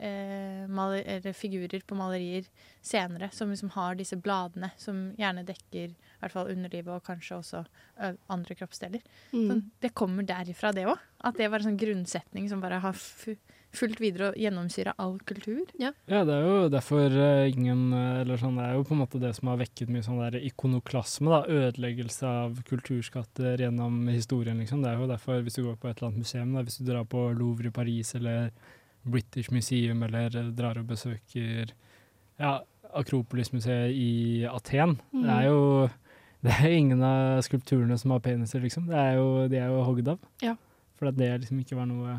eh, 0.00 0.68
maler, 0.68 1.02
eller 1.06 1.36
figurer 1.36 1.82
på 1.86 1.96
malerier 1.98 2.46
senere, 2.82 3.30
som 3.32 3.50
liksom 3.50 3.72
har 3.76 3.98
disse 3.98 4.16
bladene 4.16 4.70
som 4.80 5.10
gjerne 5.18 5.44
dekker 5.48 5.92
i 5.92 6.20
hvert 6.20 6.34
fall 6.34 6.52
underlivet 6.52 6.94
og 6.94 7.04
kanskje 7.06 7.40
også 7.40 7.64
andre 8.32 8.56
kroppsdeler. 8.58 9.04
Mm. 9.32 9.46
Sånn, 9.50 9.64
det 9.82 9.94
kommer 9.96 10.26
derifra, 10.28 10.72
det 10.76 10.86
òg. 10.88 11.00
At 11.24 11.40
det 11.40 11.50
var 11.50 11.60
en 11.60 11.70
sånn 11.70 11.80
grunnsetning 11.80 12.48
som 12.50 12.62
bare 12.64 12.80
har 12.84 12.96
fu 12.96 13.34
fulgt 13.76 14.00
videre 14.02 14.30
og 14.30 14.38
gjennomsyra 14.40 14.94
all 14.98 15.16
kultur. 15.26 15.62
Ja. 15.78 15.92
Ja, 16.10 16.24
det 16.26 16.34
er 16.34 16.46
jo 16.46 16.70
derfor 16.72 17.06
eh, 17.14 17.50
ingen 17.52 17.92
eh, 17.94 18.22
Eller 18.22 18.40
sånn, 18.40 18.58
det 18.58 18.66
er 18.66 18.78
jo 18.78 18.86
på 18.88 18.96
en 18.96 19.02
måte 19.02 19.20
det 19.22 19.32
som 19.36 19.52
har 19.52 19.60
vekket 19.60 19.92
mye 19.92 20.04
sånn 20.06 20.20
der 20.22 20.40
ikonoklasme, 20.40 21.30
da. 21.30 21.60
Ødeleggelse 21.60 22.32
av 22.44 22.58
kulturskatter 22.68 23.62
gjennom 23.62 24.02
historien, 24.10 24.58
liksom. 24.62 24.82
Det 24.82 24.90
er 24.92 25.00
jo 25.00 25.10
derfor, 25.10 25.40
hvis 25.46 25.60
du 25.60 25.64
går 25.68 25.78
på 25.78 25.90
et 25.90 25.96
eller 25.98 26.10
annet 26.10 26.26
museum, 26.26 26.52
da, 26.56 26.66
hvis 26.66 26.80
du 26.80 26.90
drar 26.90 27.06
på 27.10 27.28
Louvre 27.38 27.70
i 27.70 27.74
Paris 27.74 28.14
eller 28.18 28.50
British 29.02 29.52
Museum 29.54 30.02
eller 30.04 30.34
drar 30.52 30.76
og 30.80 30.90
besøker 30.90 31.72
ja, 32.40 32.58
Akropolis-museet 32.96 33.94
i 33.94 34.12
Aten. 34.50 34.98
Mm. 35.14 35.22
Det 35.22 35.36
er 35.36 35.46
jo 35.48 35.62
det 36.40 36.56
er 36.56 36.72
ingen 36.72 37.02
av 37.04 37.42
skulpturene 37.44 37.96
som 38.00 38.14
har 38.14 38.22
peniser, 38.24 38.62
liksom. 38.64 38.88
Det 38.88 38.96
er 38.96 39.18
jo, 39.18 39.46
de 39.52 39.58
er 39.60 39.68
jo 39.68 39.84
hogd 39.84 40.08
av. 40.14 40.20
Ja. 40.40 40.54
For 40.96 41.10
at 41.10 41.18
det 41.18 41.28
liksom 41.42 41.60
ikke 41.60 41.76
var 41.76 41.88
noe 41.88 42.16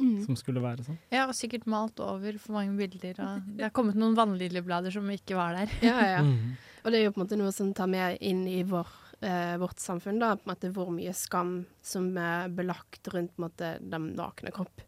Mm. 0.00 0.24
som 0.24 0.36
skulle 0.36 0.62
være 0.64 0.84
sånn. 0.86 0.98
Ja, 1.12 1.26
og 1.28 1.34
sikkert 1.36 1.66
malt 1.66 2.00
over 2.00 2.38
for 2.40 2.52
mange 2.56 2.76
bilder. 2.78 3.18
Og 3.20 3.42
det 3.56 3.62
har 3.66 3.70
kommet 3.76 3.94
noen 4.00 4.14
vannliljeblader 4.16 4.90
som 4.94 5.04
ikke 5.12 5.36
var 5.36 5.54
der. 5.58 5.68
Ja, 5.84 5.98
ja. 6.16 6.22
Mhm. 6.24 6.56
Og 6.82 6.90
det 6.92 6.98
er 7.00 7.04
jo 7.04 7.10
på 7.12 7.20
en 7.20 7.26
måte 7.26 7.36
noe 7.36 7.52
som 7.52 7.74
tar 7.76 7.86
med 7.92 8.16
inn 8.24 8.46
i 8.48 8.62
vår, 8.64 8.86
eh, 9.20 9.56
vårt 9.60 9.76
samfunn, 9.78 10.18
da. 10.18 10.30
På 10.36 10.48
en 10.48 10.54
måte 10.54 10.70
hvor 10.72 10.88
mye 10.90 11.12
skam 11.12 11.66
som 11.82 12.16
er 12.16 12.48
belagt 12.48 13.04
rundt 13.12 13.34
på 13.36 13.42
en 13.42 13.50
måte, 13.50 13.74
den 13.84 14.14
nakne 14.16 14.50
kropp. 14.50 14.80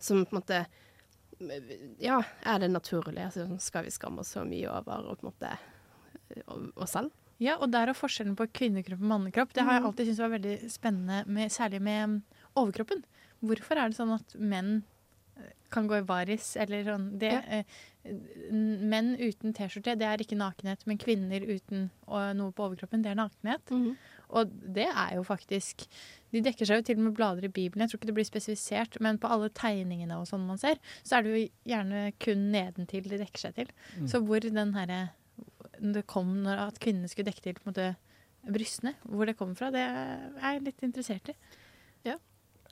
Som 0.00 0.24
på 0.24 0.32
en 0.32 0.40
måte 0.40 0.64
Ja, 2.00 2.22
er 2.42 2.58
det 2.58 2.70
naturlig? 2.72 3.20
Altså, 3.26 3.44
skal 3.60 3.84
vi 3.84 3.90
skamme 3.92 4.20
oss 4.24 4.32
så 4.32 4.46
mye 4.48 4.70
over 4.72 5.10
og 5.10 5.18
på 5.20 5.26
en 5.26 5.32
måte 5.34 5.58
oss 6.80 6.94
selv? 6.96 7.12
Ja, 7.38 7.58
og 7.60 7.68
der 7.74 7.90
er 7.92 7.96
forskjellen 7.98 8.32
på 8.38 8.46
kvinnekropp 8.56 9.02
og 9.02 9.10
mannekropp. 9.10 9.52
Det 9.52 9.62
har 9.62 9.74
jeg 9.76 9.82
Mm. 9.82 9.86
alltid 9.90 10.06
syntes 10.06 10.18
var 10.24 10.38
veldig 10.38 10.70
spennende, 10.72 11.26
med, 11.26 11.50
særlig 11.52 11.82
med 11.82 12.04
um, 12.04 12.22
overkroppen. 12.56 13.04
Hvorfor 13.44 13.76
er 13.76 13.90
det 13.90 13.98
sånn 13.98 14.14
at 14.14 14.34
menn 14.38 14.82
eh, 15.36 15.50
kan 15.70 15.86
gå 15.90 15.98
i 16.00 16.06
baris, 16.06 16.54
eller 16.56 16.84
sånn 16.84 17.18
det, 17.18 17.32
Ja. 17.32 17.42
eh, 17.60 17.64
Menn 18.06 19.16
uten 19.18 19.50
T-skjorte, 19.52 19.96
det 19.98 20.06
er 20.06 20.18
ikke 20.22 20.36
nakenhet, 20.38 20.84
men 20.86 20.96
kvinner 20.96 21.42
uten 21.42 21.88
og 22.06 22.36
noe 22.38 22.52
på 22.54 22.68
overkroppen, 22.68 23.02
det 23.02 23.10
er 23.10 23.18
nakenhet. 23.18 23.72
Og 24.30 24.52
det 24.74 24.86
er 24.86 25.16
jo 25.16 25.24
faktisk 25.26 25.86
De 26.32 26.40
dekker 26.42 26.66
seg 26.66 26.76
jo 26.78 26.82
til 26.86 26.98
og 26.98 27.04
med 27.08 27.14
blader 27.16 27.44
i 27.44 27.48
Bibelen. 27.48 27.82
Jeg 27.82 27.90
tror 27.90 27.98
ikke 27.98 28.06
det 28.10 28.14
blir 28.14 28.28
spesifisert, 28.28 29.00
men 29.00 29.18
på 29.18 29.26
alle 29.30 29.48
tegningene 29.48 30.18
og 30.20 30.26
sånn 30.28 30.46
man 30.46 30.58
ser, 30.58 30.76
så 31.02 31.16
er 31.18 31.22
det 31.22 31.32
jo 31.32 31.48
gjerne 31.72 32.12
kun 32.20 32.52
nedentil 32.52 33.06
de 33.08 33.18
dekker 33.22 33.38
seg 33.46 33.54
til. 33.54 33.70
Mm. 33.98 34.06
Så 34.10 34.20
hvor 34.22 34.40
den 34.40 34.74
herre 34.74 35.10
Det 35.80 36.06
kom 36.06 36.42
når 36.42 36.68
at 36.68 36.78
kvinnene 36.80 37.08
skulle 37.08 37.26
dekke 37.30 37.42
til 37.42 37.54
på 37.54 37.66
en 37.66 37.72
måte 37.72 37.96
brystene, 38.52 38.94
hvor 39.02 39.26
det 39.26 39.36
kommer 39.36 39.54
fra, 39.58 39.70
det 39.70 39.80
er 39.82 40.52
jeg 40.54 40.62
litt 40.62 40.82
interessert 40.86 41.28
i. 41.28 41.34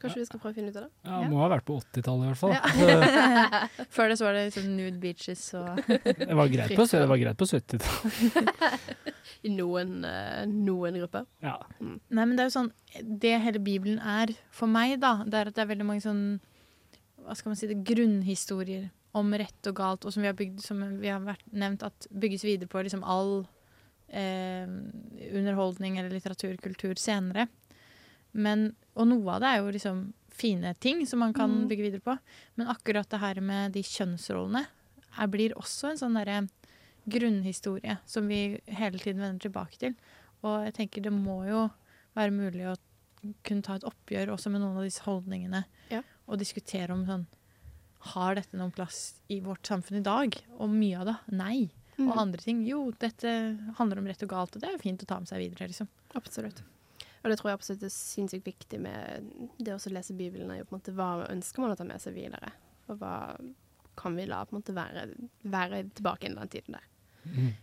Kanskje 0.03 0.20
vi 0.20 0.26
skal 0.28 0.40
prøve 0.42 0.53
å 0.55 0.57
finne 0.59 0.72
ut 0.72 0.78
av 0.78 0.86
det? 0.86 0.92
Ja, 1.09 1.18
Må 1.30 1.40
ha 1.42 1.49
vært 1.53 1.66
på 1.68 1.76
80-tallet 1.80 2.24
i 2.24 2.30
hvert 2.30 2.40
fall. 2.40 2.55
Ja. 2.55 3.61
Før 3.97 4.11
det 4.11 4.18
så 4.20 4.26
var 4.28 4.36
det 4.36 4.47
liksom 4.49 4.70
nude 4.76 4.99
beaches 5.03 5.45
og 5.59 5.80
Det 6.24 6.38
var 6.40 6.53
greit 6.53 6.74
på, 6.76 6.86
det 6.90 7.05
var 7.11 7.20
greit 7.20 7.40
på 7.40 7.49
70-tallet. 7.51 9.12
I 9.45 9.53
noen, 9.53 9.97
eh, 10.09 10.42
noen 10.49 10.99
grupper. 11.03 11.28
Ja. 11.45 11.59
Nei, 11.80 12.24
men 12.24 12.34
det 12.34 12.45
er 12.45 12.51
jo 12.51 12.57
sånn 12.57 12.70
Det 13.24 13.34
hele 13.45 13.61
Bibelen 13.62 13.99
er 14.01 14.32
for 14.55 14.70
meg, 14.70 14.99
da, 15.03 15.18
det 15.26 15.40
er 15.40 15.51
at 15.51 15.57
det 15.57 15.64
er 15.64 15.72
veldig 15.74 15.88
mange 15.88 16.05
sånn 16.05 16.22
Hva 17.24 17.36
skal 17.36 17.53
man 17.53 17.59
si 17.61 17.68
det, 17.70 17.82
grunnhistorier 17.86 18.88
om 19.14 19.30
rett 19.38 19.68
og 19.70 19.76
galt, 19.78 20.05
og 20.05 20.11
som 20.11 20.24
vi 20.24 20.26
har, 20.26 20.34
bygd, 20.34 20.59
som 20.64 20.80
vi 20.99 21.11
har 21.12 21.20
vært 21.22 21.45
nevnt 21.55 21.84
at 21.86 22.09
bygges 22.11 22.42
videre 22.42 22.66
på 22.70 22.82
liksom 22.82 23.05
all 23.07 23.45
eh, 24.11 24.66
underholdning 25.30 26.01
eller 26.01 26.11
litteratur, 26.11 26.57
kultur 26.62 26.99
senere. 26.99 27.47
Men, 28.35 28.74
og 28.99 29.07
noe 29.11 29.37
av 29.37 29.41
det 29.45 29.51
er 29.55 29.62
jo 29.62 29.72
liksom 29.74 30.05
fine 30.35 30.72
ting 30.82 31.05
som 31.07 31.20
man 31.22 31.32
kan 31.32 31.51
Mm. 31.51 31.68
bygge 31.70 31.85
videre 31.87 32.03
på. 32.03 32.16
Men 32.57 32.66
akkurat 32.72 33.09
det 33.09 33.20
her 33.22 33.41
med 33.41 33.72
de 33.72 33.82
kjønnsrollene 33.82 34.64
er, 35.18 35.26
blir 35.30 35.55
også 35.55 35.91
en 35.93 36.01
sånn 36.01 36.14
derre 36.18 36.49
grunnhistorie 37.09 37.99
som 38.07 38.26
vi 38.28 38.61
hele 38.66 38.99
tiden 38.99 39.20
vender 39.22 39.39
tilbake 39.49 39.78
til. 39.78 39.95
Og 40.43 40.64
jeg 40.66 40.74
tenker 40.74 41.03
det 41.05 41.12
må 41.14 41.45
jo 41.49 41.68
være 42.16 42.35
mulig 42.35 42.66
å 42.72 42.76
kunne 43.47 43.62
ta 43.64 43.76
et 43.78 43.87
oppgjør 43.89 44.35
også 44.35 44.51
med 44.53 44.61
noen 44.61 44.76
av 44.80 44.85
disse 44.85 45.05
holdningene. 45.07 45.64
Ja. 45.93 46.03
Og 46.28 46.39
diskutere 46.41 46.93
om 46.93 47.07
sånn 47.09 47.26
Har 48.12 48.35
dette 48.37 48.53
noen 48.59 48.70
plass 48.70 49.14
i 49.32 49.39
vårt 49.41 49.64
samfunn 49.64 49.97
i 49.97 50.05
dag? 50.05 50.35
Og 50.59 50.68
mye 50.68 50.99
av 51.01 51.07
det 51.09 51.14
nei. 51.32 51.70
Mm. 51.97 52.11
Og 52.11 52.18
andre 52.18 52.43
ting 52.43 52.59
jo, 52.68 52.91
dette 53.01 53.30
handler 53.78 53.99
om 54.03 54.05
rett 54.11 54.22
og 54.26 54.28
galt, 54.28 54.57
og 54.57 54.61
det 54.61 54.68
er 54.68 54.74
jo 54.74 54.82
fint 54.82 55.01
å 55.01 55.07
ta 55.09 55.16
med 55.22 55.30
seg 55.30 55.41
videre, 55.41 55.68
liksom. 55.70 55.89
Absolutt. 56.14 56.61
Og 57.25 57.31
det 57.33 57.39
tror 57.41 57.51
jeg 57.51 57.59
absolutt 57.59 57.83
er 57.89 57.93
sinnssykt 57.95 58.45
viktig 58.47 58.79
med 58.85 59.29
det 59.59 59.72
å 59.72 59.93
lese 59.95 60.12
Bibelen, 60.16 60.51
er 60.53 60.59
jo 60.61 60.66
på 60.68 60.75
en 60.77 60.81
måte 60.83 60.93
hva 60.97 61.27
ønsker 61.33 61.64
man 61.64 61.72
å 61.72 61.77
ta 61.79 61.85
med 61.89 62.03
seg 62.03 62.12
videre? 62.18 62.51
Og 62.93 62.99
hva 63.01 63.14
kan 63.97 64.16
vi 64.18 64.27
la 64.29 64.43
på 64.45 64.53
en 64.53 64.61
måte 64.61 64.75
være, 64.77 65.07
være 65.49 65.85
tilbake 65.97 66.29
i 66.29 66.35
den 66.35 66.51
tiden 66.53 66.77
der? 66.77 66.91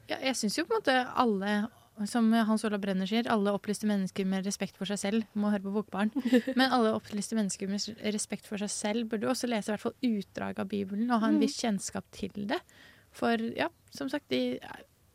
Ja, 0.10 0.18
jeg 0.24 0.34
syns 0.40 0.58
jo 0.58 0.66
på 0.66 0.74
en 0.74 0.82
måte 0.82 0.96
alle, 1.22 1.52
som 2.10 2.32
Hans 2.34 2.64
Olav 2.66 2.82
Brenner 2.82 3.06
sier, 3.06 3.28
alle 3.30 3.54
opplyste 3.54 3.86
mennesker 3.86 4.26
med 4.26 4.48
respekt 4.50 4.80
for 4.80 4.90
seg 4.90 4.98
selv 4.98 5.38
må 5.38 5.52
høre 5.54 5.62
på 5.68 5.76
Bokbarn. 5.76 6.10
Men 6.58 6.74
alle 6.74 6.96
opplyste 6.98 7.38
mennesker 7.38 7.70
med 7.70 7.86
respekt 8.16 8.50
for 8.50 8.58
seg 8.58 8.72
selv 8.74 9.12
burde 9.12 9.30
også 9.30 9.46
lese 9.52 9.70
i 9.70 9.76
hvert 9.76 9.86
fall 9.86 10.00
utdrag 10.10 10.64
av 10.64 10.72
Bibelen 10.72 11.12
og 11.12 11.22
ha 11.22 11.30
en 11.30 11.38
Mm. 11.38 11.44
viss 11.46 11.60
kjennskap 11.62 12.10
til 12.18 12.48
det. 12.50 12.58
For 13.14 13.38
ja, 13.54 13.68
som 13.94 14.10
sagt, 14.10 14.26
de 14.34 14.58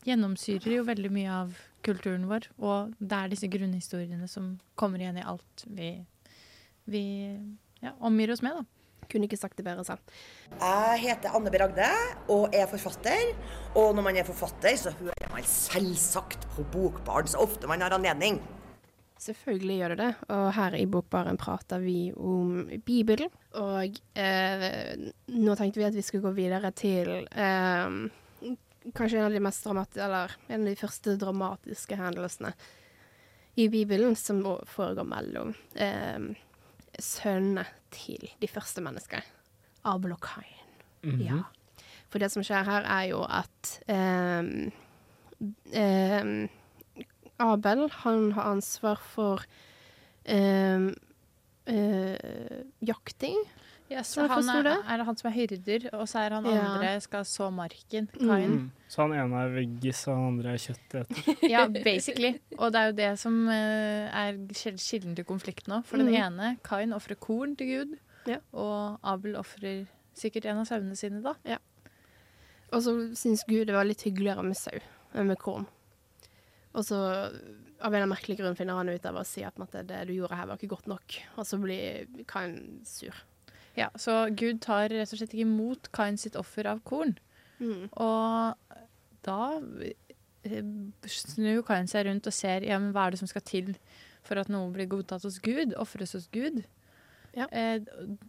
gjennomsyrer 0.07 0.77
jo 0.77 0.85
veldig 0.87 1.11
mye 1.11 1.33
av 1.33 1.57
kulturen 1.87 2.27
vår, 2.31 2.49
og 2.59 2.95
det 2.99 3.19
er 3.19 3.33
disse 3.33 3.51
grunnhistoriene 3.51 4.29
som 4.31 4.57
kommer 4.79 5.03
igjen 5.03 5.21
i 5.21 5.27
alt 5.27 5.67
vi, 5.67 5.93
vi 6.91 7.05
ja, 7.83 7.95
omgir 8.01 8.35
oss 8.35 8.43
med, 8.45 8.59
da. 8.59 8.67
Kunne 9.07 9.29
ikke 9.29 9.39
sagt 9.39 9.59
det 9.59 9.63
bedre 9.67 9.85
selv. 9.87 10.03
Jeg 10.59 10.99
heter 11.05 11.35
Anne 11.39 11.51
B. 11.53 11.61
Ragde 11.63 11.87
og 12.33 12.55
er 12.57 12.67
forfatter. 12.67 13.29
Og 13.79 13.95
når 13.95 14.03
man 14.03 14.19
er 14.19 14.27
forfatter, 14.27 14.75
så 14.81 14.91
hører 14.99 15.31
man 15.31 15.47
selvsagt 15.47 16.49
på 16.57 16.67
Bokbarn 16.73 17.31
så 17.31 17.39
ofte 17.45 17.71
man 17.71 17.85
har 17.85 17.95
anledning. 17.95 18.41
Selvfølgelig 19.23 19.77
gjør 19.79 19.95
det 19.95 19.99
det, 20.03 20.11
og 20.35 20.51
her 20.59 20.75
i 20.77 20.85
Bokbaren 20.91 21.39
prater 21.41 21.81
vi 21.81 22.11
om 22.13 22.67
Bibelen. 22.85 23.31
Og 23.57 23.97
eh, 24.19 24.93
nå 25.33 25.55
tenkte 25.57 25.81
vi 25.81 25.87
at 25.89 25.97
vi 25.97 26.05
skulle 26.05 26.27
gå 26.27 26.35
videre 26.37 26.71
til 26.77 27.15
eh, 27.25 27.97
kanskje 28.95 29.19
en 29.19 29.29
av 29.29 29.33
de 29.35 29.41
mest 29.41 29.65
dramatiske, 29.65 30.05
eller 30.05 30.37
en 30.49 30.61
av 30.61 30.69
de 30.69 30.81
første 30.81 31.17
dramatiske 31.21 31.99
hendelsene 31.99 32.53
i 33.57 33.69
Bibelen, 33.73 34.17
som 34.17 34.43
foregår 34.69 35.09
mellom 35.09 35.55
eh, 35.75 36.29
sønnene 36.99 37.65
til 37.95 38.29
de 38.41 38.51
første 38.51 38.85
menneskene. 38.85 39.25
Abel 39.87 40.17
og 40.17 40.21
Kain. 40.25 40.59
Mhm. 41.07 41.23
Ja. 41.25 41.43
For 42.11 42.23
det 42.23 42.31
som 42.33 42.45
skjer 42.47 42.67
her, 42.67 42.87
er 42.87 43.09
jo 43.11 43.23
at 43.25 43.73
eh, 43.91 44.71
eh, 45.73 46.31
Abel, 47.43 47.89
han 48.03 48.31
har 48.33 48.53
ansvar 48.55 49.01
for 49.03 49.43
eh, 50.25 50.93
eh, 51.67 52.61
jakting. 52.81 53.43
Ja, 53.89 54.01
Så 54.03 54.25
så 54.25 54.29
han 54.29 54.49
er, 54.51 54.67
er 54.83 54.97
det 54.99 55.05
han 55.07 55.17
som 55.17 55.29
er 55.31 55.35
hyrder, 55.37 55.85
og 55.95 56.09
så 56.11 56.19
er 56.27 56.31
han 56.35 56.45
Ja. 56.45 56.61
andre 56.75 57.01
skal 57.01 57.23
så 57.25 57.51
marken. 57.55 58.09
Mm. 58.19 58.27
Kain. 58.29 58.51
Mm. 58.51 58.71
Så 58.89 59.03
han 59.03 59.13
ene 59.15 59.43
er 59.45 59.53
veggis, 59.55 60.01
og 60.09 60.17
han 60.17 60.27
andre 60.33 60.55
er 60.55 60.59
kjøtteter. 60.59 61.07
Ja, 61.55 61.67
basically. 61.69 62.33
Og 62.59 62.73
det 62.73 62.81
er 62.81 62.87
jo 62.91 62.97
det 62.97 63.19
som 63.19 63.49
eh, 63.49 64.11
er 64.11 64.33
kil- 64.53 64.79
kilden 64.83 65.15
til 65.15 65.25
konflikten 65.25 65.71
nå. 65.73 65.85
For 65.85 65.97
den 65.99 66.07
Mhm. 66.11 66.17
ene, 66.19 66.59
Kain, 66.65 66.93
ofrer 66.93 67.15
korn 67.15 67.55
til 67.57 67.67
Gud, 67.67 67.99
Ja. 68.27 68.39
og 68.53 68.99
Abel 69.05 69.37
ofrer 69.37 69.87
sikkert 70.17 70.47
en 70.47 70.59
av 70.59 70.67
sauene 70.67 70.97
sine, 70.97 71.23
da. 71.23 71.35
Og 72.73 72.83
så 72.83 73.15
syns 73.15 73.45
Gud 73.47 73.67
det 73.69 73.75
var 73.77 73.85
litt 73.85 74.03
hyggeligere 74.03 74.43
med 74.43 74.57
sau 74.57 74.81
enn 75.15 75.29
med 75.29 75.39
korn. 75.39 75.67
Og 76.75 76.83
så 76.85 76.97
av 77.81 77.95
en 77.95 78.03
eller 78.03 78.11
merkelig 78.17 78.39
grunn 78.41 78.57
finner 78.57 78.75
han 78.75 78.89
ut 78.89 79.07
av 79.07 79.15
å 79.15 79.25
si 79.25 79.45
at 79.45 79.55
det 79.87 80.07
du 80.09 80.13
gjorde 80.15 80.35
her 80.35 80.47
var 80.47 80.57
ikke 80.59 80.69
godt 80.75 80.89
nok. 80.89 81.15
Og 81.39 81.45
så 81.47 81.57
blir 81.63 82.07
Kain 82.27 82.81
sur. 82.85 83.15
Ja, 83.77 83.91
Så 84.01 84.13
Gud 84.37 84.61
tar 84.65 84.89
rett 84.89 85.13
og 85.13 85.19
slett 85.19 85.35
ikke 85.35 85.45
imot 85.47 85.91
Kain 85.93 86.17
sitt 86.17 86.37
offer 86.37 86.67
av 86.71 86.81
korn. 86.89 87.17
Mm. 87.61 87.89
Og 87.93 88.79
da 89.27 89.39
eh, 90.47 90.63
snur 91.11 91.63
Kain 91.67 91.89
seg 91.91 92.07
rundt 92.09 92.27
og 92.29 92.33
ser 92.37 92.65
ja, 92.65 92.79
men 92.81 92.93
hva 92.95 93.07
er 93.07 93.17
det 93.17 93.21
som 93.21 93.29
skal 93.31 93.45
til 93.47 93.75
for 94.27 94.41
at 94.41 94.49
noe 94.51 94.73
blir 94.75 94.89
godtatt 94.91 95.23
hos 95.27 95.39
Gud, 95.45 95.75
ofres 95.79 96.17
hos 96.17 96.27
Gud. 96.35 96.65
Ja. 97.37 97.47
Eh, 97.53 97.83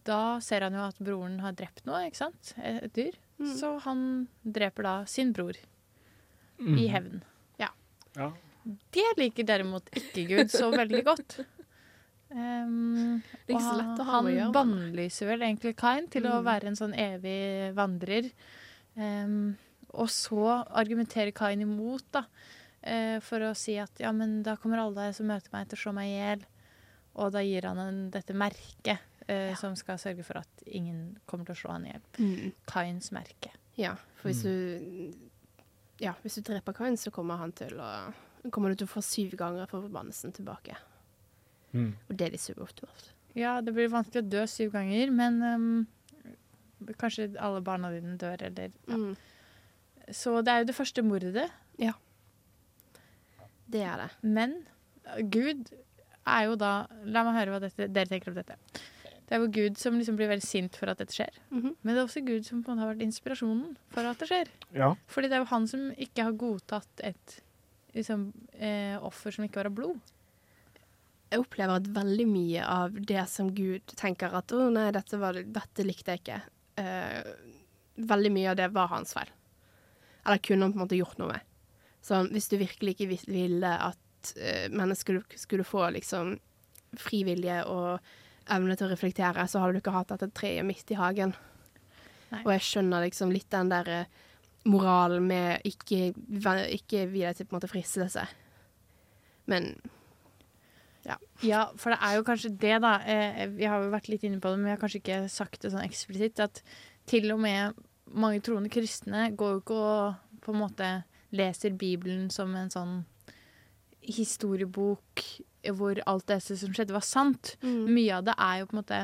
da 0.04 0.38
ser 0.44 0.66
han 0.66 0.76
jo 0.76 0.84
at 0.84 0.98
broren 1.00 1.40
har 1.40 1.56
drept 1.56 1.86
noe, 1.88 2.04
ikke 2.06 2.20
sant? 2.20 2.52
Et 2.60 2.82
et 2.84 2.92
dyr. 2.94 3.16
Mm. 3.40 3.54
Så 3.56 3.72
han 3.86 4.00
dreper 4.44 4.82
da 4.86 4.94
sin 5.06 5.32
bror 5.32 5.56
Mm. 6.58 6.74
i 6.78 6.88
hevn. 6.90 7.20
Ja. 7.60 7.68
Ja. 8.16 8.32
Det 8.90 9.04
liker 9.16 9.46
derimot 9.46 9.86
ikke 9.94 10.24
Gud 10.26 10.50
så 10.50 10.72
veldig 10.74 11.04
godt. 11.06 11.36
Um, 12.30 13.22
Det 13.46 13.54
er 13.54 13.56
ikke 13.56 13.62
så 13.64 13.72
og 13.72 13.78
lett 13.80 14.00
å 14.02 14.04
ha 14.04 14.12
han 14.12 14.24
med 14.24 14.32
å 14.32 14.36
gjøre, 14.36 14.52
men- 14.52 14.56
bannlyser 14.58 15.26
vel 15.30 15.40
egentlig 15.46 15.76
Kain 15.76 16.08
til 16.08 16.22
å 16.24 16.34
Mm. 16.42 16.44
være 16.44 16.64
en 16.66 16.76
sånn 16.76 16.94
evig 16.94 17.74
vandrer. 17.74 18.30
Um, 18.96 19.56
og 19.94 20.08
så 20.08 20.66
argumenterer 20.68 21.32
Kain 21.34 21.60
imot, 21.62 22.02
da, 22.12 22.24
uh, 22.86 23.20
for 23.20 23.38
å 23.40 23.54
si 23.56 23.76
at 23.78 23.90
ja, 23.98 24.12
men 24.12 24.42
da 24.42 24.56
kommer 24.56 24.78
alle 24.78 25.12
som 25.14 25.26
møter 25.26 25.48
meg, 25.52 25.68
til 25.68 25.76
å 25.78 25.82
slå 25.82 25.94
meg 25.94 26.08
i 26.08 26.18
hjel. 26.18 26.44
Og 27.16 27.32
da 27.32 27.38
gir 27.40 27.62
han 27.62 27.78
en, 27.78 28.10
dette 28.10 28.34
merket 28.34 28.98
eh, 29.28 29.54
som 29.56 29.74
skal 29.74 29.96
sørge 29.98 30.22
for 30.24 30.38
at 30.38 30.62
ingen 30.66 31.18
kommer 31.26 31.44
til 31.46 31.54
å 31.54 31.58
slå 31.58 31.70
han 31.72 31.86
i 31.86 31.90
hjel. 31.90 32.02
Mm. 32.18 32.52
Kains 32.66 33.10
merke. 33.10 33.50
Ja, 33.76 33.96
for 34.16 34.28
hvis 34.30 34.42
du 34.42 35.14
Ja, 36.00 36.12
hvis 36.22 36.36
du 36.36 36.42
dreper 36.42 36.72
Kain, 36.74 36.94
så 36.96 37.10
kommer 37.10 37.36
han 37.38 37.50
til 37.52 37.70
å 37.80 38.14
Kommer 38.52 38.68
du 38.70 38.76
til 38.76 38.86
å 38.86 38.90
få 38.90 39.02
syv 39.02 39.32
ganger 39.36 39.66
forbannelsen 39.66 40.32
tilbake. 40.32 40.76
Mm. 41.72 41.92
Og 42.08 42.16
det 42.16 42.26
er 42.26 42.34
litt 42.34 42.44
suboptimalt. 42.44 43.12
Ja, 43.38 43.58
det 43.62 43.74
blir 43.76 43.90
vanskelig 43.92 44.24
å 44.24 44.30
dø 44.32 44.44
syv 44.50 44.72
ganger, 44.74 45.12
men 45.14 45.40
um, 45.44 46.92
kanskje 46.98 47.30
alle 47.36 47.62
barna 47.64 47.90
dine 47.94 48.16
dør, 48.20 48.40
eller 48.48 48.72
ja. 48.72 48.98
Mm. 48.98 49.16
Så 50.08 50.38
det 50.40 50.52
er 50.52 50.62
jo 50.62 50.70
det 50.70 50.78
første 50.78 51.02
mordet. 51.04 51.50
Ja. 51.76 51.92
Det 53.68 53.82
er 53.84 54.00
det. 54.00 54.08
Men 54.24 54.54
uh, 55.04 55.18
Gud 55.28 55.68
er 56.28 56.46
jo 56.48 56.54
da 56.60 56.72
La 57.08 57.24
meg 57.26 57.36
høre 57.36 57.52
hva 57.54 57.60
dette, 57.62 57.90
dere 57.92 58.08
tenker 58.08 58.32
om 58.32 58.38
dette. 58.38 58.56
Det 59.28 59.36
er 59.36 59.42
jo 59.42 59.50
Gud 59.52 59.76
som 59.76 59.98
liksom 60.00 60.16
blir 60.16 60.30
veldig 60.30 60.44
sint 60.46 60.76
for 60.80 60.88
at 60.88 61.00
dette 61.02 61.12
skjer. 61.12 61.34
Mhm. 61.52 61.74
Men 61.82 61.92
det 61.92 62.00
er 62.00 62.06
også 62.06 62.24
Gud 62.24 62.46
som 62.48 62.62
på 62.64 62.72
en 62.72 62.78
måte 62.78 62.86
har 62.86 62.94
vært 62.94 63.04
inspirasjonen 63.04 63.74
for 63.92 64.08
at 64.08 64.22
det 64.22 64.30
skjer. 64.30 64.52
Ja. 64.72 64.94
Fordi 65.12 65.28
det 65.28 65.36
er 65.36 65.44
jo 65.44 65.52
han 65.52 65.68
som 65.68 65.90
ikke 66.00 66.24
har 66.24 66.38
godtatt 66.40 67.04
et 67.04 67.40
liksom, 67.94 68.30
eh, 68.56 68.96
offer 69.04 69.34
som 69.34 69.44
ikke 69.44 69.60
var 69.60 69.68
av 69.68 69.76
blod. 69.76 70.00
Jeg 71.28 71.42
opplever 71.42 71.80
at 71.80 71.88
veldig 71.92 72.26
mye 72.30 72.64
av 72.64 72.94
det 73.08 73.24
som 73.28 73.50
Gud 73.54 73.94
tenker 73.98 74.32
at 74.38 74.52
å 74.56 74.68
nei, 74.72 74.88
dette, 74.96 75.18
var, 75.20 75.36
dette 75.36 75.84
likte 75.84 76.14
jeg 76.14 76.22
ikke, 76.22 76.38
uh, 76.80 77.32
veldig 78.08 78.32
mye 78.32 78.52
av 78.52 78.60
det 78.60 78.70
var 78.72 78.88
hans 78.94 79.12
feil. 79.16 79.32
Eller 80.24 80.40
kunne 80.44 80.66
han 80.66 80.72
på 80.72 80.80
en 80.80 80.84
måte 80.86 80.98
gjort 80.98 81.20
noe 81.20 81.34
med. 81.34 81.44
Så 82.04 82.22
hvis 82.32 82.48
du 82.48 82.56
virkelig 82.60 82.94
ikke 82.94 83.10
ville 83.28 83.74
at 83.90 84.32
uh, 84.38 84.66
mennesker 84.72 85.20
skulle 85.36 85.68
få 85.68 85.90
liksom 85.98 86.38
fri 86.96 87.20
vilje 87.28 87.60
og 87.68 87.98
evne 88.48 88.76
til 88.76 88.88
å 88.88 88.92
reflektere, 88.92 89.44
så 89.48 89.60
hadde 89.60 89.76
du 89.76 89.82
ikke 89.82 89.94
hatt 89.94 90.14
dette 90.14 90.30
treet 90.36 90.66
midt 90.66 90.94
i 90.94 90.98
hagen. 90.98 91.34
Nei. 92.32 92.42
Og 92.44 92.52
jeg 92.54 92.64
skjønner 92.66 93.04
liksom 93.06 93.32
litt 93.32 93.48
den 93.52 93.70
der 93.72 93.90
eh, 93.92 94.16
moralen 94.68 95.24
med 95.28 95.64
ikke, 95.68 96.10
ikke 96.76 97.06
gi 97.08 97.22
deg 97.24 97.36
til 97.36 97.48
på 97.48 97.54
en 97.54 97.58
måte 97.58 97.70
fristelse. 97.70 98.24
Men 99.48 99.70
Ja, 101.46 101.64
for 101.80 101.94
det 101.94 101.98
er 102.04 102.16
jo 102.18 102.24
kanskje 102.26 102.52
det, 102.60 102.76
da. 102.84 102.94
Eh, 103.08 103.44
vi 103.54 103.68
har 103.68 103.82
jo 103.82 103.92
vært 103.92 104.10
litt 104.12 104.24
inne 104.26 104.40
på 104.42 104.50
det, 104.50 104.60
men 104.60 104.68
vi 104.68 104.74
har 104.74 104.80
kanskje 104.82 105.00
ikke 105.02 105.20
sagt 105.32 105.62
det 105.62 105.72
sånn 105.72 105.86
eksplisitt. 105.86 106.42
At 106.44 106.62
til 107.08 107.30
og 107.32 107.40
med 107.42 107.78
mange 108.08 108.42
troende 108.44 108.72
kristne 108.72 109.28
går 109.36 109.54
jo 109.54 109.62
ikke 109.62 109.78
og 109.78 110.42
på 110.44 110.54
en 110.54 110.62
måte 110.62 110.90
leser 111.36 111.74
Bibelen 111.76 112.28
som 112.32 112.54
en 112.56 112.70
sånn 112.72 112.98
historiebok 114.08 115.24
hvor 115.76 115.98
alt 116.08 116.28
det 116.30 116.38
som 116.46 116.72
skjedde, 116.72 116.94
var 116.94 117.04
sant. 117.04 117.56
Mm. 117.60 117.82
Mye 117.92 118.20
av 118.20 118.28
det 118.28 118.36
er 118.40 118.60
jo 118.60 118.68
på 118.70 118.76
en 118.76 118.80
måte 118.80 119.00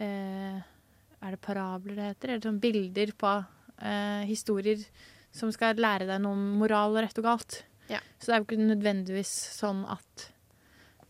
eh, 0.00 0.62
Er 1.24 1.34
det 1.34 1.42
parabler 1.44 1.98
det 1.98 2.06
heter? 2.12 2.30
Eller 2.30 2.46
sånn 2.46 2.62
bilder 2.62 3.12
på 3.20 3.32
eh, 3.82 4.22
historier 4.28 4.80
som 5.34 5.50
skal 5.52 5.80
lære 5.80 6.06
deg 6.08 6.22
noe 6.22 6.36
om 6.36 6.44
moral 6.60 6.94
og 6.94 7.02
rett 7.02 7.18
og 7.20 7.26
galt. 7.26 7.58
Ja. 7.90 8.00
Så 8.16 8.30
det 8.30 8.36
er 8.36 8.40
jo 8.40 8.46
ikke 8.46 8.68
nødvendigvis 8.70 9.32
sånn 9.58 9.82
at 9.90 10.28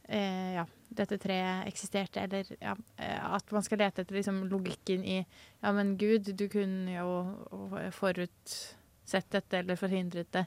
eh, 0.09 0.55
ja, 0.55 0.67
dette 0.89 1.19
treet 1.19 1.69
eksisterte, 1.69 2.21
eller 2.21 2.51
ja, 2.61 2.77
eh, 2.97 3.35
at 3.35 3.51
man 3.55 3.65
skal 3.67 3.81
lete 3.83 4.05
etter 4.05 4.19
liksom, 4.19 4.45
logikken 4.51 5.05
i 5.05 5.19
Ja, 5.61 5.73
men 5.73 5.97
Gud, 5.99 6.31
du 6.37 6.47
kunne 6.49 6.95
jo 6.95 7.91
forutsett 7.97 9.31
dette 9.33 9.59
eller 9.59 9.81
forhindret 9.81 10.33
det. 10.33 10.47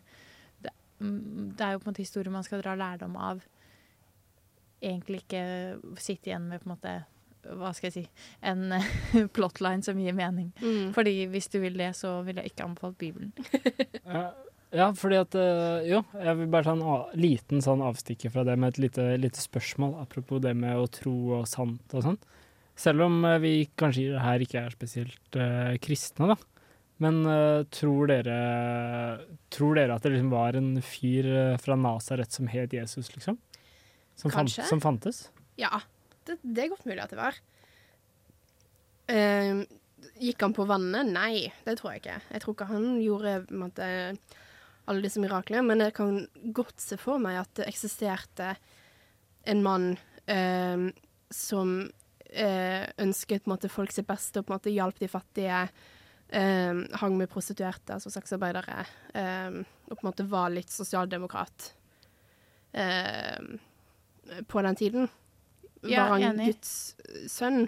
Det, 0.63 0.73
mm, 0.99 1.53
det 1.57 1.65
er 1.65 1.75
jo 1.75 1.83
på 1.83 1.87
en 1.89 1.93
måte 1.93 2.05
historie 2.05 2.33
man 2.33 2.45
skal 2.47 2.61
dra 2.61 2.75
lærdom 2.77 3.17
av. 3.17 3.43
Egentlig 4.81 5.23
ikke 5.25 5.43
sitte 5.97 6.29
igjen 6.29 6.49
med 6.49 6.61
på 6.61 6.69
en 6.69 6.75
måte 6.75 6.97
hva 7.47 7.69
skal 7.75 7.87
jeg 7.87 7.93
si 7.95 8.25
en 8.45 8.73
eh, 8.75 9.27
plotline 9.35 9.85
som 9.85 9.99
gir 9.99 10.15
mening. 10.15 10.51
Mm. 10.61 10.91
Fordi 10.95 11.25
hvis 11.31 11.47
du 11.53 11.59
vil 11.63 11.77
det, 11.79 11.93
så 11.95 12.19
vil 12.27 12.41
jeg 12.41 12.51
ikke 12.51 12.67
anbefalt 12.67 12.97
Bibelen. 12.97 13.33
Ja, 14.75 14.89
fordi 14.97 15.19
at 15.21 15.35
eh, 15.39 15.85
Jo, 15.87 16.01
jeg 16.19 16.39
vil 16.41 16.49
bare 16.51 16.67
ta 16.67 16.73
en 16.75 17.19
liten 17.19 17.63
sånn 17.63 17.83
avstikker 17.85 18.33
fra 18.33 18.43
det 18.47 18.57
med 18.59 18.75
et 18.75 18.81
lite, 18.87 19.05
lite 19.19 19.39
spørsmål, 19.39 19.95
apropos 20.03 20.41
det 20.43 20.53
med 20.59 20.75
å 20.75 20.89
tro 20.91 21.15
og 21.39 21.47
sant 21.47 21.95
og 21.95 22.03
sånn. 22.03 22.19
Selv 22.77 23.07
om 23.07 23.23
eh, 23.25 23.39
vi 23.43 23.53
kanskje 23.79 24.19
her 24.21 24.43
ikke 24.43 24.65
er 24.65 24.75
spesielt 24.75 25.39
uh, 25.39 25.73
kristne, 25.81 26.33
da. 26.33 26.37
Men 27.01 27.21
uh, 27.29 27.63
tror 27.69 28.09
dere 28.09 28.37
Tror 29.53 29.77
dere 29.77 29.95
at 29.95 30.05
det 30.05 30.15
liksom 30.15 30.31
var 30.33 30.57
en 30.57 30.71
fyr 30.81 31.27
fra 31.61 31.77
Nasaret 31.77 32.33
som 32.33 32.49
het 32.51 32.73
Jesus, 32.73 33.11
liksom? 33.13 33.37
Som, 34.17 34.33
fant, 34.33 34.49
som 34.49 34.81
fantes? 34.81 35.27
Ja, 35.61 35.79
det, 36.25 36.39
det 36.41 36.65
er 36.65 36.71
godt 36.73 36.87
mulig 36.89 37.03
at 37.03 37.13
det 37.13 37.19
var. 37.21 37.37
Uh, 39.07 39.63
gikk 40.19 40.43
han 40.43 40.55
på 40.57 40.65
vannet? 40.67 41.07
Nei, 41.13 41.47
det 41.63 41.77
tror 41.79 41.93
jeg 41.93 42.03
ikke. 42.03 42.17
Jeg 42.33 42.43
tror 42.43 42.57
ikke 42.57 42.69
han 42.73 42.89
gjorde 42.99 43.37
på 43.45 43.55
en 43.55 43.63
måte, 43.63 43.87
alle 44.87 45.03
disse 45.03 45.21
miraklene, 45.21 45.65
men 45.67 45.83
jeg 45.83 45.93
kan 45.97 46.19
godt 46.55 46.79
se 46.81 46.97
for 46.99 47.19
meg 47.21 47.39
at 47.41 47.53
det 47.59 47.67
eksisterte 47.69 48.53
en 49.47 49.63
mann 49.63 49.87
eh, 50.27 50.87
som 51.33 51.77
eh, 52.31 52.85
ønsket 53.03 53.43
på 53.43 53.49
en 53.49 53.55
måte, 53.55 53.71
folk 53.71 53.91
sitt 53.95 54.07
beste 54.07 54.39
og 54.41 54.47
på 54.47 54.53
en 54.53 54.59
måte 54.59 54.73
hjalp 54.73 54.99
de 54.99 55.09
fattige. 55.11 55.67
eh, 56.29 56.83
hang 57.01 57.17
med 57.17 57.29
prostituerte, 57.31 57.95
altså 57.95 58.11
sexarbeidere, 58.11 58.85
eh, 59.15 59.61
og 59.87 59.95
på 59.95 60.01
en 60.03 60.09
måte 60.09 60.27
var 60.27 60.51
litt 60.51 60.71
sosialdemokrat 60.73 61.71
eh, 62.73 63.39
på 64.47 64.63
den 64.65 64.75
tiden. 64.75 65.09
Ja, 65.87 66.07
var 66.07 66.17
han 66.17 66.33
enig. 66.33 66.51
Guds 66.51 66.95
sønn? 67.31 67.67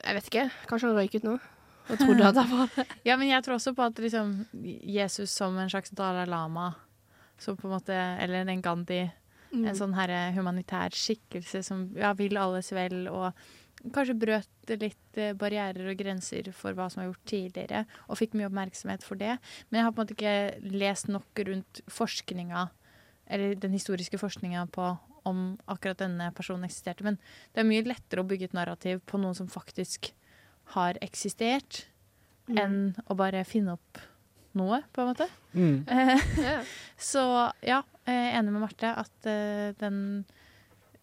Jeg 0.00 0.16
vet 0.16 0.28
ikke. 0.30 0.46
Kanskje 0.70 0.88
han 0.88 0.96
røyket 0.96 1.26
nå 1.26 1.36
og 1.90 1.98
trodde 2.00 2.28
at 2.28 2.36
han 2.40 2.50
var 2.52 2.70
det. 2.76 2.86
Ja, 3.08 3.16
men 3.16 3.28
jeg 3.28 3.44
tror 3.44 3.58
også 3.58 3.74
på 3.74 3.82
at 3.86 3.98
liksom, 3.98 4.34
Jesus 4.86 5.30
som 5.30 5.58
en 5.58 5.70
slags 5.72 5.90
Dalai 5.90 6.26
Lama, 6.30 6.72
som 7.38 7.56
på 7.56 7.68
en 7.68 7.74
måte, 7.78 7.96
eller 7.96 8.46
en 8.48 8.62
Gandhi, 8.62 9.08
Mm. 9.50 9.64
en 9.66 9.74
sånn 9.74 9.94
her 9.96 10.12
humanitær 10.36 10.94
skikkelse 10.94 11.64
som 11.66 11.88
ja, 11.98 12.12
vil 12.14 12.36
alles 12.38 12.68
vel, 12.70 13.08
og 13.10 13.32
kanskje 13.90 14.14
brøt 14.14 14.70
litt 14.78 15.18
eh, 15.18 15.32
barrierer 15.34 15.88
og 15.90 15.98
grenser 15.98 16.52
for 16.54 16.76
hva 16.78 16.86
som 16.86 17.00
var 17.00 17.08
gjort 17.08 17.24
tidligere, 17.32 17.80
og 18.06 18.20
fikk 18.20 18.36
mye 18.38 18.46
oppmerksomhet 18.46 19.02
for 19.02 19.18
det. 19.18 19.40
Men 19.68 19.80
jeg 19.80 19.86
har 19.88 19.96
på 19.96 19.98
en 19.98 20.06
måte 20.06 20.14
ikke 20.14 20.76
lest 20.78 21.10
nok 21.10 21.42
rundt 21.48 21.82
forskninga, 21.90 22.68
eller 23.26 23.58
den 23.58 23.74
historiske 23.74 24.20
forskninga 24.22 24.68
på 24.70 24.92
om 25.26 25.58
akkurat 25.66 25.98
denne 25.98 26.30
personen 26.36 26.68
eksisterte. 26.68 27.02
Men 27.02 27.18
det 27.50 27.64
er 27.64 27.68
mye 27.68 27.88
lettere 27.90 28.22
å 28.22 28.28
bygge 28.30 28.52
et 28.52 28.56
narrativ 28.56 29.02
på 29.10 29.18
noen 29.18 29.34
som 29.34 29.50
faktisk 29.50 30.12
har 30.76 30.98
eksistert, 31.04 31.86
Mm. 32.50 32.56
enn 32.58 32.78
å 33.06 33.14
bare 33.14 33.44
finne 33.46 33.76
opp 33.76 33.98
noe, 34.58 34.80
på 34.90 35.02
en 35.04 35.10
måte. 35.12 35.26
Mm. 35.54 35.84
Eh, 35.88 36.64
Så 36.98 37.22
ja, 37.62 37.82
jeg 38.08 38.16
er 38.16 38.38
enig 38.40 38.50
med 38.50 38.64
Marte 38.64 38.90
at 38.98 39.28
uh, 39.30 39.70
den 39.78 40.24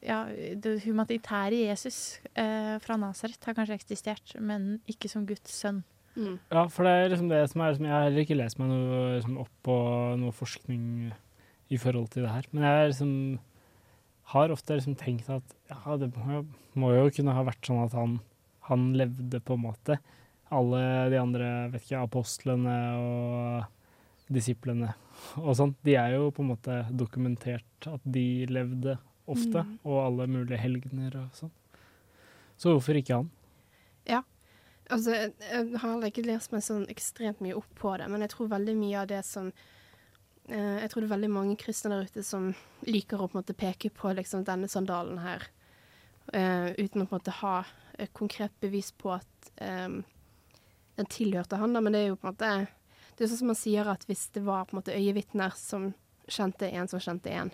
ja, 0.04 0.26
det 0.60 0.82
humanitære 0.84 1.64
Jesus 1.70 2.20
uh, 2.38 2.76
fra 2.84 2.98
Nasaret 3.00 3.40
har 3.48 3.56
kanskje 3.56 3.78
eksistert, 3.80 4.36
men 4.44 4.82
ikke 4.92 5.08
som 5.10 5.24
Guds 5.26 5.56
sønn. 5.56 5.84
Mm. 6.18 6.36
Ja, 6.52 6.66
for 6.68 6.84
det 6.84 6.92
er 6.92 7.10
liksom 7.14 7.30
det 7.32 7.40
som 7.50 7.62
er 7.62 7.72
liksom, 7.72 7.86
Jeg 7.88 7.94
har 7.96 8.06
heller 8.10 8.26
ikke 8.26 8.38
lest 8.42 8.60
meg 8.60 8.70
noe 8.74 9.02
liksom, 9.16 9.38
opp 9.46 9.52
på 9.64 9.76
noe 10.20 10.34
forskning 10.36 10.84
i 11.70 11.78
forhold 11.80 12.10
til 12.14 12.26
det 12.26 12.32
her. 12.34 12.48
Men 12.52 12.64
jeg 12.68 12.90
liksom 12.92 13.12
har 14.34 14.52
ofte 14.52 14.76
liksom 14.76 14.96
tenkt 15.00 15.30
at 15.32 15.56
ja, 15.72 15.96
det 16.02 16.10
må 16.18 16.34
jo, 16.34 16.42
må 16.76 16.92
jo 16.98 17.08
kunne 17.16 17.36
ha 17.38 17.46
vært 17.48 17.64
sånn 17.70 17.86
at 17.86 17.96
han, 17.96 18.18
han 18.68 18.92
levde 18.98 19.42
på 19.44 19.58
en 19.58 19.66
måte. 19.66 19.98
Alle 20.54 20.82
de 21.12 21.20
andre 21.20 21.50
vet 21.74 21.84
ikke, 21.84 22.04
apostlene 22.06 22.78
og 23.02 24.32
disiplene 24.32 24.94
og 25.40 25.56
sånn, 25.58 25.74
de 25.88 25.96
er 26.00 26.16
jo 26.18 26.32
på 26.36 26.44
en 26.44 26.52
måte 26.54 26.82
dokumentert 26.96 27.88
at 27.90 28.04
de 28.04 28.46
levde 28.52 28.98
ofte. 29.28 29.64
Mm. 29.64 29.74
Og 29.88 30.02
alle 30.04 30.28
mulige 30.32 30.60
helgener 30.62 31.16
og 31.20 31.38
sånn. 31.38 31.54
Så 32.58 32.74
hvorfor 32.74 32.98
ikke 32.98 33.20
han? 33.20 33.32
Ja. 34.08 34.24
Altså, 34.88 35.14
jeg, 35.14 35.80
har 35.82 36.06
ikke 36.08 36.26
lest 36.26 36.54
meg 36.54 36.64
sånn 36.64 36.86
ekstremt 36.92 37.42
mye 37.44 37.58
opp 37.60 37.68
på 37.78 37.92
det, 38.00 38.08
men 38.12 38.24
jeg 38.24 38.32
tror 38.34 38.54
veldig 38.54 38.78
mye 38.80 39.02
av 39.02 39.10
det 39.12 39.20
som 39.28 39.50
eh, 40.48 40.78
Jeg 40.80 40.90
tror 40.94 41.04
det 41.04 41.10
er 41.10 41.16
veldig 41.18 41.32
mange 41.34 41.58
kristne 41.60 41.92
der 41.92 42.08
ute 42.08 42.24
som 42.24 42.54
liker 42.88 43.20
å 43.20 43.28
på 43.28 43.36
en 43.36 43.42
måte 43.42 43.58
peke 43.58 43.92
på 43.92 44.14
liksom, 44.16 44.46
denne 44.48 44.70
sandalen 44.72 45.20
her, 45.20 45.44
eh, 46.32 46.72
uten 46.80 47.04
å 47.04 47.10
på 47.10 47.18
en 47.18 47.20
måte 47.20 47.36
ha 47.42 47.58
et 48.00 48.14
konkret 48.14 48.52
bevis 48.62 48.92
på 48.92 49.14
at 49.16 49.52
um, 49.62 50.04
den 50.98 51.06
tilhørte 51.14 51.58
han, 51.58 51.74
da. 51.74 51.82
Men 51.82 51.94
det 51.94 52.02
er 52.04 52.08
jo 52.12 52.16
på 52.20 52.28
en 52.28 52.34
måte 52.34 52.68
Det 53.18 53.26
er 53.26 53.32
sånn 53.32 53.40
som 53.42 53.48
man 53.54 53.58
sier 53.58 53.88
at 53.90 54.04
hvis 54.06 54.28
det 54.36 54.44
var 54.46 54.66
på 54.66 54.76
en 54.76 54.80
måte 54.82 54.94
øyevitner 54.94 55.54
som 55.58 55.94
kjente 56.30 56.70
en 56.70 56.88
som 56.88 57.00
kjente 57.02 57.32
en, 57.34 57.50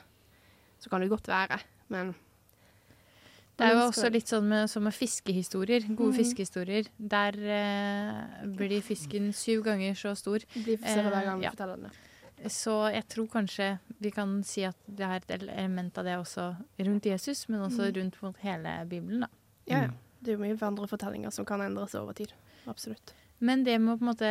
så 0.79 0.89
kan 0.91 0.99
det 1.01 1.09
godt 1.09 1.27
være, 1.31 1.59
men 1.93 2.15
Det 3.55 3.67
er 3.67 3.75
jo 3.77 3.83
også 3.85 4.09
litt 4.09 4.27
sånn 4.27 4.47
med, 4.49 4.69
som 4.69 4.83
med 4.83 4.95
fiskehistorier. 4.97 5.85
Gode 5.93 6.15
mm. 6.15 6.17
fiskehistorier. 6.17 6.87
Der 6.97 7.37
eh, 7.37 8.47
blir 8.57 8.81
fisken 8.81 9.29
syv 9.31 9.61
ganger 9.63 9.93
så 9.93 10.15
stor. 10.17 10.41
blir 10.55 10.79
større 10.81 11.11
hver 11.13 11.27
gang 11.29 11.39
vi 11.39 11.45
Eh, 11.45 11.51
ja. 11.51 11.51
forteller 11.53 11.77
den. 11.77 12.49
Så 12.49 12.73
jeg 12.91 13.05
tror 13.07 13.27
kanskje 13.29 13.67
vi 14.01 14.09
kan 14.11 14.43
si 14.43 14.63
at 14.67 14.75
det 14.87 15.05
er 15.05 15.15
et 15.21 15.31
element 15.37 15.97
av 15.97 16.03
det 16.03 16.17
også 16.17 16.47
rundt 16.79 17.05
Jesus, 17.05 17.47
men 17.47 17.61
også 17.61 17.85
Mhm. 17.91 17.95
rundt 17.99 18.21
mot 18.23 18.37
hele 18.37 18.85
Bibelen, 18.89 19.21
da. 19.21 19.27
Ja, 19.67 19.81
ja. 19.83 19.89
Det 20.23 20.33
er 20.33 20.39
jo 20.39 20.43
mye 20.45 20.57
vandrefortellinger 20.59 21.33
som 21.35 21.47
kan 21.47 21.61
endre 21.65 21.85
seg 21.91 22.05
over 22.05 22.17
tid. 22.17 22.33
Absolutt. 22.69 23.13
Men 23.43 23.65
det 23.67 23.75
med 23.81 23.99
på 23.99 24.05
en 24.05 24.11
måte 24.11 24.27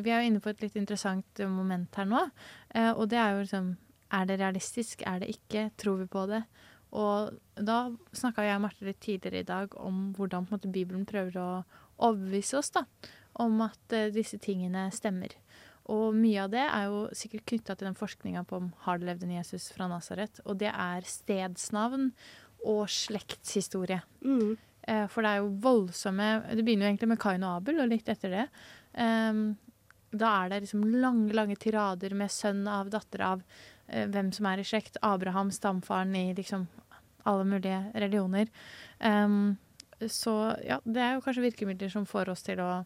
Vi 0.00 0.08
er 0.10 0.22
jo 0.22 0.28
inne 0.30 0.40
på 0.40 0.48
et 0.48 0.62
litt 0.64 0.76
interessant 0.80 1.42
moment 1.50 1.98
her 1.98 2.06
nå. 2.08 2.22
eh, 2.74 2.92
og 2.92 3.10
det 3.12 3.18
er 3.20 3.34
jo 3.34 3.42
liksom 3.42 3.74
Er 4.14 4.28
det 4.30 4.38
realistisk? 4.40 5.02
Er 5.04 5.20
det 5.20 5.34
ikke? 5.34 5.70
Tror 5.76 5.98
vi 6.00 6.06
på 6.08 6.24
det? 6.30 6.44
Og 6.94 7.34
da 7.58 7.90
snakka 8.14 8.44
jeg 8.46 8.56
og 8.56 8.62
Marte 8.62 8.86
litt 8.86 9.00
tidligere 9.02 9.42
i 9.42 9.48
dag 9.48 9.72
om 9.82 10.12
hvordan 10.14 10.46
måte, 10.50 10.70
Bibelen 10.70 11.04
prøver 11.08 11.38
å 11.42 11.48
overbevise 11.98 12.60
oss 12.60 12.70
da, 12.70 12.84
om 13.42 13.58
at 13.66 13.94
eh, 13.96 14.12
disse 14.14 14.38
tingene 14.38 14.86
stemmer. 14.94 15.34
Og 15.90 16.14
mye 16.16 16.44
av 16.46 16.52
det 16.54 16.62
er 16.62 16.86
jo 16.88 17.00
sikkert 17.16 17.48
knytta 17.50 17.74
til 17.74 17.90
den 17.90 17.98
forskninga 17.98 18.44
på 18.48 18.60
om 18.60 18.70
har 18.86 19.00
det 19.00 19.08
levd 19.10 19.26
en 19.26 19.34
Jesus 19.40 19.66
fra 19.74 19.88
Nasaret. 19.90 20.38
Og 20.46 20.60
det 20.62 20.70
er 20.70 21.04
stedsnavn 21.08 22.12
og 22.64 22.86
slektshistorie. 22.88 24.00
Eh, 24.22 24.54
for 25.08 25.24
det 25.24 25.30
er 25.30 25.38
jo 25.40 25.52
voldsomme 25.64 26.26
Det 26.52 26.64
begynner 26.64 26.84
jo 26.84 26.90
egentlig 26.90 27.08
med 27.14 27.20
Kain 27.22 27.44
og 27.46 27.60
Abel, 27.60 27.78
og 27.80 27.88
litt 27.88 28.08
etter 28.12 28.32
det. 28.34 28.46
Ehm, 29.00 29.54
da 30.14 30.30
er 30.44 30.50
det 30.50 30.60
liksom 30.64 30.84
lange, 31.02 31.32
lange 31.34 31.56
tirader 31.60 32.14
med 32.14 32.30
sønn 32.30 32.66
av, 32.70 32.90
datter 32.92 33.24
av, 33.26 33.42
eh, 33.88 34.06
hvem 34.06 34.30
som 34.32 34.46
er 34.46 34.62
i 34.62 34.66
slekt. 34.66 34.98
Abraham, 35.02 35.50
stamfaren 35.50 36.14
i 36.16 36.34
liksom 36.34 36.68
alle 37.24 37.44
mulige 37.44 37.80
religioner. 37.94 38.48
Ehm, 39.00 39.56
så 40.00 40.56
ja, 40.66 40.80
det 40.84 41.00
er 41.00 41.14
jo 41.14 41.24
kanskje 41.24 41.46
virkemidler 41.48 41.90
som 41.90 42.06
får 42.06 42.28
oss 42.28 42.42
til 42.42 42.60
å 42.60 42.84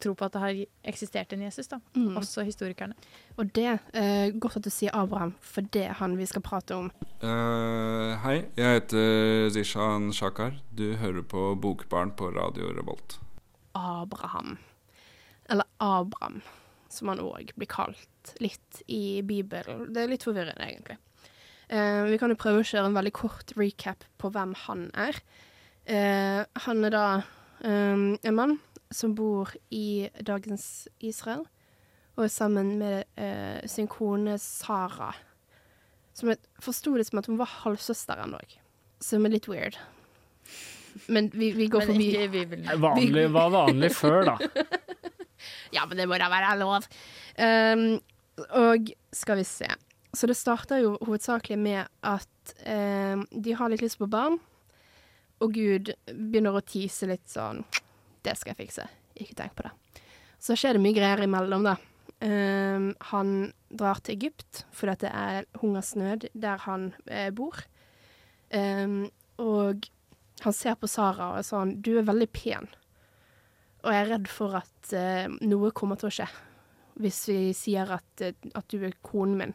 tro 0.00 0.14
på 0.16 0.26
at 0.26 0.34
det 0.34 0.42
har 0.42 0.60
eksistert 0.90 1.32
en 1.34 1.44
Jesus, 1.44 1.68
da. 1.70 1.78
Mm. 1.96 2.16
Også 2.20 2.44
historikerne. 2.46 2.96
Og 3.38 3.50
det 3.56 3.78
eh, 3.94 4.30
Godt 4.40 4.58
at 4.60 4.66
du 4.66 4.72
sier 4.72 4.94
Abraham, 4.96 5.34
for 5.40 5.66
det 5.74 5.86
er 5.88 5.98
han 6.00 6.16
vi 6.18 6.26
skal 6.28 6.44
prate 6.44 6.76
om. 6.76 6.90
Uh, 7.22 8.14
hei, 8.24 8.36
jeg 8.58 8.80
heter 8.80 9.48
Zishan 9.54 10.10
Shakar. 10.12 10.58
Du 10.76 10.94
hører 11.00 11.22
på 11.22 11.52
Bokbarn 11.60 12.12
på 12.16 12.30
Radio 12.34 12.72
Revolt. 12.74 13.18
Abraham. 13.74 14.58
Eller 15.50 15.68
Abram, 15.82 16.42
som 16.92 17.10
han 17.12 17.22
òg 17.22 17.54
blir 17.56 17.70
kalt 17.70 18.34
litt 18.42 18.82
i 18.88 19.22
Bibelen. 19.26 19.88
Det 19.94 20.04
er 20.04 20.12
litt 20.12 20.26
forvirrende, 20.26 20.68
egentlig. 20.68 20.98
Uh, 21.72 22.04
vi 22.10 22.20
kan 22.20 22.32
jo 22.32 22.38
prøve 22.38 22.60
å 22.60 22.66
kjøre 22.66 22.90
en 22.90 22.98
veldig 22.98 23.14
kort 23.16 23.56
recap 23.56 24.04
på 24.20 24.30
hvem 24.32 24.52
han 24.66 24.88
er. 25.06 25.18
Uh, 25.84 26.44
han 26.64 26.86
er 26.88 26.92
da 26.94 27.06
um, 27.64 28.14
en 28.16 28.36
mann 28.36 28.56
som 28.94 29.14
bor 29.18 29.50
i 29.74 30.08
dagens 30.22 30.86
Israel, 31.02 31.44
og 32.14 32.26
er 32.26 32.30
sammen 32.32 32.76
med 32.78 33.04
eh, 33.18 33.64
sin 33.70 33.88
kone 33.90 34.36
Sara. 34.38 35.10
Som 36.14 36.30
jeg 36.30 36.38
forsto 36.62 36.94
det 36.94 37.08
som 37.08 37.18
at 37.18 37.28
hun 37.30 37.40
var 37.40 37.50
halvsøsteren 37.64 38.36
òg, 38.38 38.56
som 39.02 39.26
er 39.26 39.34
litt 39.34 39.50
weird. 39.50 39.78
Men 41.10 41.28
vi, 41.34 41.50
vi 41.56 41.66
går 41.66 41.88
forbi 41.88 42.10
ikke. 42.14 42.78
Vanlig, 42.78 43.26
var 43.34 43.50
vanlig 43.54 43.90
før, 43.96 44.34
da. 44.34 44.38
Ja, 45.74 45.82
men 45.84 45.98
det 45.98 46.06
må 46.08 46.16
da 46.16 46.30
være 46.32 46.54
lov. 46.56 46.86
Um, 47.36 47.98
og 48.56 48.92
skal 49.12 49.40
vi 49.40 49.44
se. 49.44 49.68
Så 50.14 50.28
det 50.30 50.38
starter 50.38 50.80
jo 50.80 50.94
hovedsakelig 51.02 51.58
med 51.60 51.90
at 52.06 52.54
um, 52.64 53.26
de 53.28 53.56
har 53.58 53.68
litt 53.68 53.82
lyst 53.84 53.98
på 54.00 54.08
barn, 54.08 54.38
og 55.42 55.52
Gud 55.52 55.90
begynner 56.06 56.56
å 56.56 56.64
tise 56.64 57.10
litt 57.10 57.26
sånn 57.28 57.64
Det 58.24 58.36
skal 58.38 58.54
jeg 58.54 58.62
fikse. 58.64 58.86
Ikke 59.20 59.36
tenk 59.38 59.56
på 59.58 59.66
det. 59.66 59.74
Så 60.42 60.56
skjer 60.58 60.76
det 60.76 60.84
mye 60.84 60.96
greier 60.96 61.24
imellom, 61.24 61.66
da. 61.66 61.76
Um, 62.24 62.92
han 63.10 63.30
drar 63.74 63.98
til 64.00 64.14
Egypt 64.14 64.62
fordi 64.72 64.94
det 65.02 65.10
er 65.10 65.48
hungersnød 65.60 66.28
der 66.32 66.62
han 66.64 66.92
eh, 67.10 67.28
bor. 67.34 67.58
Um, 68.54 69.10
og 69.42 69.88
han 70.44 70.56
ser 70.56 70.78
på 70.78 70.88
Sara 70.88 71.32
og 71.32 71.40
er 71.40 71.46
sånn 71.46 71.74
Du 71.84 71.96
er 71.98 72.06
veldig 72.06 72.30
pen. 72.32 72.68
Og 73.84 73.92
jeg 73.92 74.04
er 74.04 74.10
redd 74.14 74.30
for 74.32 74.56
at 74.62 74.94
uh, 74.94 75.26
noe 75.44 75.72
kommer 75.76 76.00
til 76.00 76.08
å 76.10 76.16
skje 76.20 76.28
hvis 77.02 77.24
vi 77.26 77.38
sier 77.56 77.90
at, 77.96 78.22
eh, 78.22 78.36
at 78.54 78.68
du 78.70 78.84
er 78.86 78.94
konen 79.02 79.38
min. 79.40 79.54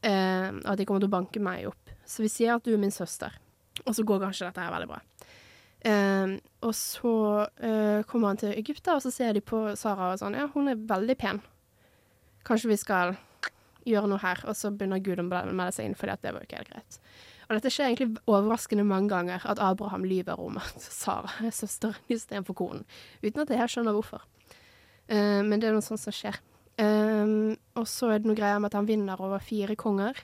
Uh, 0.00 0.56
at 0.64 0.78
de 0.80 0.86
kommer 0.88 1.02
til 1.02 1.10
å 1.10 1.12
banke 1.12 1.42
meg 1.44 1.66
opp. 1.68 1.90
Så 2.08 2.24
vi 2.24 2.30
sier 2.32 2.54
at 2.54 2.64
du 2.64 2.72
er 2.72 2.80
min 2.80 2.94
søster. 2.94 3.34
Og 3.84 3.92
så 3.96 4.04
går 4.06 4.22
kanskje 4.24 4.48
dette 4.48 4.64
her 4.64 4.72
veldig 4.72 4.88
bra. 4.88 5.00
Eh, 5.80 6.32
og 6.60 6.74
så 6.76 7.14
uh, 7.48 8.02
kommer 8.08 8.32
han 8.32 8.40
til 8.40 8.52
Egypt, 8.52 8.88
og 8.92 9.00
så 9.02 9.12
ser 9.14 9.32
de 9.36 9.42
på 9.44 9.62
Sara 9.80 10.12
og 10.12 10.20
sånn 10.20 10.36
Ja, 10.36 10.48
hun 10.52 10.68
er 10.68 10.80
veldig 10.90 11.16
pen. 11.20 11.40
Kanskje 12.44 12.72
vi 12.72 12.78
skal 12.80 13.14
gjøre 13.88 14.10
noe 14.10 14.20
her. 14.20 14.42
Og 14.48 14.56
så 14.58 14.72
begynner 14.72 15.00
Gud 15.04 15.22
å 15.22 15.26
melde 15.26 15.72
seg 15.76 15.88
inn, 15.88 15.96
fordi 15.98 16.14
at 16.14 16.24
det 16.24 16.34
var 16.34 16.44
jo 16.44 16.50
ikke 16.50 16.60
helt 16.60 16.72
greit. 16.74 17.00
Og 17.48 17.56
dette 17.56 17.72
skjer 17.72 17.88
egentlig 17.88 18.20
overraskende 18.30 18.84
mange 18.86 19.10
ganger, 19.10 19.42
at 19.48 19.62
Abraham 19.64 20.04
lyver 20.06 20.38
om 20.38 20.60
at 20.60 20.84
Sara 20.84 21.32
er 21.42 21.54
søsteren 21.54 21.98
istedenfor 22.12 22.58
konen. 22.60 22.84
Uten 23.24 23.42
at 23.42 23.50
jeg 23.50 23.62
helt 23.62 23.74
skjønner 23.74 23.96
hvorfor. 23.96 24.26
Uh, 25.10 25.40
men 25.46 25.58
det 25.58 25.70
er 25.70 25.76
noe 25.76 25.86
sånt 25.86 26.02
som 26.02 26.14
skjer. 26.14 26.38
Um, 26.80 27.56
og 27.76 27.88
så 27.90 28.12
er 28.12 28.20
det 28.20 28.28
noe 28.30 28.38
greier 28.38 28.60
med 28.60 28.70
at 28.70 28.78
han 28.78 28.88
vinner 28.88 29.20
over 29.20 29.42
fire 29.44 29.74
konger. 29.76 30.16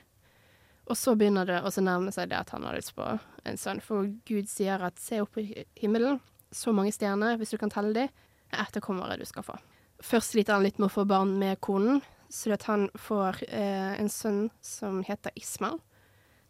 Og 0.87 0.95
så 0.95 1.13
begynner 1.19 1.47
det 1.47 1.59
å 1.59 1.71
nærme 1.83 2.13
seg 2.15 2.29
det 2.31 2.37
at 2.39 2.53
han 2.55 2.63
har 2.63 2.77
lyst 2.77 2.93
på 2.95 3.05
en 3.47 3.59
sønn. 3.59 3.81
For 3.83 4.07
Gud 4.27 4.47
sier 4.51 4.83
at 4.87 5.01
se 5.03 5.19
opp 5.23 5.39
i 5.41 5.65
himmelen, 5.79 6.21
så 6.51 6.71
mange 6.75 6.93
stjerner, 6.95 7.35
hvis 7.39 7.51
du 7.51 7.57
kan 7.59 7.71
telle 7.73 7.91
de, 7.95 8.05
er 8.07 8.61
etterkommere 8.63 9.17
du 9.19 9.25
skal 9.27 9.43
få. 9.43 9.57
Først 9.99 10.31
sliter 10.31 10.55
han 10.55 10.63
litt 10.63 10.79
med 10.79 10.87
å 10.87 10.93
få 10.93 11.03
barn 11.09 11.33
med 11.41 11.59
konen, 11.63 11.99
så 12.31 12.53
at 12.55 12.67
han 12.69 12.87
får 12.99 13.41
eh, 13.47 13.97
en 13.99 14.11
sønn 14.11 14.47
som 14.63 15.01
heter 15.07 15.35
Ismael 15.39 15.79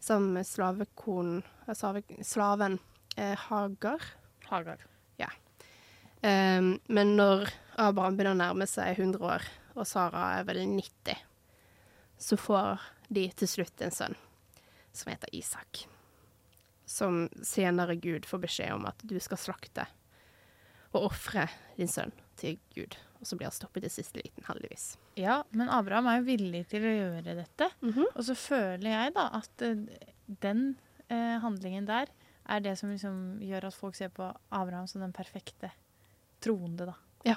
sammen 0.02 0.36
med 0.36 0.46
slavekonen 0.46 1.42
slave, 1.74 2.02
Slaven 2.22 2.78
eh, 3.16 3.34
Hagar. 3.48 4.04
Hagar. 4.46 4.84
Ja. 5.18 5.30
Um, 6.22 6.76
men 6.86 7.16
når 7.18 7.50
Abraham 7.78 8.18
begynner 8.18 8.36
å 8.36 8.42
nærme 8.42 8.70
seg 8.70 8.98
100 8.98 9.22
år, 9.22 9.50
og 9.74 9.86
Sara 9.86 10.28
er 10.38 10.46
vel 10.46 10.62
90, 10.66 11.18
så 12.18 12.38
får 12.38 12.86
de 13.10 13.28
til 13.38 13.50
slutt 13.50 13.86
en 13.86 13.94
sønn 13.94 14.18
som 14.98 15.12
heter 15.12 15.32
Isak. 15.36 15.84
Som 16.88 17.26
senere 17.44 17.98
Gud 18.00 18.26
får 18.26 18.42
beskjed 18.46 18.74
om 18.76 18.86
at 18.88 19.02
du 19.04 19.18
skal 19.22 19.40
slakte 19.40 19.86
og 20.96 21.10
ofre 21.10 21.44
din 21.76 21.90
sønn 21.90 22.14
til 22.40 22.56
Gud. 22.74 22.96
Og 23.18 23.26
så 23.28 23.36
blir 23.36 23.48
han 23.50 23.56
stoppet 23.56 23.84
i 23.84 23.90
siste 23.92 24.22
liten, 24.22 24.46
heldigvis. 24.46 24.92
Ja, 25.18 25.42
men 25.50 25.70
Abraham 25.74 26.08
er 26.08 26.20
jo 26.20 26.28
villig 26.30 26.62
til 26.70 26.86
å 26.86 26.94
gjøre 26.94 27.34
dette. 27.42 27.70
Mhm. 27.82 28.06
Og 28.14 28.22
så 28.24 28.36
føler 28.38 28.90
jeg 28.94 29.14
da 29.18 29.26
at 29.40 29.66
eh, 29.66 29.84
den 30.44 30.64
eh, 31.08 31.36
handlingen 31.42 31.88
der 31.88 32.12
er 32.48 32.64
det 32.64 32.78
som 32.80 32.92
liksom 32.92 33.42
gjør 33.44 33.68
at 33.68 33.76
folk 33.76 33.98
ser 33.98 34.12
på 34.14 34.30
Abraham 34.54 34.86
som 34.88 35.02
den 35.04 35.12
perfekte 35.12 35.70
troende, 36.40 36.88
da. 36.88 36.94
Ja. 37.26 37.36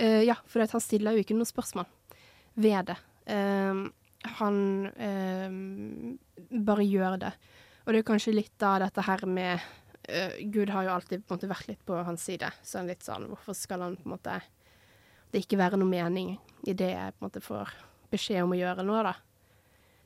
Uh, 0.00 0.22
ja, 0.24 0.38
for 0.48 0.64
han 0.64 0.80
stiller 0.80 1.12
jo 1.12 1.24
ikke 1.24 1.36
noe 1.36 1.48
spørsmål 1.48 1.88
ved 2.60 2.88
det. 2.88 2.96
Eh, 3.30 3.82
han 4.40 4.86
eh, 5.00 5.52
bare 6.60 6.86
gjør 6.86 7.18
det. 7.22 7.32
Og 7.84 7.92
det 7.92 8.02
er 8.02 8.08
kanskje 8.10 8.36
litt 8.36 8.66
av 8.66 8.80
dette 8.84 9.04
her 9.06 9.24
med 9.26 9.54
eh, 10.08 10.40
Gud 10.52 10.70
har 10.70 10.86
jo 10.86 10.94
alltid 10.94 11.24
på 11.24 11.34
en 11.34 11.38
måte 11.38 11.50
vært 11.50 11.70
litt 11.70 11.84
på 11.88 11.96
hans 12.06 12.24
side. 12.28 12.50
Så 12.62 12.80
han 12.80 12.90
litt 12.90 13.06
sånn 13.06 13.30
Hvorfor 13.30 13.56
skal 13.56 13.86
han 13.86 13.96
på 14.00 14.08
en 14.08 14.16
måte 14.16 14.40
det 15.30 15.44
ikke 15.44 15.60
være 15.60 15.78
noe 15.78 15.86
mening 15.88 16.34
i 16.66 16.74
det 16.74 16.90
jeg 16.90 17.14
på 17.14 17.22
en 17.22 17.28
måte 17.28 17.42
får 17.44 17.74
beskjed 18.10 18.42
om 18.42 18.54
å 18.56 18.58
gjøre 18.58 18.84
nå, 18.86 18.96
da? 19.06 19.14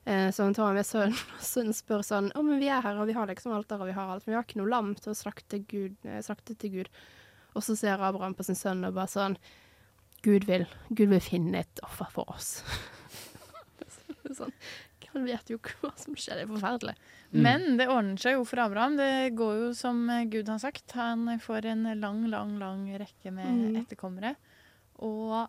Eh, 0.05 0.31
så 0.37 0.45
han 0.45 0.55
tar 0.55 0.75
med 0.77 0.87
sønnen, 0.87 1.17
og 1.39 1.45
sønnen 1.45 1.77
spør 1.77 2.05
sånn 2.05 2.31
Å, 2.37 2.43
men 2.45 2.61
vi 2.61 2.69
er 2.69 2.85
her, 2.85 3.01
og 3.01 3.09
vi 3.09 3.17
har 3.17 3.29
liksom 3.31 3.55
alter, 3.57 3.81
og 3.81 3.89
vi 3.89 3.97
har 3.97 4.11
alt. 4.13 4.27
Men 4.27 4.35
vi 4.35 4.39
har 4.39 4.47
ikke 4.47 4.61
noe 4.61 4.73
lam 4.73 4.95
til 4.99 5.15
å 5.15 5.19
slakte, 5.19 5.63
Gud, 5.71 5.97
eh, 6.05 6.21
slakte 6.25 6.57
til 6.61 6.79
Gud. 6.79 6.91
Og 7.55 7.65
så 7.65 7.77
ser 7.79 8.03
Abraham 8.03 8.35
på 8.37 8.47
sin 8.47 8.59
sønn 8.59 8.85
og 8.85 8.97
bare 8.97 9.11
sånn 9.11 9.39
Gud 10.25 10.47
vil, 10.49 10.65
Gud 10.89 11.11
vil 11.13 11.23
finne 11.23 11.61
et 11.65 11.83
offer 11.85 12.09
for 12.13 12.31
oss. 12.33 12.59
sånn, 14.41 14.53
Han 15.15 15.25
vet 15.29 15.51
jo 15.51 15.59
ikke 15.61 15.75
hva 15.83 15.93
som 15.97 16.15
skjer, 16.19 16.41
det 16.41 16.43
er 16.47 16.51
forferdelig. 16.51 16.95
Men 17.31 17.77
det 17.79 17.87
ordner 17.89 18.17
seg 18.19 18.33
jo 18.35 18.45
for 18.45 18.59
Abraham. 18.65 18.97
Det 18.99 19.31
går 19.39 19.55
jo 19.61 19.69
som 19.79 20.09
Gud 20.31 20.49
har 20.49 20.59
sagt. 20.59 20.91
Han 20.99 21.29
får 21.39 21.67
en 21.71 21.85
lang, 22.01 22.25
lang, 22.31 22.57
lang 22.59 22.87
rekke 22.99 23.31
med 23.33 23.47
Mhm. 23.47 23.77
etterkommere. 23.85 24.35
Og 24.99 25.49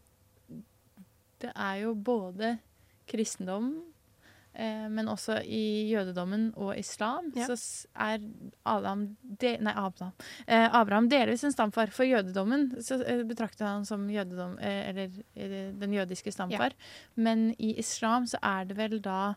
det 1.39 1.51
er 1.55 1.82
jo 1.82 1.95
både 1.95 2.59
kristendom, 3.07 3.71
men 4.89 5.08
også 5.12 5.41
i 5.43 5.89
jødedommen 5.91 6.53
og 6.56 6.78
islam, 6.78 7.32
Ja. 7.36 7.45
så 7.47 7.86
er 7.95 8.20
Adam 8.66 9.18
de, 9.22 9.58
Nei, 9.60 9.74
Abraham. 9.76 10.14
Eh, 10.47 10.70
Abraham 10.74 11.10
delvis 11.10 11.43
en 11.43 11.51
stamfar. 11.51 11.91
For 11.91 12.06
jødedommen 12.08 12.70
så 12.82 13.01
eh, 13.06 13.24
betrakter 13.28 13.66
han 13.68 13.86
som 13.86 14.08
jødedom, 14.10 14.58
eh, 14.60 14.89
eller 14.89 15.12
eh, 15.36 15.72
den 15.74 15.93
jødiske 15.93 16.32
stamfar. 16.32 16.72
Men 17.16 17.49
i 17.60 17.74
islam 17.78 18.26
så 18.28 18.38
er 18.41 18.66
det 18.66 18.78
vel 18.78 18.99
da 19.01 19.36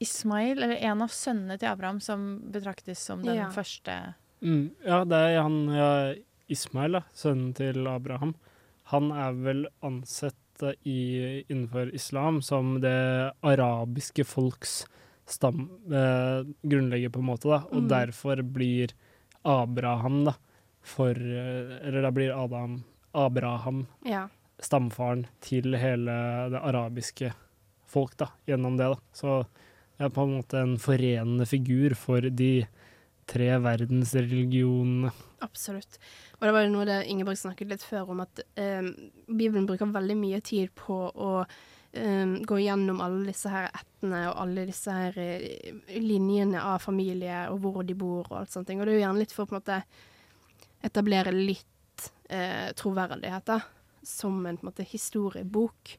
Ismail, 0.00 0.62
eller 0.62 0.76
en 0.86 1.02
av 1.02 1.10
sønnene 1.10 1.56
til 1.58 1.66
Abraham, 1.72 1.98
som 2.00 2.28
betraktes 2.54 3.00
som 3.02 3.22
den 3.24 3.36
Ja. 3.36 3.48
første 3.50 4.14
Mm, 4.40 4.70
ja, 4.86 5.02
det 5.04 5.16
er 5.18 5.42
han 5.42 5.66
ja, 5.74 6.14
Ismail, 6.48 6.92
da, 6.92 7.00
sønnen 7.12 7.52
til 7.58 7.84
Abraham. 7.90 8.36
Han 8.92 9.10
er 9.10 9.32
vel 9.34 9.66
ansett 9.82 10.36
i, 10.84 11.44
innenfor 11.48 11.94
islam 11.94 12.40
som 12.42 12.80
det 12.80 13.32
arabiske 13.42 14.24
folks 14.26 14.86
stam, 15.26 15.68
eh, 15.92 16.42
grunnlegger, 16.64 17.10
på 17.10 17.18
en 17.20 17.26
måte, 17.26 17.48
da. 17.48 17.58
Og 17.70 17.82
Mm. 17.82 17.88
derfor 17.88 18.42
blir 18.42 18.90
Abraham, 19.44 20.24
da, 20.24 20.34
for 20.82 21.10
eh, 21.10 21.78
Eller 21.86 22.02
da 22.02 22.10
blir 22.10 22.32
Adam 22.44 22.84
Abraham 23.14 23.86
Ja. 24.04 24.28
stamfaren 24.60 25.26
til 25.40 25.74
hele 25.76 26.50
det 26.50 26.60
arabiske 26.62 27.32
folk, 27.86 28.16
da, 28.16 28.26
gjennom 28.46 28.76
det, 28.76 28.88
da. 28.88 28.96
Så 29.12 29.46
er 30.00 30.08
på 30.10 30.22
en 30.22 30.42
måte 30.42 30.54
en 30.62 30.76
forenende 30.78 31.46
figur 31.46 31.94
for 31.96 32.20
de 32.20 32.66
tre 33.26 33.58
verdensreligionene. 33.60 35.12
Absolutt. 35.42 35.98
Og 36.38 36.46
det 36.46 36.52
var 36.54 36.64
jo 36.64 36.70
noe 36.70 36.86
det 36.86 37.00
Ingeborg 37.10 37.38
snakket 37.40 37.72
litt 37.72 37.84
før 37.86 38.12
om, 38.14 38.22
at 38.22 38.42
eh, 38.60 38.84
Bibelen 39.26 39.66
bruker 39.66 39.90
veldig 39.90 40.16
mye 40.18 40.38
tid 40.46 40.70
på 40.78 40.98
å 41.10 41.32
eh, 41.42 42.36
gå 42.46 42.60
gjennom 42.62 43.00
alle 43.02 43.24
disse 43.32 43.50
her 43.50 43.66
ættene 43.72 44.22
og 44.28 44.38
alle 44.44 44.68
disse 44.68 44.94
her 44.94 45.18
eh, 45.18 45.72
linjene 45.98 46.62
av 46.62 46.84
familie 46.84 47.48
og 47.50 47.58
hvor 47.64 47.82
de 47.86 47.96
bor 47.98 48.28
og 48.28 48.36
alt 48.42 48.54
sånt. 48.54 48.70
Og 48.70 48.84
det 48.86 48.94
er 48.94 49.00
jo 49.00 49.02
gjerne 49.02 49.24
litt 49.24 49.34
for 49.34 49.46
å 49.46 49.50
på 49.50 49.56
en 49.56 49.62
måte 49.62 49.80
etablere 50.86 51.34
litt 51.34 52.10
eh, 52.30 52.70
troverdighet, 52.78 53.48
da. 53.50 53.58
Som 54.06 54.38
en 54.46 54.56
på 54.56 54.62
en 54.62 54.70
måte 54.70 54.86
historiebok. 54.86 55.96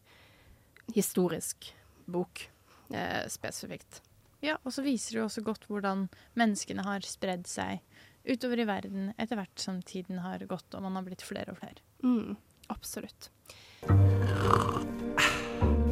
Historisk 0.95 1.73
bok, 2.09 2.47
eh, 2.95 3.25
spesifikt. 3.29 3.99
Ja, 4.41 4.55
og 4.63 4.71
så 4.71 4.81
viser 4.85 5.11
det 5.11 5.19
jo 5.19 5.27
også 5.27 5.43
godt 5.43 5.67
hvordan 5.67 6.07
menneskene 6.39 6.85
har 6.87 7.03
spredd 7.05 7.43
seg 7.49 7.83
utover 8.29 8.61
i 8.61 8.67
verden 8.69 9.11
etter 9.17 9.39
hvert 9.39 9.61
som 9.61 9.81
tiden 9.85 10.21
har 10.23 10.43
gått 10.49 10.75
og 10.75 10.85
man 10.85 10.99
har 10.99 11.07
blitt 11.07 11.25
flere 11.25 11.53
og 11.53 11.61
flere. 11.61 11.81
Mm, 12.03 12.37
absolutt. 12.73 13.31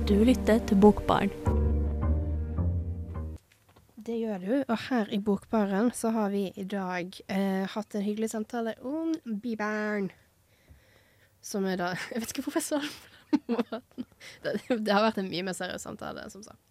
Du 0.07 0.15
lytter 0.23 0.61
til 0.69 0.79
Bokbarn. 0.79 1.33
Det 4.07 4.15
gjør 4.21 4.39
du, 4.39 4.51
og 4.61 4.77
her 4.85 5.09
i 5.11 5.19
Bokbaren 5.19 5.89
så 5.91 6.13
har 6.15 6.29
vi 6.31 6.45
i 6.55 6.63
dag 6.63 7.11
eh, 7.27 7.65
hatt 7.67 7.95
en 7.97 8.05
hyggelig 8.05 8.29
samtale 8.31 8.77
om 8.88 9.11
Bibern. 9.43 10.07
Som 11.43 11.67
er 11.67 11.75
da 11.81 11.89
Jeg 12.13 12.23
vet 12.23 12.31
ikke 12.31 12.45
hvorfor 12.45 12.61
jeg 12.61 12.69
sa 12.69 12.79
det 12.79 12.93
på 12.93 13.41
den 13.41 13.57
måten. 13.57 14.07
Det, 14.45 14.53
det 14.85 14.93
har 14.95 15.03
vært 15.03 15.19
en 15.19 15.27
mye 15.27 15.43
mer 15.43 15.57
seriøs 15.57 15.83
samtale, 15.83 16.23
som 16.31 16.45
sagt. 16.45 16.61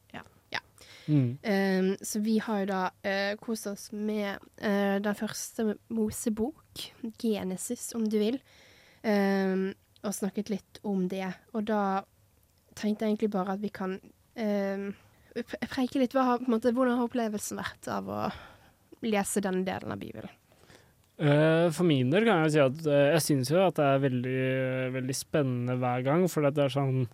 Mm. 1.07 1.39
Um, 1.39 1.91
så 2.03 2.21
vi 2.21 2.37
har 2.43 2.63
jo 2.63 2.69
da 2.71 2.83
uh, 2.91 3.33
kost 3.39 3.69
oss 3.71 3.89
med 3.95 4.43
uh, 4.59 4.99
den 5.03 5.19
første 5.19 5.77
Mosebok, 5.95 6.87
Genesis 7.23 7.93
om 7.97 8.07
du 8.11 8.19
vil, 8.21 8.41
um, 9.07 9.69
og 10.03 10.15
snakket 10.15 10.51
litt 10.53 10.81
om 10.87 11.07
det. 11.11 11.29
Og 11.55 11.67
da 11.71 11.83
tenkte 12.77 13.07
jeg 13.07 13.15
egentlig 13.15 13.33
bare 13.35 13.55
at 13.57 13.63
vi 13.63 13.73
kan 13.75 13.99
um, 13.99 14.89
preike 15.71 16.03
litt. 16.03 16.17
Hva 16.17 16.27
har, 16.33 16.43
på 16.43 16.51
en 16.51 16.57
måte, 16.57 16.75
hvordan 16.75 16.99
har 16.99 17.09
opplevelsen 17.09 17.61
vært 17.61 17.89
av 17.93 18.11
å 18.11 18.27
lese 19.07 19.43
denne 19.45 19.65
delen 19.67 19.95
av 19.95 20.03
Bibelen? 20.03 20.35
Eh, 21.17 21.67
for 21.73 21.89
min 21.89 22.11
del 22.13 22.27
kan 22.29 22.43
jeg 22.45 22.53
si 22.53 22.61
at 22.61 22.83
jeg 23.17 23.23
syns 23.25 23.49
jo 23.49 23.63
at 23.65 23.79
det 23.79 23.87
er 23.89 24.03
veldig, 24.03 24.41
veldig 24.99 25.17
spennende 25.17 25.79
hver 25.81 26.05
gang. 26.05 26.27
For 26.29 26.45
det 26.45 26.67
er 26.67 26.75
sånn 26.75 27.07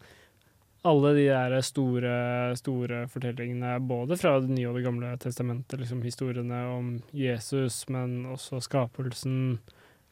Alle 0.85 1.13
de 1.15 1.27
der 1.29 1.55
store, 1.63 2.13
store 2.59 3.05
fortellingene, 3.07 3.77
både 3.87 4.17
fra 4.19 4.33
Det 4.43 4.51
nye 4.51 4.67
og 4.67 4.75
Det 4.81 4.85
gamle 4.89 5.13
testamentet, 5.23 5.79
liksom 5.79 6.01
historiene 6.03 6.59
om 6.75 6.89
Jesus, 7.15 7.85
men 7.89 8.25
også 8.33 8.59
skapelsen, 8.67 9.61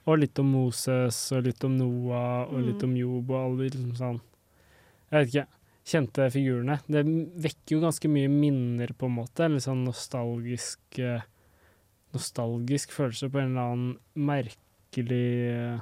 og 0.06 0.20
litt 0.22 0.38
om 0.38 0.52
Moses, 0.54 1.18
og 1.34 1.42
litt 1.48 1.64
om 1.66 1.74
Noah, 1.76 2.46
og 2.46 2.62
litt 2.68 2.84
om 2.86 2.94
Job, 2.96 3.32
og 3.34 3.40
alle 3.40 3.64
de 3.66 3.72
liksom 3.76 3.96
sånn 3.98 4.20
Jeg 5.10 5.18
vet 5.18 5.32
ikke. 5.34 5.46
Kjente 5.90 6.26
figurene. 6.30 6.76
Det 6.86 7.02
vekker 7.42 7.74
jo 7.74 7.80
ganske 7.82 8.08
mye 8.12 8.30
minner, 8.30 8.92
på 8.94 9.08
en 9.08 9.16
måte. 9.16 9.48
Litt 9.50 9.64
sånn 9.64 9.82
nostalgisk 9.88 11.00
eh, 11.02 11.24
nostalgisk 12.14 12.92
følelse 12.94 13.26
på 13.32 13.40
en 13.42 13.50
eller 13.56 13.72
annen 13.72 13.98
merkelig 14.14 15.26
eh, 15.50 15.80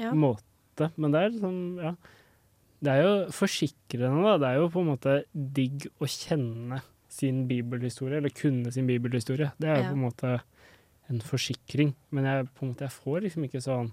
Ja. 0.00 0.12
måte. 0.16 0.88
Men 0.96 1.12
det 1.12 1.20
er 1.26 1.36
sånn, 1.42 1.60
ja. 1.82 1.92
Det 2.84 2.92
er 2.92 3.00
jo 3.06 3.12
forsikrende, 3.32 4.24
da. 4.26 4.34
Det 4.42 4.48
er 4.50 4.58
jo 4.60 4.68
på 4.74 4.82
en 4.84 4.90
måte 4.92 5.14
digg 5.32 5.86
å 6.02 6.08
kjenne 6.10 6.82
sin 7.14 7.44
bibelhistorie, 7.48 8.18
eller 8.20 8.32
kunne 8.34 8.72
sin 8.74 8.88
bibelhistorie. 8.90 9.52
Det 9.62 9.68
er 9.70 9.76
jo 9.78 9.82
Ja. 9.86 9.90
på 9.90 9.96
en 9.96 10.04
måte 10.04 10.32
en 11.10 11.20
forsikring. 11.20 11.94
Men 12.10 12.24
jeg, 12.28 12.48
på 12.54 12.64
en 12.66 12.72
måte, 12.74 12.84
jeg 12.88 12.96
får 12.98 13.20
liksom 13.24 13.44
ikke 13.48 13.62
sånn 13.64 13.92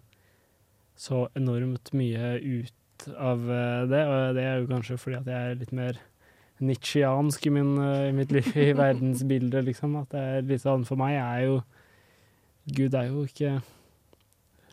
så 0.97 1.27
enormt 1.35 1.93
mye 1.97 2.35
ut 2.41 3.07
av 3.17 3.39
eh, 3.49 3.85
det, 3.89 4.01
og 4.05 4.35
det 4.37 4.43
er 4.45 4.59
jo 4.61 4.67
kanskje 4.69 4.97
fordi 5.01 5.17
at 5.17 5.25
jeg 5.31 5.51
er 5.51 5.55
litt 5.61 5.71
mer 5.73 5.97
nitsjiansk 6.61 7.47
i, 7.47 7.49
min, 7.55 7.71
eh, 7.81 8.09
i 8.09 8.11
mitt 8.13 8.31
liv, 8.31 8.45
i 8.55 8.73
verdensbildet, 8.83 9.63
liksom. 9.65 9.95
At 10.03 10.09
det 10.13 10.19
er 10.21 10.41
litt 10.51 10.61
sånn 10.61 10.85
For 10.85 10.99
meg 10.99 11.15
er 11.17 11.45
jo 11.47 11.55
Gud 12.77 12.93
er 12.93 13.07
jo 13.09 13.23
ikke 13.25 13.55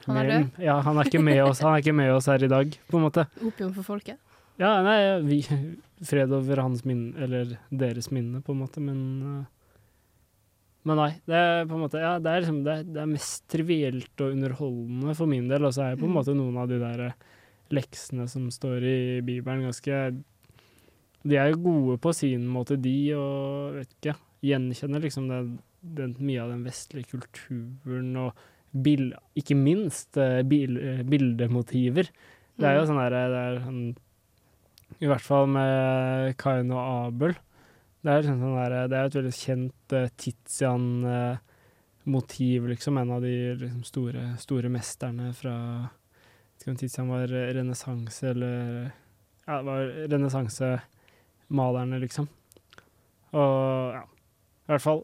Han 0.06 0.16
er 0.16 0.30
død. 0.30 0.62
Ja, 0.64 0.78
han 0.80 0.98
er 0.98 1.42
oss 1.44 1.60
Han 1.60 1.74
er 1.74 1.82
ikke 1.82 1.94
med 1.96 2.12
oss 2.14 2.26
her 2.30 2.44
i 2.44 2.48
dag, 2.48 2.78
på 2.88 2.98
en 2.98 3.06
måte. 3.08 3.26
Opium 3.44 3.74
for 3.76 3.82
folket? 3.82 4.18
Ja, 4.58 4.82
nei, 4.82 4.98
vi, 5.22 5.38
fred 6.04 6.32
over 6.34 6.62
hans 6.64 6.84
minne, 6.86 7.14
eller 7.22 7.56
deres 7.70 8.10
minne, 8.10 8.40
på 8.42 8.54
en 8.54 8.62
måte, 8.64 8.82
men 8.82 9.00
eh, 9.22 9.46
Men 10.88 10.96
nei, 11.02 11.10
det 11.28 11.34
er 11.36 11.66
på 11.68 11.76
en 11.76 11.82
måte 11.84 12.00
Ja, 12.00 12.16
det 12.22 12.30
er 12.32 12.42
liksom 12.42 12.62
Det 12.64 12.76
det 12.94 13.02
er 13.02 13.10
mest 13.10 13.44
trivielt 13.50 14.22
og 14.24 14.32
underholdende 14.34 15.14
for 15.18 15.30
min 15.30 15.48
del, 15.50 15.66
og 15.68 15.74
så 15.74 15.90
er 15.90 15.96
på 16.00 16.06
en 16.06 16.12
Mm. 16.12 16.18
måte 16.20 16.34
noen 16.34 16.56
av 16.56 16.68
de 16.70 16.78
der 16.82 17.04
eh, 17.08 17.18
leksene 17.70 18.28
som 18.28 18.48
står 18.50 18.82
i 18.82 19.20
Bibelen, 19.20 19.66
ganske 19.68 20.22
De 21.28 21.36
er 21.36 21.50
jo 21.52 21.62
gode 21.62 21.98
på 22.00 22.14
sin 22.14 22.46
måte, 22.48 22.80
de, 22.80 23.14
og 23.14 23.74
vet 23.80 23.94
ikke 23.98 24.16
Gjenkjenner 24.42 25.02
liksom 25.02 25.26
det, 25.28 25.58
den, 25.82 26.14
mye 26.22 26.42
av 26.44 26.50
den 26.52 26.62
vestlige 26.64 27.10
kulturen 27.10 28.16
og 28.16 28.32
bil, 28.82 29.12
ikke 29.38 29.56
minst 29.58 30.16
eh, 30.20 30.42
bil, 30.48 30.76
eh, 30.78 31.02
bildemotiver. 31.06 32.06
Det 32.58 32.66
er 32.66 32.74
jo 32.78 32.82
Mm. 32.84 32.88
sånn 32.90 33.02
derre 33.02 33.22
er 33.38 33.60
sånn 33.64 33.82
I 35.00 35.06
hvert 35.06 35.20
fall 35.22 35.46
med 35.46 36.36
Kain 36.40 36.70
og 36.72 36.78
Abel. 37.06 37.32
Det 38.02 38.10
er, 38.10 38.22
liksom 38.22 38.40
sånn 38.40 38.56
der, 38.56 38.88
det 38.88 38.96
er 38.96 39.04
et 39.04 39.14
veldig 39.18 39.34
kjent 39.36 39.92
uh, 39.92 40.08
Tizian-motiv, 40.16 42.66
liksom. 42.70 42.98
En 42.98 43.10
av 43.10 43.20
de 43.22 43.54
liksom, 43.58 43.82
store, 43.84 44.36
store 44.40 44.68
mesterne 44.72 45.32
fra 45.36 45.54
vet 45.88 46.62
ikke 46.62 46.70
om 46.72 46.76
Tizian 46.80 47.08
var 47.12 47.26
renessanse 47.28 48.24
eller 48.32 48.92
Ja, 49.46 49.54
det 49.60 49.66
var 49.68 49.82
renessansemalerne, 50.12 51.96
liksom. 52.02 52.26
Og 53.32 53.92
ja, 53.94 54.02
i 54.02 54.04
hvert 54.72 54.82
fall. 54.84 55.02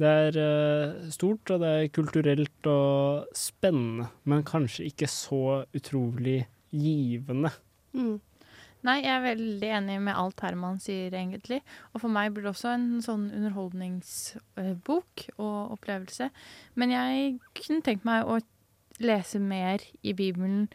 Det 0.00 0.08
er 0.08 0.36
eh, 0.40 1.10
stort, 1.12 1.50
og 1.52 1.60
det 1.60 1.68
er 1.68 1.92
kulturelt 1.92 2.68
og 2.70 3.26
spennende, 3.36 4.06
men 4.24 4.46
kanskje 4.48 4.88
ikke 4.88 5.08
så 5.12 5.64
utrolig 5.76 6.46
givende. 6.72 7.50
Mm. 7.92 8.16
Nei, 8.86 8.94
jeg 9.04 9.12
er 9.12 9.26
veldig 9.26 9.70
enig 9.76 9.98
med 10.00 10.16
alt 10.16 10.40
Herman 10.40 10.78
sier, 10.80 11.12
egentlig. 11.12 11.60
Og 11.92 12.00
for 12.00 12.08
meg 12.12 12.32
blir 12.32 12.46
det 12.46 12.54
også 12.54 12.70
en 12.72 12.86
sånn 13.04 13.26
underholdningsbok 13.28 15.26
og 15.36 15.74
opplevelse. 15.76 16.30
Men 16.80 16.94
jeg 16.94 17.34
kunne 17.60 17.84
tenkt 17.84 18.08
meg 18.08 18.24
å 18.24 18.40
lese 19.04 19.40
mer 19.42 19.84
i 20.00 20.16
Bibelen 20.16 20.70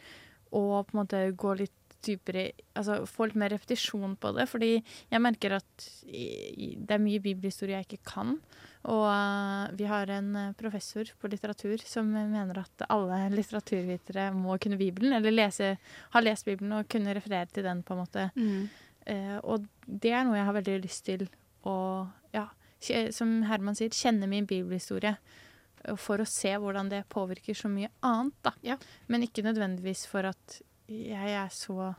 og 0.54 0.86
på 0.86 0.94
en 0.94 1.00
måte 1.00 1.24
gå 1.34 1.56
litt 1.58 1.75
dypere 2.06 2.50
Altså 2.76 3.00
få 3.08 3.28
litt 3.28 3.38
mer 3.40 3.52
repetisjon 3.54 4.16
på 4.20 4.32
det. 4.36 4.46
Fordi 4.50 4.70
jeg 4.76 5.22
merker 5.22 5.56
at 5.58 5.86
det 6.06 6.96
er 6.96 7.02
mye 7.02 7.22
bibelhistorie 7.24 7.80
jeg 7.80 7.88
ikke 7.88 8.14
kan. 8.14 8.36
Og 8.86 9.06
eh, 9.10 9.76
vi 9.78 9.86
har 9.90 10.10
en 10.14 10.28
eh, 10.38 10.52
professor 10.58 11.08
på 11.18 11.30
litteratur 11.30 11.82
som 11.82 12.10
mener 12.12 12.60
at 12.60 12.84
alle 12.92 13.24
litteraturvitere 13.34 14.28
må 14.36 14.58
kunne 14.62 14.78
Bibelen, 14.78 15.16
eller 15.16 15.34
lese, 15.34 15.72
ha 16.12 16.22
lest 16.22 16.46
Bibelen 16.46 16.76
og 16.78 16.90
kunne 16.92 17.16
referere 17.16 17.50
til 17.50 17.66
den, 17.66 17.82
på 17.82 17.96
en 17.96 18.02
måte. 18.04 18.28
Mm. 18.36 18.68
Uh, 19.06 19.36
og 19.46 19.66
det 19.86 20.10
er 20.10 20.24
noe 20.26 20.34
jeg 20.34 20.46
har 20.48 20.54
veldig 20.56 20.76
lyst 20.82 21.04
til 21.06 21.20
å, 21.62 21.74
ja, 22.34 22.48
som 23.14 23.36
Herman 23.46 23.78
sier, 23.78 23.94
kjenne 23.94 24.26
min 24.30 24.48
bibelhistorie. 24.50 25.14
For 26.02 26.18
å 26.18 26.26
se 26.26 26.50
hvordan 26.58 26.90
det 26.90 27.04
påvirker 27.12 27.54
så 27.54 27.70
mye 27.70 27.92
annet, 28.06 28.34
da. 28.42 28.78
Men 29.06 29.22
ikke 29.22 29.44
nødvendigvis 29.46 30.02
for 30.10 30.26
at 30.26 30.58
jeg 30.88 31.32
er 31.36 31.48
så 31.54 31.92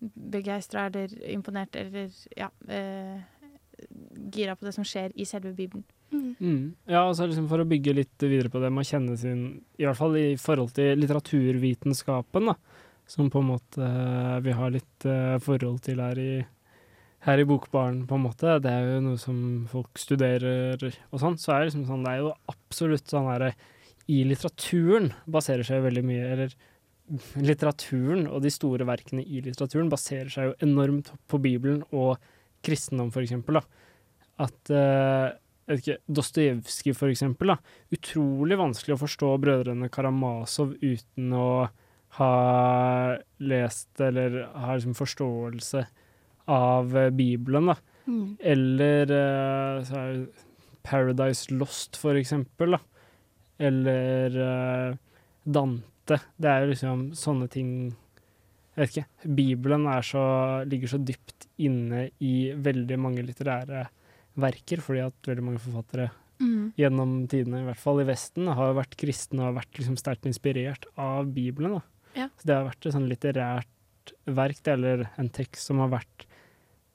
begeistra 0.00 0.86
eller 0.88 1.12
imponert 1.28 1.76
eller 1.76 2.10
ja, 2.36 2.48
eh, 2.68 3.20
gira 4.32 4.56
på 4.56 4.66
det 4.66 4.74
som 4.76 4.86
skjer 4.86 5.12
i 5.14 5.26
selve 5.28 5.52
Bibelen. 5.56 5.84
Mm. 6.10 6.74
Ja, 6.90 7.04
altså 7.04 7.28
liksom 7.28 7.46
for 7.50 7.62
å 7.62 7.68
bygge 7.68 7.94
litt 7.94 8.22
videre 8.24 8.50
på 8.50 8.58
det 8.62 8.72
med 8.74 8.82
å 8.82 8.88
kjenne 8.88 9.14
sin 9.18 9.42
I 9.78 9.84
hvert 9.86 9.98
fall 10.00 10.16
i 10.18 10.30
forhold 10.40 10.72
til 10.74 10.98
litteraturvitenskapen, 10.98 12.50
da, 12.50 12.56
som 13.06 13.30
på 13.30 13.42
en 13.42 13.50
måte 13.52 13.84
eh, 13.84 14.38
vi 14.42 14.54
har 14.56 14.72
litt 14.74 15.06
uh, 15.06 15.38
forhold 15.42 15.84
til 15.86 16.02
her 16.02 16.18
i, 16.18 16.32
her 17.26 17.42
i 17.42 17.46
Bokbaren, 17.46 18.02
på 18.10 18.18
en 18.18 18.26
måte. 18.26 18.58
Det 18.62 18.72
er 18.72 18.96
jo 18.96 19.04
noe 19.06 19.20
som 19.22 19.38
folk 19.70 20.00
studerer 20.02 20.82
og 20.82 21.22
sånn. 21.22 21.38
Så 21.38 21.54
er 21.54 21.60
det 21.60 21.70
liksom 21.70 21.86
sånn 21.90 22.06
Det 22.06 22.16
er 22.16 22.24
jo 22.24 22.34
absolutt 22.50 23.12
sånn 23.12 23.30
herre 23.30 23.54
I 24.10 24.24
litteraturen 24.26 25.12
baserer 25.30 25.66
seg 25.66 25.80
jo 25.80 25.86
veldig 25.88 26.06
mye 26.06 26.28
Eller 26.34 26.58
litteraturen 27.40 28.26
og 28.30 28.42
de 28.44 28.52
store 28.54 28.86
verkene 28.86 29.24
i 29.24 29.42
litteraturen 29.44 29.90
baserer 29.90 30.30
seg 30.32 30.50
jo 30.50 30.56
enormt 30.66 31.12
på 31.30 31.40
Bibelen 31.42 31.82
og 31.90 32.16
kristendom, 32.64 33.10
for 33.14 33.24
eksempel. 33.24 33.58
Da. 33.58 33.86
At 34.46 34.72
ikke, 35.70 35.98
Dostojevskij, 36.10 36.94
for 36.96 37.12
eksempel. 37.12 37.52
Da. 37.52 37.58
Utrolig 37.94 38.58
vanskelig 38.58 38.96
å 38.96 39.02
forstå 39.04 39.30
brødrene 39.42 39.90
Karamazov 39.92 40.74
uten 40.82 41.34
å 41.36 41.50
ha 42.18 42.30
lest 43.38 44.02
eller 44.02 44.40
ha 44.50 44.74
liksom 44.74 44.96
forståelse 44.98 45.84
av 46.50 46.96
eh, 46.98 47.12
Bibelen. 47.14 47.70
Da. 47.70 47.76
Mm. 48.10 48.24
Eller 48.52 49.12
uh, 49.14 50.24
Paradise 50.82 51.54
Lost, 51.54 52.00
for 52.00 52.18
eksempel. 52.18 52.74
Da. 52.74 52.82
Eller 53.70 54.40
uh, 54.40 54.98
Dante. 55.44 55.86
Det 56.40 56.48
er 56.50 56.64
jo 56.64 56.70
liksom 56.72 57.02
sånne 57.16 57.48
ting 57.52 57.70
Jeg 58.76 58.80
vet 58.82 58.90
ikke. 58.94 59.34
Bibelen 59.36 59.86
er 59.90 60.02
så, 60.06 60.20
ligger 60.64 60.88
så 60.88 60.98
dypt 61.04 61.46
inne 61.58 62.10
i 62.22 62.52
veldig 62.54 62.96
mange 62.98 63.22
litterære 63.26 63.86
verker, 64.40 64.80
fordi 64.80 65.02
at 65.04 65.26
veldig 65.28 65.44
mange 65.44 65.60
forfattere 65.60 66.10
Mm. 66.40 66.72
gjennom 66.78 67.10
tidene, 67.28 67.60
i 67.60 67.66
hvert 67.66 67.76
fall 67.76 68.00
i 68.00 68.06
Vesten, 68.08 68.46
har 68.48 68.72
vært 68.72 68.96
kristne 68.96 69.42
og 69.42 69.50
har 69.50 69.56
vært 69.58 69.76
liksom 69.76 69.98
sterkt 70.00 70.24
inspirert 70.24 70.86
av 70.96 71.26
Bibelen. 71.34 71.82
Ja. 72.16 72.30
Så 72.38 72.46
det 72.48 72.54
har 72.56 72.64
vært 72.64 72.86
et 72.86 72.94
sånn 72.94 73.10
litterært 73.10 74.14
verk, 74.24 74.62
eller 74.72 75.10
en 75.20 75.28
tekst 75.28 75.66
som 75.68 75.82
har 75.84 75.90
vært 75.92 76.24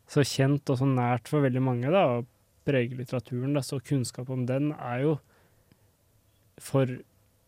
så 0.10 0.26
kjent 0.26 0.68
og 0.74 0.80
så 0.82 0.88
nært 0.90 1.30
for 1.30 1.46
veldig 1.46 1.62
mange, 1.62 1.92
da, 1.94 2.06
og 2.18 2.26
preger 2.66 2.98
litteraturen. 2.98 3.54
Da. 3.54 3.62
Så 3.62 3.78
kunnskap 3.86 4.32
om 4.34 4.48
den 4.50 4.72
er 4.74 5.04
jo 5.04 5.20
for 6.58 6.90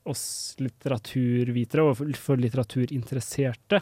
oss 0.09 0.55
litteraturvitere 0.61 1.85
og 1.85 1.99
for, 2.17 2.39
litteraturinteresserte 2.39 3.81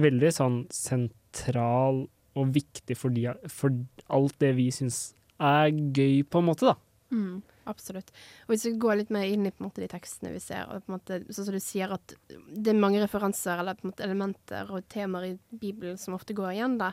veldig 0.00 0.30
sånn 0.32 0.58
sentral 0.72 2.04
og 2.38 2.52
viktig 2.54 2.96
for, 2.96 3.12
de, 3.12 3.28
for 3.52 3.74
alt 4.12 4.38
det 4.40 4.54
vi 4.56 4.70
syns 4.72 5.12
er 5.42 5.72
gøy, 5.72 6.22
på 6.24 6.40
en 6.40 6.48
måte, 6.48 6.70
da. 6.70 6.76
Mm, 7.12 7.42
absolutt. 7.68 8.12
Og 8.46 8.54
hvis 8.54 8.66
vi 8.68 8.74
går 8.80 9.00
litt 9.00 9.12
mer 9.12 9.28
inn 9.28 9.48
i 9.48 9.52
måte, 9.60 9.82
de 9.82 9.90
tekstene 9.90 10.32
vi 10.32 10.40
ser, 10.40 10.68
og 10.70 10.88
måte, 10.92 11.20
sånn 11.28 11.48
som 11.48 11.56
du 11.56 11.60
sier 11.62 11.92
at 11.92 12.14
det 12.30 12.72
er 12.72 12.78
mange 12.78 13.02
referanser 13.02 13.60
eller 13.60 13.80
måte, 13.84 14.06
elementer 14.06 14.70
og 14.72 14.86
temaer 14.92 15.32
i 15.32 15.38
Bibelen 15.50 15.98
som 16.00 16.16
ofte 16.16 16.36
går 16.36 16.54
igjen, 16.54 16.78
da. 16.80 16.92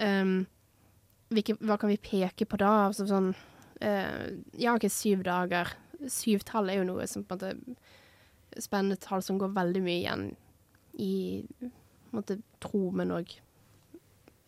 Um, 0.00 0.42
hvilke, 1.32 1.56
hva 1.64 1.78
kan 1.80 1.92
vi 1.92 2.00
peke 2.02 2.48
på 2.48 2.58
da? 2.60 2.72
Altså, 2.90 3.06
sånn, 3.08 3.32
uh, 3.80 4.26
ja, 4.60 4.74
OK, 4.74 4.90
syv 4.92 5.24
dager. 5.28 5.72
Syvtall 6.08 6.70
er 6.70 6.80
jo 6.80 6.84
noe 6.88 7.06
som 7.10 7.24
på 7.24 7.36
en 7.36 7.40
måte 7.60 8.60
Spennende 8.62 8.96
tall 8.98 9.22
som 9.22 9.38
går 9.38 9.52
veldig 9.54 9.82
mye 9.84 9.98
igjen 10.00 10.24
i 10.98 11.12
på 11.50 11.66
en 12.16 12.18
måte, 12.18 12.38
tro, 12.60 12.90
men 12.90 13.12
òg 13.14 13.36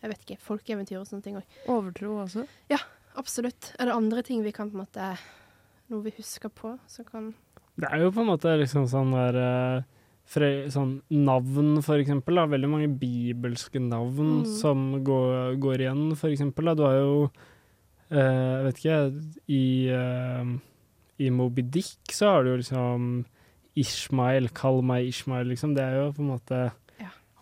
Jeg 0.03 0.09
vet 0.11 0.25
ikke. 0.25 0.39
Folkeeventyr 0.43 0.97
og 0.99 1.07
sånne 1.07 1.23
ting 1.23 1.37
òg. 1.39 1.45
Overtro 1.71 2.17
også? 2.25 2.43
Ja, 2.69 2.81
absolutt. 3.15 3.69
Er 3.79 3.87
det 3.87 3.95
andre 3.95 4.21
ting 4.27 4.41
vi 4.43 4.51
kan 4.51 4.69
på 4.69 4.75
en 4.75 4.83
måte 4.83 5.13
Noe 5.91 6.03
vi 6.03 6.11
husker 6.17 6.49
på 6.51 6.73
som 6.91 7.05
kan 7.07 7.29
Det 7.79 7.87
er 7.89 8.03
jo 8.03 8.11
på 8.11 8.21
en 8.25 8.31
måte 8.33 8.51
liksom 8.59 8.83
sånn 8.91 9.13
der 9.15 9.39
eh, 9.39 9.83
fre, 10.27 10.49
Sånn 10.71 10.97
navn, 11.11 11.81
for 11.83 11.99
eksempel. 11.99 12.35
Da. 12.35 12.45
Veldig 12.51 12.69
mange 12.71 12.91
bibelske 12.99 13.79
navn 13.79 14.43
Mm. 14.43 14.45
som 14.59 14.83
går, 15.03 15.55
går 15.63 15.81
igjen, 15.87 16.03
for 16.19 16.29
eksempel. 16.29 16.65
Da. 16.65 16.75
Du 16.75 16.83
har 16.83 16.99
jo 16.99 17.31
eh, 18.11 18.19
Jeg 18.19 18.63
vet 18.67 18.83
ikke 18.83 18.99
I, 19.47 19.63
uh, 19.95 20.53
i 21.17 21.29
Moby 21.29 21.61
Dick 21.61 22.13
så 22.13 22.31
har 22.31 22.43
du 22.43 22.53
jo 22.53 22.61
liksom 22.61 23.09
Ishmael, 23.79 24.51
kall 24.53 24.83
meg 24.85 25.09
Ishmael, 25.09 25.47
liksom. 25.49 25.73
Det 25.77 25.83
er 25.83 25.99
jo 26.01 26.13
på 26.13 26.23
en 26.25 26.33
måte. 26.35 26.63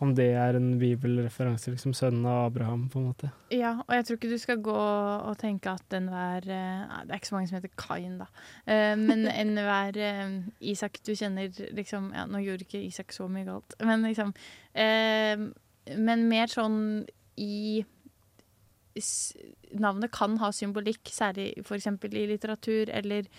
Om 0.01 0.15
det 0.17 0.31
er 0.33 0.55
en 0.57 0.79
bibelreferanse, 0.81 1.75
liksom. 1.75 1.93
Sønnen 1.93 2.25
av 2.25 2.47
Abraham, 2.47 2.87
på 2.89 2.97
en 2.97 3.09
måte. 3.11 3.27
Ja, 3.53 3.75
og 3.83 3.93
jeg 3.93 4.07
tror 4.07 4.17
ikke 4.17 4.31
du 4.31 4.39
skal 4.41 4.63
gå 4.65 4.73
og 4.73 5.35
tenke 5.37 5.75
at 5.75 5.93
enhver 5.93 6.47
uh, 6.47 6.95
Det 7.05 7.13
er 7.13 7.19
ikke 7.19 7.29
så 7.29 7.35
mange 7.35 7.51
som 7.51 7.59
heter 7.59 7.75
Kain, 7.77 8.15
da. 8.17 8.25
Uh, 8.65 8.95
men 8.97 9.27
enhver 9.43 9.99
uh, 10.01 10.39
Isak 10.73 10.97
du 11.05 11.13
kjenner 11.13 11.53
liksom 11.77 12.09
Ja, 12.17 12.25
nå 12.25 12.41
gjorde 12.41 12.65
ikke 12.65 12.81
Isak 12.81 13.13
så 13.13 13.29
mye 13.29 13.45
galt, 13.45 13.77
men 13.85 14.07
liksom 14.07 14.33
Men 14.73 16.27
mer 16.29 16.49
sånn 16.49 16.81
i 17.41 17.83
Navnet 19.81 20.11
kan 20.13 20.35
ha 20.41 20.49
symbolikk, 20.53 21.09
særlig 21.13 21.51
f.eks. 21.61 21.87
i 22.09 22.25
litteratur, 22.29 22.89
eller 22.89 23.29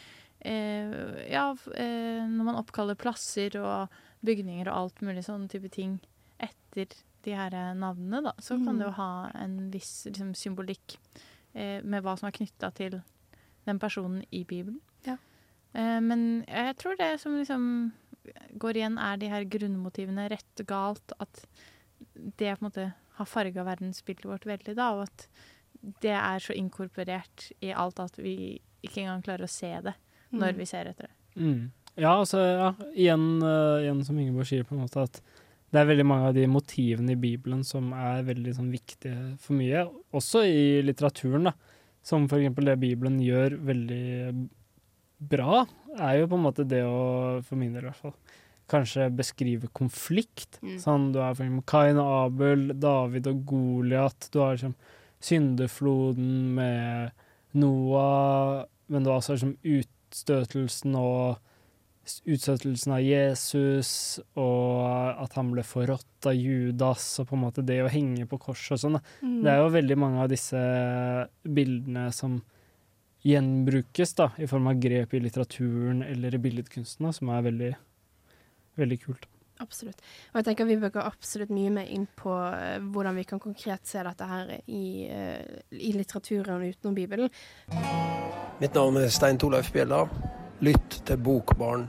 ja, 0.45 1.47
eh, 1.76 2.22
når 2.26 2.45
man 2.49 2.59
oppkaller 2.59 2.99
plasser 2.99 3.55
og 3.61 3.93
bygninger 4.26 4.68
og 4.70 4.76
alt 4.78 5.03
mulig 5.07 5.24
sånne 5.26 5.49
type 5.53 5.70
ting 5.74 5.99
etter 6.43 6.90
de 7.22 7.34
her 7.38 7.55
eh, 7.55 7.72
navnene, 7.78 8.22
da, 8.26 8.32
så 8.43 8.57
kan 8.59 8.74
Mm. 8.74 8.78
det 8.80 8.86
jo 8.88 8.95
ha 8.99 9.11
en 9.38 9.57
viss 9.70 9.93
liksom, 10.11 10.32
symbolikk 10.34 10.97
eh, 11.55 11.80
med 11.82 12.03
hva 12.03 12.16
som 12.18 12.26
er 12.28 12.34
knytta 12.38 12.72
til 12.74 13.01
den 13.66 13.78
personen 13.78 14.24
i 14.32 14.43
Bibelen. 14.45 14.80
Ja. 15.07 15.16
Eh, 15.74 16.01
men 16.01 16.45
jeg 16.49 16.76
tror 16.82 16.97
det 16.99 17.20
som 17.20 17.36
liksom 17.38 17.93
går 18.59 18.76
igjen, 18.78 18.99
er 18.99 19.16
de 19.18 19.28
her 19.30 19.45
grunnmotivene 19.45 20.28
rett 20.30 20.61
og 20.62 20.66
galt. 20.66 21.12
At 21.22 21.45
det 22.14 22.57
på 22.59 22.62
en 22.64 22.68
måte 22.70 22.93
har 23.18 23.26
farga 23.26 23.64
verdensbildet 23.66 24.26
vårt 24.26 24.47
veldig, 24.47 24.74
da, 24.78 24.90
og 24.95 25.03
at 25.07 25.28
det 26.03 26.14
er 26.14 26.38
så 26.43 26.55
inkorporert 26.55 27.51
i 27.62 27.72
alt 27.74 27.99
at 28.01 28.18
vi 28.18 28.61
ikke 28.82 29.03
engang 29.03 29.22
klarer 29.22 29.47
å 29.47 29.51
se 29.51 29.70
det 29.82 29.95
når 30.33 30.53
Mm. 30.53 30.59
vi 30.59 30.64
ser 30.66 30.85
etter 30.91 31.09
det. 31.09 31.14
Mm. 31.37 31.70
Ja, 31.97 32.12
altså, 32.18 32.39
ja, 32.41 32.72
igjen, 32.97 33.43
uh, 33.43 33.80
igjen 33.83 34.05
som 34.05 34.18
Ingeborg 34.18 34.47
sier, 34.49 34.64
på 34.64 34.72
en 34.74 34.80
måte 34.87 35.03
at 35.03 35.20
det 35.72 35.80
er 35.80 35.87
veldig 35.89 36.05
mange 36.07 36.28
av 36.28 36.35
de 36.35 36.47
motivene 36.47 37.12
i 37.12 37.20
Bibelen 37.20 37.62
som 37.64 37.93
er 37.93 38.22
veldig 38.24 38.55
sånn, 38.57 38.70
viktige 38.72 39.39
for 39.41 39.55
mye, 39.57 39.87
også 40.12 40.43
i 40.45 40.83
litteraturen. 40.85 41.45
da. 41.45 41.53
Som 42.03 42.26
eksempel 42.41 42.64
det 42.66 42.78
Bibelen 42.80 43.18
gjør 43.20 43.57
veldig 43.62 44.49
bra, 45.20 45.66
er 45.99 46.18
jo 46.18 46.26
på 46.26 46.35
en 46.35 46.43
måte 46.45 46.66
det 46.68 46.83
å, 46.83 47.43
for 47.47 47.57
min 47.57 47.72
del 47.72 47.85
i 47.85 47.89
hvert 47.91 47.97
fall, 48.03 48.14
kanskje 48.68 49.11
beskrive 49.14 49.68
konflikt. 49.72 50.59
Mm. 50.62 50.78
Sånn, 50.80 51.12
du 51.12 51.20
har 51.20 51.33
eksempel 51.37 51.64
Kain 51.66 51.97
og 52.01 52.33
Abel, 52.33 52.72
David 52.80 53.26
og 53.28 53.45
Goliat, 53.47 54.28
du 54.33 54.41
har 54.41 54.57
liksom 54.57 54.74
syndefloden 55.22 56.55
med 56.57 57.12
Noah, 57.55 58.64
men 58.89 59.05
du 59.05 59.11
har 59.11 59.20
også 59.20 59.37
liksom 59.37 59.57
utstøtelsen 60.12 60.96
og 60.98 61.40
utstøtelsen 62.02 62.96
av 62.96 63.02
Jesus, 63.04 63.92
og 64.34 64.82
at 65.22 65.36
han 65.38 65.52
ble 65.54 65.62
forrådt 65.66 66.26
av 66.26 66.34
Judas, 66.34 67.04
og 67.22 67.28
på 67.30 67.36
en 67.38 67.44
måte 67.44 67.64
det 67.66 67.78
å 67.84 67.90
henge 67.92 68.26
på 68.28 68.40
korset 68.42 68.74
og 68.76 68.82
sånn. 68.82 68.98
Mm. 69.22 69.36
Det 69.44 69.52
er 69.52 69.60
jo 69.62 69.74
veldig 69.76 69.98
mange 70.02 70.24
av 70.24 70.32
disse 70.32 70.62
bildene 71.46 72.08
som 72.14 72.40
gjenbrukes 73.22 74.16
da, 74.18 74.32
i 74.42 74.50
form 74.50 74.66
av 74.72 74.80
grep 74.82 75.14
i 75.14 75.22
litteraturen 75.22 76.02
eller 76.02 76.34
i 76.34 76.42
billedkunsten, 76.42 77.06
da, 77.06 77.14
som 77.14 77.30
er 77.30 77.46
veldig, 77.46 77.70
veldig 78.82 78.98
kult. 79.04 79.32
Absolutt. 79.62 80.02
Og 80.32 80.40
jeg 80.40 80.48
tenker 80.50 80.66
vi 80.66 80.76
gå 80.82 81.02
absolutt 81.02 81.52
mye 81.54 81.70
mer 81.70 81.90
inn 81.94 82.08
på 82.18 82.34
eh, 82.34 82.82
hvordan 82.82 83.18
vi 83.20 83.24
kan 83.28 83.40
konkret 83.42 83.86
se 83.86 84.02
dette 84.02 84.26
her 84.26 84.52
i, 84.66 85.06
eh, 85.06 85.62
i 85.78 85.92
litteraturen 85.94 86.64
utenom 86.66 86.96
Bibelen. 86.98 87.30
Mitt 88.60 88.74
navn 88.74 88.98
er 89.00 89.08
Stein 89.12 89.38
Torleif 89.38 89.72
Bjella. 89.74 90.04
Lytt 90.62 91.02
til 91.06 91.18
Bokbarn. 91.18 91.88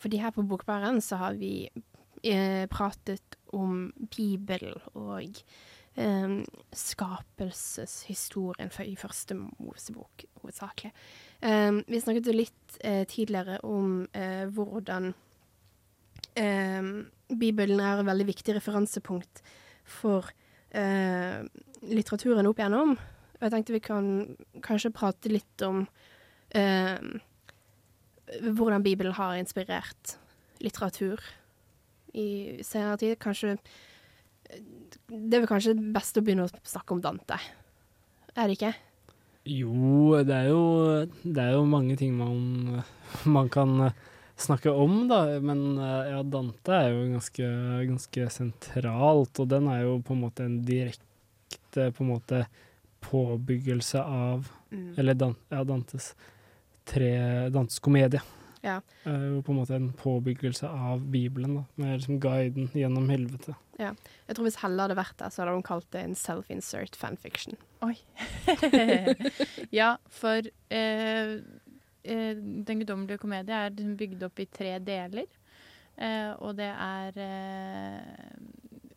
Fordi 0.00 0.16
her 0.16 0.30
på 0.32 0.42
Bokbaren 0.48 1.00
så 1.04 1.16
har 1.20 1.34
vi 1.36 1.68
eh, 2.24 2.66
pratet 2.70 3.36
om 3.52 3.92
Bibelen 4.16 4.78
og 4.94 5.42
eh, 5.94 6.44
skapelseshistorien 6.72 8.70
i 8.86 8.96
første 8.96 9.34
Mosebok, 9.36 10.24
hovedsakelig. 10.40 10.92
Eh, 11.40 11.72
vi 11.88 12.00
snakket 12.00 12.28
jo 12.28 12.36
litt 12.36 12.76
eh, 12.84 13.06
tidligere 13.08 13.60
om 13.64 14.02
eh, 14.12 14.44
hvordan 14.52 15.12
eh, 16.36 16.90
Bibelen 17.30 17.80
er 17.80 18.00
et 18.02 18.08
veldig 18.08 18.26
viktig 18.28 18.56
referansepunkt 18.58 19.42
for 19.88 20.28
eh, 20.76 21.40
litteraturen 21.88 22.48
opp 22.50 22.60
igjennom. 22.60 22.96
Og 23.40 23.46
jeg 23.46 23.54
tenkte 23.54 23.76
vi 23.76 23.82
kan 23.84 24.10
kanskje 24.64 24.92
prate 24.92 25.32
litt 25.32 25.64
om 25.64 25.86
eh, 26.52 26.98
hvordan 28.44 28.84
Bibelen 28.84 29.16
har 29.16 29.38
inspirert 29.40 30.18
litteratur 30.60 31.22
i 32.12 32.60
senere 32.66 33.00
tid. 33.00 33.16
Kanskje 33.22 33.56
Det 35.08 35.36
er 35.36 35.40
vel 35.40 35.48
kanskje 35.48 35.76
best 35.94 36.18
å 36.18 36.24
begynne 36.26 36.44
å 36.48 36.52
snakke 36.66 36.94
om 36.94 37.00
Dante, 37.00 37.38
er 38.34 38.50
det 38.50 38.58
ikke? 38.58 38.74
Jo, 39.50 40.20
det 40.26 40.36
er 40.36 40.48
jo, 40.52 40.62
det 41.24 41.42
er 41.42 41.56
jo 41.56 41.66
mange 41.66 41.96
ting 41.98 42.14
man, 42.18 42.80
man 43.36 43.50
kan 43.52 43.74
eh, 43.88 44.00
snakke 44.40 44.70
om, 44.70 45.02
da. 45.10 45.24
Men 45.42 45.64
eh, 45.78 46.12
ja, 46.12 46.22
Dante 46.22 46.76
er 46.76 46.94
jo 46.94 47.04
ganske, 47.16 47.50
ganske 47.90 48.30
sentralt, 48.30 49.42
og 49.42 49.50
den 49.50 49.68
er 49.72 49.84
jo 49.88 49.98
på 50.06 50.14
en 50.16 50.24
måte 50.28 50.46
en 50.46 50.60
direkte 50.66 51.90
på 51.96 52.04
en 52.04 52.12
måte 52.14 52.44
påbyggelse 53.04 54.02
av 54.04 54.48
Mm. 54.70 54.94
Eller 54.96 55.14
Dan, 55.14 55.34
ja, 55.48 55.64
Dantes 55.64 56.14
tre 56.84 57.48
Dantes 57.48 57.78
komedie. 57.78 58.22
Ja. 58.60 58.80
Er 59.04 59.24
jo 59.24 59.42
på 59.42 59.52
en 59.52 59.58
måte 59.58 59.74
en 59.74 59.92
påbyggelse 59.92 60.68
av 60.68 61.00
Bibelen, 61.10 61.54
da. 61.54 61.64
Med 61.74 61.96
liksom 61.96 62.20
guiden 62.20 62.70
gjennom 62.74 63.08
helvete. 63.10 63.54
Ja. 63.80 63.94
Jeg 64.28 64.36
tror 64.36 64.46
hvis 64.46 64.60
Helle 64.60 64.84
hadde 64.84 64.98
vært 64.98 65.16
der, 65.20 65.32
så 65.32 65.42
hadde 65.42 65.56
hun 65.56 65.64
kalt 65.66 65.88
det 65.94 66.04
en 66.04 66.16
self-insert 66.18 66.98
fanfiction. 67.00 67.56
Oi. 67.86 67.94
ja, 69.80 69.94
for 70.12 70.44
eh, 70.68 71.36
eh, 72.04 72.34
Den 72.36 72.82
guddommelige 72.82 73.22
komedie 73.22 73.62
er 73.66 73.72
bygd 73.72 74.26
opp 74.28 74.42
i 74.42 74.48
tre 74.52 74.74
deler. 74.84 75.30
Eh, 76.00 76.30
og 76.40 76.56
det 76.60 76.68
er 76.70 77.16
eh, 77.20 77.96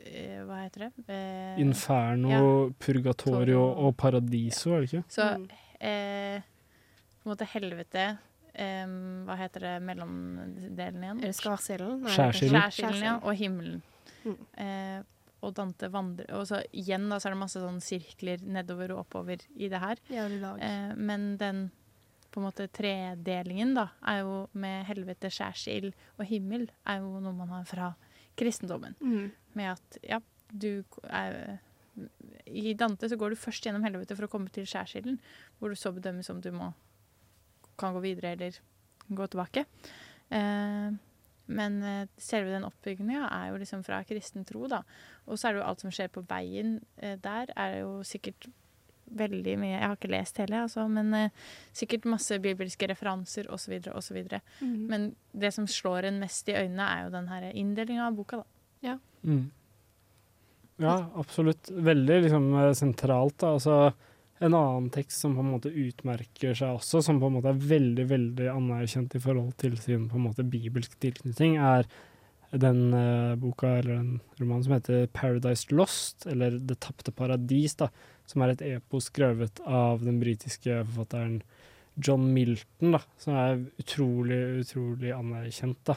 eh, 0.03 0.43
Hva 0.47 0.61
heter 0.65 0.86
det? 0.86 1.07
Eh, 1.07 1.63
Inferno, 1.63 2.31
ja. 2.31 2.43
Purgatorio 2.79 3.63
og 3.88 3.95
Paradiso, 3.99 4.75
er 4.75 4.84
det 4.86 4.91
ikke? 4.91 5.03
Så 5.11 5.31
eh, 5.79 6.43
på 6.43 7.27
en 7.27 7.34
måte 7.34 7.47
helvete 7.55 8.05
Hva 8.53 9.36
heter 9.39 9.63
det 9.65 9.73
mellomdelen 9.81 11.03
igjen? 11.07 11.21
Skjærsilden. 11.34 12.03
Skjærsilden, 12.05 13.01
ja. 13.01 13.15
Og 13.23 13.34
himmelen. 13.39 13.81
Mm. 14.24 14.38
Eh, 14.63 14.99
og 15.43 15.51
Dante 15.57 15.89
vandrer 15.91 16.30
Og 16.38 16.45
så 16.47 16.61
igjen 16.71 17.09
da, 17.11 17.17
så 17.19 17.28
er 17.28 17.34
det 17.34 17.41
masse 17.41 17.59
sånn 17.59 17.82
sirkler 17.84 18.43
nedover 18.47 18.93
og 18.95 19.01
oppover 19.03 19.43
i 19.59 19.67
det 19.71 19.82
her. 19.84 19.99
Ja, 20.13 20.28
det. 20.32 20.53
Eh, 20.63 20.93
men 20.95 21.34
den 21.41 21.65
på 22.34 22.41
en 22.41 22.47
måte 22.47 22.65
tredelingen 22.74 23.76
da, 23.78 23.89
er 24.09 24.24
jo 24.24 24.38
med 24.57 24.88
helvete, 24.88 25.30
skjærsild 25.30 25.91
og 26.17 26.24
himmel, 26.26 26.65
er 26.89 27.03
jo 27.03 27.19
noe 27.21 27.36
man 27.38 27.51
har 27.53 27.67
fra 27.69 27.91
kristendommen. 28.39 28.95
Mm. 29.03 29.28
Med 29.59 29.76
at 29.76 29.99
ja, 30.01 30.17
du 30.49 30.82
er 31.05 31.59
I 32.49 32.74
Dante 32.78 33.09
så 33.09 33.19
går 33.21 33.34
du 33.34 33.38
først 33.38 33.67
gjennom 33.67 33.86
helvete 33.86 34.17
for 34.17 34.26
å 34.26 34.32
komme 34.32 34.49
til 34.53 34.65
skjærsilden, 34.65 35.19
hvor 35.59 35.69
du 35.69 35.78
så 35.78 35.93
bedømmes 35.93 36.32
om 36.34 36.41
du 36.41 36.49
må 36.55 36.71
kan 37.78 37.93
gå 37.93 38.01
videre 38.03 38.34
eller 38.34 38.57
gå 39.09 39.28
tilbake. 39.28 39.65
Eh, 40.34 40.89
men 41.51 41.79
eh, 41.83 42.09
selve 42.21 42.53
den 42.53 42.65
oppbygginga 42.67 43.27
er 43.27 43.51
jo 43.51 43.61
liksom 43.61 43.83
fra 43.83 44.01
kristen 44.07 44.45
tro, 44.47 44.65
da. 44.71 44.83
Og 45.27 45.39
så 45.39 45.49
er 45.49 45.55
det 45.55 45.63
jo 45.63 45.69
alt 45.69 45.83
som 45.83 45.93
skjer 45.93 46.11
på 46.13 46.23
veien 46.29 46.77
eh, 46.97 47.17
der, 47.21 47.51
er 47.59 47.81
jo 47.81 47.97
sikkert 48.07 48.47
veldig 49.13 49.57
mye 49.59 49.73
Jeg 49.73 49.83
har 49.83 49.97
ikke 49.97 50.09
lest 50.13 50.39
hele, 50.41 50.61
altså, 50.65 50.85
men 50.89 51.11
eh, 51.17 51.41
sikkert 51.75 52.07
masse 52.09 52.37
bibelske 52.41 52.87
referanser 52.89 53.49
osv. 53.51 53.75
osv. 53.91 54.21
Mhm. 54.61 54.85
Men 54.89 55.09
det 55.31 55.51
som 55.53 55.67
slår 55.67 56.09
en 56.09 56.21
mest 56.23 56.49
i 56.49 56.55
øynene, 56.55 56.87
er 56.87 57.03
jo 57.03 57.17
den 57.17 57.27
her 57.33 57.49
inndelinga 57.51 58.07
av 58.07 58.17
boka, 58.17 58.41
da. 58.41 58.49
Ja. 58.83 58.97
Mm. 59.23 59.51
Ja, 60.81 60.95
absolutt. 61.15 61.69
Veldig 61.69 62.23
liksom 62.25 62.49
sentralt. 62.75 63.37
Da. 63.39 63.53
Altså, 63.59 63.93
en 64.43 64.55
annen 64.57 64.89
tekst 64.93 65.23
som 65.23 65.35
på 65.37 65.43
en 65.43 65.51
måte 65.53 65.71
utmerker 65.71 66.55
seg 66.57 66.77
også, 66.77 67.01
som 67.05 67.19
på 67.21 67.29
en 67.29 67.37
måte 67.37 67.53
er 67.53 67.67
veldig 67.73 68.07
veldig 68.09 68.49
anerkjent 68.51 69.15
i 69.15 69.21
forhold 69.23 69.53
til 69.61 69.77
sin 69.79 70.09
på 70.11 70.19
en 70.19 70.25
måte 70.27 70.45
bibelsk 70.47 70.97
tilknytning, 71.03 71.55
er 71.63 71.87
den 72.53 72.93
eh, 72.93 73.35
boka 73.39 73.79
eller 73.79 73.95
den 73.95 74.19
romanen 74.39 74.63
som 74.65 74.73
heter 74.75 75.07
'Paradise 75.07 75.71
Lost', 75.71 76.27
eller 76.29 76.59
'Det 76.59 76.79
tapte 76.79 77.11
paradis', 77.11 77.77
da, 77.77 77.89
som 78.25 78.41
er 78.41 78.49
et 78.53 78.61
epos 78.61 79.09
skrevet 79.09 79.59
av 79.65 80.03
den 80.03 80.19
britiske 80.19 80.83
forfatteren 80.85 81.41
John 81.95 82.33
Milton, 82.33 82.91
da, 82.91 83.01
som 83.17 83.33
er 83.33 83.65
utrolig, 83.79 84.65
utrolig 84.65 85.13
anerkjent. 85.13 85.83
da. 85.85 85.95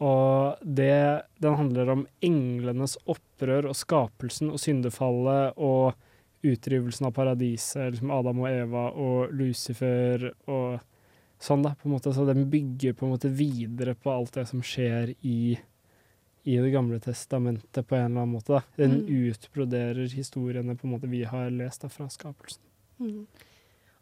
Og 0.00 0.56
det, 0.64 1.22
den 1.40 1.56
handler 1.56 1.90
om 1.92 2.06
englenes 2.22 2.96
opprør 3.06 3.68
og 3.68 3.76
skapelsen 3.76 4.50
og 4.50 4.60
syndefallet 4.62 5.58
og 5.58 5.94
utryddelsen 6.42 7.06
av 7.06 7.12
paradiset, 7.16 7.92
liksom 7.92 8.10
Adam 8.10 8.38
og 8.40 8.48
Eva 8.48 8.84
og 8.92 9.32
Lucifer 9.36 10.30
og 10.46 10.80
sånn, 11.40 11.62
da, 11.64 11.74
på 11.74 11.88
en 11.88 11.94
måte. 11.96 12.12
Så 12.16 12.24
den 12.28 12.46
bygger 12.52 12.94
på 12.96 13.06
en 13.06 13.12
måte 13.14 13.28
videre 13.32 13.94
på 13.94 14.12
alt 14.12 14.32
det 14.38 14.46
som 14.48 14.62
skjer 14.64 15.14
i, 15.20 15.58
i 16.48 16.56
Det 16.56 16.72
gamle 16.72 16.98
testamentet 17.00 17.86
på 17.86 17.96
en 17.96 18.06
eller 18.10 18.22
annen 18.22 18.34
måte. 18.38 18.54
da. 18.56 18.62
Den 18.76 19.02
Mm. 19.02 19.30
utbroderer 19.30 20.08
historiene 20.08 20.76
på 20.76 20.86
en 20.88 20.94
måte 20.96 21.08
vi 21.10 21.24
har 21.24 21.50
lest 21.50 21.82
da, 21.82 21.88
fra 21.88 22.08
skapelsen. 22.08 22.62
Mm. 22.98 23.26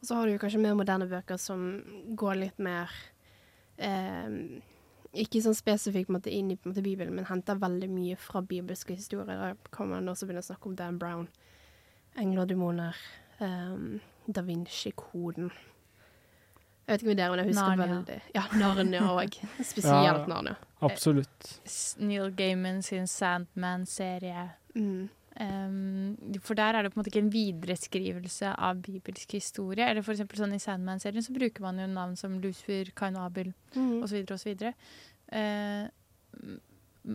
Og 0.01 0.07
så 0.07 0.15
har 0.15 0.27
du 0.27 0.33
jo 0.33 0.39
kanskje 0.39 0.61
mer 0.63 0.75
moderne 0.79 1.09
bøker 1.11 1.37
som 1.39 1.83
går 2.15 2.37
litt 2.37 2.59
mer 2.59 2.89
eh, 3.79 4.61
Ikke 5.15 5.41
sånn 5.41 5.55
spesifikt 5.57 6.11
måte, 6.11 6.31
inn 6.31 6.51
i 6.53 6.59
måte, 6.65 6.83
Bibelen, 6.83 7.15
men 7.15 7.25
henter 7.25 7.57
veldig 7.59 7.89
mye 7.89 8.17
fra 8.17 8.43
bibelske 8.43 8.95
historier. 8.95 9.27
Da 9.39 9.55
kan 9.73 9.89
man 9.89 10.07
også 10.07 10.27
begynne 10.27 10.43
å 10.45 10.51
snakke 10.51 10.67
om 10.69 10.75
Dan 10.77 10.99
Brown. 10.99 11.29
Engler 12.19 12.43
og 12.45 12.49
demoner. 12.51 12.97
um, 13.41 14.01
Da 14.29 14.43
Vinci-koden. 14.43 15.51
Jeg 16.89 16.95
vet 16.95 17.03
ikke 17.03 17.11
om 17.13 17.17
det 17.17 17.25
er, 17.25 17.31
men 17.31 17.39
jeg 17.43 17.49
husker 17.53 17.77
Narnia. 17.77 17.87
veldig 17.99 18.21
Ja, 18.35 18.43
Narnia 18.57 19.01
òg. 19.13 19.35
Spesielt 19.73 20.07
Ja, 20.09 20.27
Narnia. 20.27 20.57
Absolutt. 20.81 21.49
Neil 22.01 22.31
Gaiman 22.33 22.83
sin 22.83 23.07
Sandman-serie. 23.07 24.51
Mm. 24.75 25.09
Um, 25.41 26.39
for 26.43 26.55
der 26.59 26.75
er 26.75 26.83
det 26.83 26.91
på 26.93 26.99
en 26.99 27.03
måte 27.05 27.13
ikke 27.13 27.23
en 27.23 27.31
videreskrivelse 27.33 28.55
av 28.59 28.81
bibelsk 28.83 29.33
historie. 29.37 29.85
Eller 29.87 30.03
for 30.03 30.15
sånn 30.17 30.55
I 30.57 30.59
Sandman-serien 30.63 31.23
så 31.23 31.33
bruker 31.37 31.61
man 31.63 31.79
jo 31.79 31.87
navn 31.93 32.17
som 32.19 32.39
Lucifer, 32.41 32.91
Kain 32.97 33.17
og 33.21 33.27
Abel 33.29 33.53
Mm. 33.77 34.03
osv. 34.03 34.25
osv. 34.33 34.73
Uh, 35.31 35.89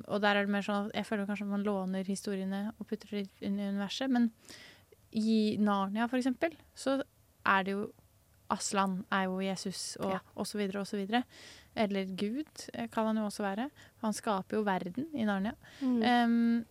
og 0.07 0.21
der 0.21 0.35
er 0.37 0.45
det 0.45 0.53
mer 0.53 0.61
sånn 0.65 0.87
at 0.87 0.95
jeg 0.95 1.05
føler 1.05 1.25
kanskje 1.29 1.45
man 1.49 1.63
låner 1.65 2.05
historiene 2.07 2.71
og 2.79 2.87
putter 2.89 3.09
det 3.11 3.27
inn 3.41 3.59
i 3.59 3.67
universet. 3.73 4.09
Men 4.09 4.31
i 5.13 5.57
Narnia, 5.59 6.07
for 6.09 6.17
eksempel, 6.17 6.55
så 6.75 7.01
er 7.45 7.63
det 7.67 7.71
jo 7.75 7.91
Aslan 8.53 8.99
er 9.11 9.23
jo 9.25 9.39
Jesus 9.41 9.95
og 9.99 10.11
Ja. 10.11 10.19
så 10.43 10.57
videre. 10.97 11.23
Eller 11.75 12.05
Gud 12.05 12.69
eh, 12.73 12.87
kan 12.87 13.05
han 13.07 13.17
jo 13.17 13.25
også 13.25 13.41
være. 13.43 13.69
Han 14.03 14.13
skaper 14.13 14.57
jo 14.57 14.63
verden 14.63 15.07
i 15.13 15.23
Narnia. 15.25 15.53
Mm. 15.81 16.01
Um, 16.03 16.65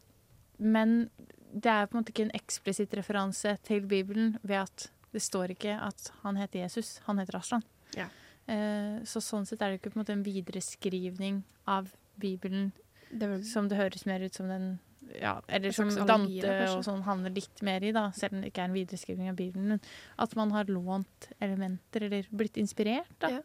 men 0.58 1.10
det 1.52 1.66
er 1.66 1.86
på 1.86 1.96
en 1.96 2.02
måte 2.04 2.12
ikke 2.14 2.28
en 2.28 2.36
eksplisitt 2.38 2.94
referanse 2.94 3.56
til 3.64 3.86
Bibelen 3.86 4.36
ved 4.42 4.56
at 4.62 4.90
det 5.12 5.22
står 5.22 5.50
ikke 5.56 5.74
at 5.82 6.12
han 6.22 6.36
heter 6.36 6.60
Jesus, 6.62 7.00
han 7.06 7.18
heter 7.18 7.36
Aslan. 7.40 7.62
Ja. 7.96 8.06
Uh, 8.48 9.02
så 9.04 9.20
sånn 9.20 9.46
sett 9.46 9.60
er 9.62 9.70
det 9.70 9.80
ikke 9.80 9.90
på 9.92 9.98
en 9.98 10.04
måte 10.04 10.12
en 10.12 10.24
videreskrivning 10.24 11.42
av 11.66 11.92
Bibelen 12.18 12.72
Det 13.10 13.28
vel- 13.28 13.44
som 13.44 13.68
det 13.68 13.76
høres 13.78 14.06
mer 14.06 14.20
ut 14.24 14.34
som 14.34 14.48
den 14.48 14.78
ja, 15.20 15.34
Eller 15.48 15.74
som 15.74 15.90
Dante 15.92 16.40
kanskje? 16.40 16.70
og 16.76 16.84
sånn 16.86 17.02
handler 17.06 17.34
litt 17.36 17.62
mer 17.66 17.84
i, 17.84 17.92
da, 17.94 18.08
selv 18.16 18.36
om 18.36 18.42
det 18.42 18.52
ikke 18.52 18.64
er 18.64 18.70
en 18.70 18.76
videreskriving 18.76 19.30
av 19.32 19.38
Bibelen. 19.38 19.74
Men 19.74 20.24
at 20.24 20.36
man 20.38 20.54
har 20.54 20.70
lånt 20.70 21.28
elementer, 21.42 22.08
eller 22.08 22.28
blitt 22.30 22.58
inspirert, 22.60 23.12
da. 23.22 23.40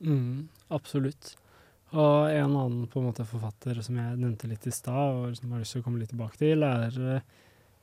Mm, 0.00 0.48
absolutt. 0.72 1.34
Og 1.90 2.30
en 2.30 2.54
annen 2.54 2.84
på 2.90 3.00
en 3.00 3.08
måte 3.08 3.26
forfatter 3.26 3.80
som 3.82 3.98
jeg 3.98 4.18
nevnte 4.20 4.50
litt 4.50 4.66
i 4.70 4.74
stad, 4.74 5.16
og 5.16 5.34
som 5.36 5.48
jeg 5.48 5.56
har 5.56 5.64
lyst 5.64 5.76
til 5.76 5.82
å 5.82 5.86
komme 5.88 6.02
litt 6.02 6.12
tilbake 6.14 6.38
til, 6.38 6.62
er 6.66 7.00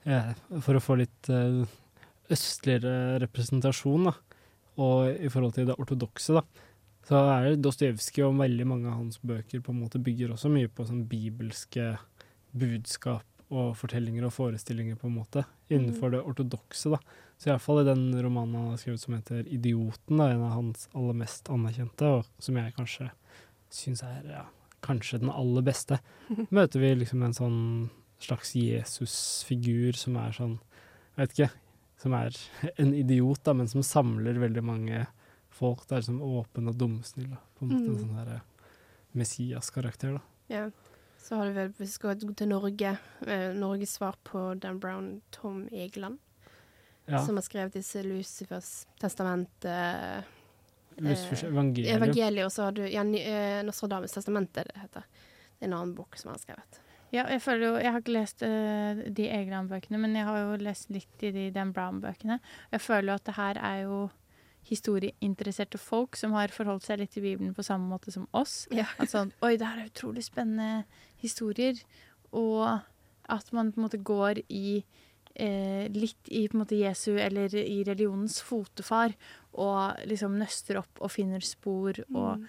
eh, 0.07 0.31
for 0.63 0.79
å 0.79 0.83
få 0.83 0.97
litt 1.01 1.29
eh, 1.33 1.65
østligere 2.31 3.19
representasjon, 3.23 4.07
da, 4.07 4.15
og 4.77 5.09
i 5.11 5.29
forhold 5.33 5.57
til 5.57 5.67
det 5.67 5.75
ortodokse, 5.81 6.37
da, 6.37 6.43
så 7.07 7.19
er 7.31 7.45
det 7.47 7.61
Dostojevskij 7.63 8.25
og 8.27 8.39
veldig 8.41 8.67
mange 8.67 8.89
av 8.91 8.99
hans 8.99 9.19
bøker 9.23 9.61
på 9.63 9.73
en 9.73 9.81
måte 9.85 10.01
bygger 10.03 10.33
også 10.35 10.51
mye 10.51 10.67
på 10.71 10.85
sånn 10.87 11.05
bibelske 11.07 11.93
budskap 12.53 13.23
og 13.49 13.75
fortellinger 13.79 14.25
og 14.27 14.33
forestillinger, 14.35 14.97
på 14.99 15.07
en 15.07 15.15
måte, 15.21 15.45
innenfor 15.71 16.11
det 16.11 16.19
ortodokse, 16.27 16.89
da. 16.91 16.97
Så 17.39 17.51
iallfall 17.51 17.81
i 17.83 17.87
den 17.87 18.09
romanen 18.23 18.55
han 18.55 18.69
har 18.73 18.77
skrevet 18.81 18.99
som 18.99 19.13
heter 19.15 19.43
'Idioten', 19.45 20.17
da, 20.17 20.29
en 20.31 20.41
av 20.41 20.51
hans 20.51 20.87
aller 20.95 21.13
mest 21.13 21.45
anerkjente, 21.49 22.01
og 22.01 22.25
som 22.39 22.55
jeg 22.57 22.73
kanskje 22.75 23.11
syns 23.69 24.03
er 24.03 24.23
ja, 24.29 24.45
kanskje 24.81 25.19
den 25.19 25.29
aller 25.29 25.61
beste, 25.61 25.99
møter 26.51 26.79
vi 26.79 26.95
liksom 26.95 27.23
en 27.23 27.33
sånn 27.33 27.89
slags 28.19 28.53
Jesus-figur 28.55 29.93
som 29.95 30.15
er 30.17 30.31
sånn, 30.31 30.59
jeg 31.15 31.27
vet 31.27 31.35
ikke, 31.37 31.51
som 32.01 32.13
er 32.13 32.35
en 32.81 32.93
idiot, 32.93 33.43
da, 33.43 33.53
men 33.53 33.67
som 33.67 33.81
samler 33.83 34.33
veldig 34.39 34.63
mange 34.63 35.05
folk. 35.49 35.87
Det 35.87 35.95
er 35.95 36.01
liksom 36.01 36.21
åpen 36.21 36.67
og 36.67 36.77
dumsnill, 36.77 37.29
da. 37.31 37.37
På 37.57 37.65
en 37.65 37.69
måte 37.71 37.87
en 37.87 37.95
Mm. 37.95 38.01
sånn 38.03 38.25
der 38.25 38.41
Messias-karakter, 39.15 40.13
da. 40.17 40.21
Ja. 40.49 40.69
Så 41.17 41.35
har 41.35 41.49
du 41.49 41.57
vel, 41.57 41.73
hvis 41.75 41.89
vi 41.89 41.97
skal 41.97 42.21
gå 42.23 42.33
til 42.37 42.49
Norge, 42.51 42.95
eh, 43.27 43.49
Norges 43.55 43.97
svar 43.97 44.15
på 44.23 44.53
Dan 44.61 44.79
Brown, 44.79 45.21
Tom 45.31 45.67
Egeland. 45.71 46.19
Ja. 47.07 47.21
Som 47.25 47.39
har 47.39 47.45
skrevet 47.45 47.73
disse 47.73 48.03
Lucifers 48.03 48.87
testamente 48.99 49.71
eh, 49.71 50.23
Lucifers 50.97 51.43
evangelium. 51.43 51.97
Evangeliet, 51.97 52.45
og 52.45 52.51
så 52.51 52.67
har 52.67 52.75
du 52.75 52.83
ja, 52.87 53.03
eh, 53.03 53.63
Nostradamus 53.63 54.11
testamente, 54.11 54.63
det 54.67 54.81
heter. 54.81 55.07
Det 55.57 55.65
er 55.65 55.69
en 55.69 55.77
annen 55.77 55.95
bok 55.95 56.17
som 56.17 56.31
han 56.31 56.37
har 56.37 56.43
skrevet. 56.43 56.81
Ja, 57.13 57.23
jeg 57.31 57.39
føler 57.39 57.63
jo 57.67 57.75
Jeg 57.79 57.91
har 57.93 58.01
ikke 58.01 58.15
lest 58.17 58.43
uh, 58.43 59.03
de 59.15 59.27
Egeland-bøkene, 59.31 59.99
men 60.01 60.15
jeg 60.17 60.27
har 60.27 60.39
jo 60.41 60.57
lest 60.59 60.89
litt 60.91 61.23
i 61.23 61.31
de 61.31 61.45
Dan 61.55 61.71
Brown-bøkene. 61.73 62.39
Jeg 62.73 62.83
føler 62.83 63.13
jo 63.13 63.15
at 63.15 63.29
det 63.29 63.35
her 63.37 63.59
er 63.63 63.83
jo 63.85 63.99
historieinteresserte 64.67 65.79
folk 65.79 66.15
som 66.19 66.33
har 66.37 66.51
forholdt 66.53 66.83
seg 66.87 66.99
litt 67.01 67.11
til 67.15 67.23
Bibelen 67.25 67.53
på 67.55 67.63
samme 67.65 67.87
måte 67.91 68.11
som 68.13 68.27
oss. 68.35 68.65
Ja. 68.75 68.85
At 68.99 69.11
sånn 69.13 69.31
Oi, 69.45 69.55
det 69.57 69.67
her 69.67 69.81
er 69.83 69.89
utrolig 69.91 70.23
spennende 70.27 70.85
historier. 71.23 71.79
Og 72.35 72.81
at 73.29 73.51
man 73.55 73.71
på 73.73 73.79
en 73.81 73.85
måte 73.87 73.99
går 74.03 74.41
i 74.49 74.83
eh, 75.35 75.87
litt 75.93 76.29
i 76.33 76.45
på 76.47 76.57
en 76.57 76.63
måte 76.63 76.79
Jesu 76.79 77.17
eller 77.19 77.53
i 77.55 77.81
religionens 77.87 78.39
fotefar 78.41 79.13
og 79.53 79.99
liksom 80.09 80.37
nøster 80.39 80.79
opp 80.81 81.01
og 81.03 81.11
finner 81.13 81.43
spor 81.45 81.99
og 82.13 82.37
Mm. 82.39 82.47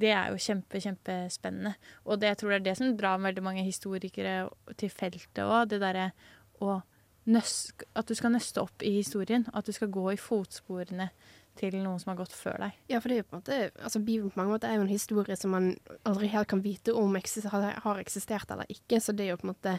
det 0.00 0.10
er 0.16 0.30
jo 0.32 0.36
kjempe, 0.40 0.80
kjempespennende. 0.80 1.74
Og 2.06 2.18
det, 2.18 2.28
jeg 2.32 2.38
tror 2.40 2.50
det 2.50 2.56
er 2.56 2.64
det 2.70 2.76
som 2.78 2.96
drar 2.96 3.18
veldig 3.20 3.42
mange 3.44 3.62
historikere 3.66 4.48
til 4.76 4.88
feltet 4.90 5.44
òg. 5.44 5.68
Det 5.68 5.80
derre 5.80 6.12
å 6.60 6.82
nøs- 7.26 7.72
At 7.94 8.06
du 8.06 8.14
skal 8.14 8.32
nøste 8.32 8.62
opp 8.62 8.82
i 8.82 8.96
historien. 8.96 9.46
At 9.54 9.66
du 9.66 9.72
skal 9.72 9.88
gå 9.88 10.12
i 10.12 10.16
fotsporene 10.16 11.10
til 11.58 11.76
noen 11.78 12.00
som 12.02 12.12
har 12.12 12.18
gått 12.18 12.34
før 12.34 12.58
deg. 12.64 12.78
Ja, 12.90 13.00
for 13.00 13.10
det 13.10 13.16
er 13.16 13.22
jo 13.22 13.28
på 13.28 13.36
en 13.36 13.42
måte 13.42 13.58
altså 13.78 14.02
Bibelen 14.02 14.32
på 14.34 14.40
mange 14.40 14.56
måter 14.56 14.70
er 14.70 14.78
jo 14.78 14.86
en 14.86 14.92
historie 14.92 15.36
som 15.38 15.54
man 15.54 15.70
aldri 16.08 16.30
helt 16.32 16.50
kan 16.50 16.64
vite 16.64 16.94
om 16.98 17.14
har, 17.14 18.00
eksistert 18.02 18.50
eller 18.50 18.70
ikke, 18.72 19.00
så 19.00 19.14
det 19.14 19.26
er 19.26 19.34
jo 19.34 19.40
på 19.42 19.48
en 19.48 19.54
måte 19.54 19.78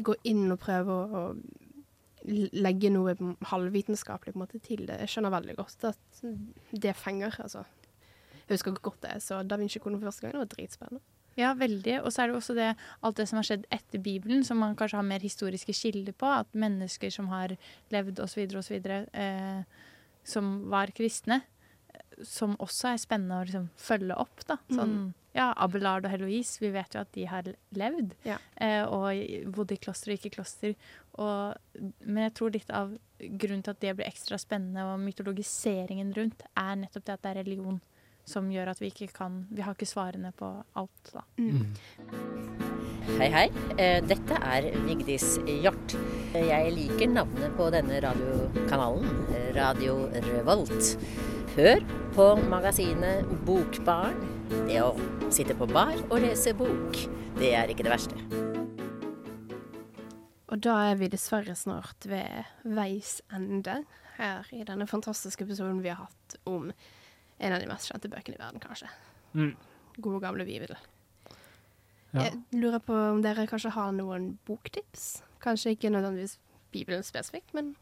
gå 0.00 0.16
inn 0.28 0.46
og 0.52 0.60
prøve 0.60 0.94
å, 0.94 1.22
å 1.22 1.24
legge 2.54 2.90
noe 2.92 3.14
halvvitenskapelig 3.50 4.34
på 4.34 4.38
en 4.38 4.44
måte 4.44 4.60
til 4.62 4.84
det. 4.86 5.00
Jeg 5.02 5.14
skjønner 5.14 5.34
veldig 5.34 5.56
godt 5.58 5.88
at 5.90 6.22
det 6.70 6.94
fenger. 6.96 7.34
altså. 7.42 7.64
Jeg 8.46 8.54
husker 8.54 8.78
godt 8.84 9.02
det 9.02 9.16
så 9.24 9.42
Da 9.42 9.58
Vinci-koden 9.58 9.98
for 9.98 10.10
første 10.10 10.26
gang. 10.26 10.36
Det 10.36 10.44
var 10.44 10.52
dritspennende. 10.54 11.02
Ja, 11.38 11.54
veldig. 11.56 12.02
Og 12.04 12.12
så 12.12 12.22
er 12.22 12.28
det 12.28 12.36
også 12.36 12.54
det, 12.56 12.68
alt 13.02 13.16
det 13.16 13.26
som 13.28 13.38
har 13.40 13.46
skjedd 13.48 13.64
etter 13.72 14.02
Bibelen, 14.04 14.44
som 14.44 14.60
man 14.60 14.76
kanskje 14.76 14.98
har 15.00 15.06
mer 15.08 15.24
historiske 15.24 15.72
kilder 15.76 16.12
på. 16.12 16.28
At 16.28 16.52
mennesker 16.52 17.12
som 17.12 17.30
har 17.32 17.56
levd 17.92 18.20
osv., 18.20 18.44
osv., 18.60 18.90
eh, 18.92 19.64
som 20.24 20.70
var 20.70 20.86
kristne, 20.94 21.42
som 22.22 22.54
også 22.62 22.92
er 22.92 23.00
spennende 23.02 23.40
å 23.40 23.44
liksom, 23.48 23.68
følge 23.76 24.16
opp. 24.18 24.44
da. 24.46 24.56
Sånn, 24.70 24.92
Mm. 24.92 25.14
ja, 25.34 25.52
Abelard 25.56 26.04
og 26.04 26.10
Heloise, 26.12 26.60
vi 26.60 26.70
vet 26.70 26.94
jo 26.94 27.00
at 27.00 27.12
de 27.12 27.24
har 27.26 27.42
levd. 27.74 28.12
Ja. 28.24 28.36
Eh, 28.56 28.84
og 28.84 29.52
bodde 29.52 29.74
i 29.74 29.78
kloster 29.78 30.12
og 30.12 30.18
ikke 30.18 30.36
kloster. 30.36 30.74
Og, 31.18 31.56
men 32.04 32.22
jeg 32.30 32.34
tror 32.34 32.52
litt 32.52 32.70
av 32.70 32.92
grunnen 33.18 33.62
til 33.64 33.70
at 33.70 33.80
det 33.80 33.96
blir 33.96 34.06
ekstra 34.06 34.38
spennende, 34.38 34.84
og 34.84 35.00
mytologiseringen 35.00 36.12
rundt, 36.16 36.42
er 36.56 36.76
nettopp 36.76 37.04
det 37.04 37.12
at 37.14 37.22
det 37.22 37.30
er 37.36 37.42
religion 37.44 37.80
som 38.24 38.48
gjør 38.50 38.68
at 38.70 38.78
vi 38.78 38.86
ikke 38.92 39.12
kan 39.12 39.46
Vi 39.50 39.62
har 39.62 39.74
ikke 39.74 39.88
svarene 39.90 40.30
på 40.32 40.64
alt, 40.78 41.10
da. 41.12 42.61
Hei, 43.18 43.28
hei. 43.28 43.48
Eh, 43.76 43.98
Dette 44.08 44.36
er 44.40 44.66
Vigdis 44.86 45.34
Hjort. 45.44 45.94
Jeg 46.32 46.70
liker 46.72 47.10
navnet 47.12 47.52
på 47.58 47.66
denne 47.74 47.98
radiokanalen, 48.00 49.10
Radio 49.56 50.06
Revolt. 50.30 50.94
Hør 51.56 51.82
på 52.16 52.26
magasinet 52.48 53.28
Bokbarn. 53.46 54.16
Det 54.68 54.78
å 54.80 54.94
sitte 55.32 55.56
på 55.58 55.68
bar 55.70 55.92
og 56.08 56.22
lese 56.24 56.54
bok, 56.56 56.96
det 57.36 57.52
er 57.58 57.72
ikke 57.72 57.84
det 57.86 57.92
verste. 57.92 58.16
Og 60.52 60.64
da 60.64 60.78
er 60.90 60.98
vi 61.00 61.10
dessverre 61.12 61.56
snart 61.56 62.08
ved 62.08 62.48
veis 62.64 63.18
ende 63.32 63.82
her 64.18 64.48
i 64.56 64.64
denne 64.68 64.88
fantastiske 64.88 65.44
episoden 65.44 65.84
vi 65.84 65.92
har 65.92 66.06
hatt 66.06 66.40
om 66.48 66.72
en 66.72 67.52
av 67.52 67.60
de 67.60 67.68
mest 67.68 67.92
kjente 67.92 68.10
bøkene 68.12 68.36
i 68.36 68.42
verden, 68.42 68.64
kanskje. 68.64 68.90
Mm. 69.36 69.54
Gode, 70.00 70.24
gamle 70.24 70.48
Bibelen. 70.48 70.80
Ja. 72.12 72.28
Jeg 72.28 72.60
lurer 72.60 72.82
på 72.84 72.94
om 72.94 73.22
dere 73.24 73.46
kanskje 73.48 73.72
har 73.72 73.92
noen 73.96 74.38
boktips? 74.46 75.22
Kanskje 75.42 75.74
ikke 75.76 75.90
nødvendigvis 75.90 76.38
Bibelen 76.72 77.02
spesifikt, 77.02 77.54
men 77.56 77.74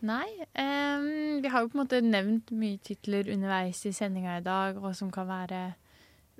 Nei. 0.00 0.28
Um, 0.54 1.42
vi 1.42 1.50
har 1.50 1.64
jo 1.64 1.70
på 1.72 1.78
en 1.78 1.82
måte 1.82 1.98
nevnt 2.04 2.52
mye 2.54 2.78
titler 2.86 3.26
underveis 3.32 3.80
i 3.88 3.92
sendinga 3.94 4.36
i 4.38 4.44
dag, 4.46 4.78
og 4.78 4.94
som 4.94 5.10
kan 5.10 5.26
være 5.26 5.62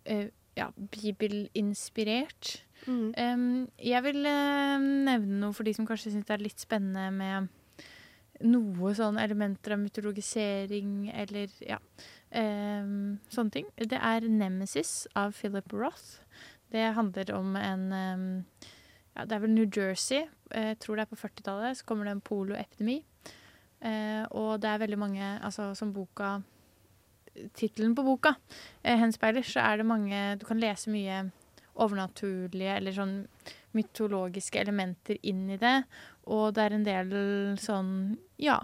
uh, 0.06 0.28
ja, 0.58 0.68
bibelinspirert. 0.94 2.52
Mm. 2.86 3.14
Um, 3.18 3.68
jeg 3.82 4.04
vil 4.06 4.20
uh, 4.22 4.78
nevne 4.78 5.40
noe 5.42 5.56
for 5.56 5.66
de 5.66 5.74
som 5.74 5.88
kanskje 5.88 6.14
syns 6.14 6.28
det 6.28 6.36
er 6.36 6.44
litt 6.46 6.62
spennende 6.62 7.08
med 7.14 7.50
noe 8.46 8.92
sånn 8.94 9.18
elementer 9.18 9.74
av 9.74 9.82
mytologisering 9.82 11.08
eller 11.10 11.50
ja, 11.64 11.80
um, 12.30 13.18
sånne 13.34 13.54
ting. 13.56 13.66
Det 13.74 13.98
er 13.98 14.28
'Nemesis' 14.28 15.08
av 15.18 15.34
Philip 15.34 15.72
Roth. 15.74 16.22
Det 16.72 16.84
handler 16.96 17.32
om 17.34 17.56
en 17.56 17.84
ja, 19.14 19.24
Det 19.24 19.34
er 19.34 19.40
vel 19.42 19.54
New 19.54 19.66
Jersey. 19.66 20.26
eh, 20.50 20.68
Jeg 20.74 20.78
tror 20.78 20.96
det 20.96 21.06
er 21.06 21.14
på 21.14 21.20
40-tallet. 21.20 21.76
Så 21.78 21.84
kommer 21.84 22.04
det 22.04 22.12
en 22.12 22.20
poloepidemi. 22.20 23.02
Eh, 23.80 24.24
og 24.30 24.60
det 24.60 24.68
er 24.70 24.78
veldig 24.82 24.98
mange 24.98 25.26
Altså 25.44 25.68
som 25.78 25.92
boka 25.94 26.40
Tittelen 27.54 27.94
på 27.94 28.02
boka 28.02 28.32
eh, 28.82 28.96
henspeiler, 28.98 29.42
så 29.46 29.60
er 29.62 29.76
det 29.78 29.86
mange 29.86 30.36
Du 30.40 30.46
kan 30.46 30.58
lese 30.58 30.90
mye 30.90 31.30
overnaturlige 31.78 32.72
eller 32.74 32.90
sånn 32.96 33.12
mytologiske 33.78 34.58
elementer 34.58 35.18
inn 35.22 35.44
i 35.54 35.58
det. 35.60 35.84
Og 36.26 36.50
det 36.56 36.64
er 36.64 36.74
en 36.74 36.86
del 36.86 37.12
sånn 37.62 37.92
ja. 38.42 38.56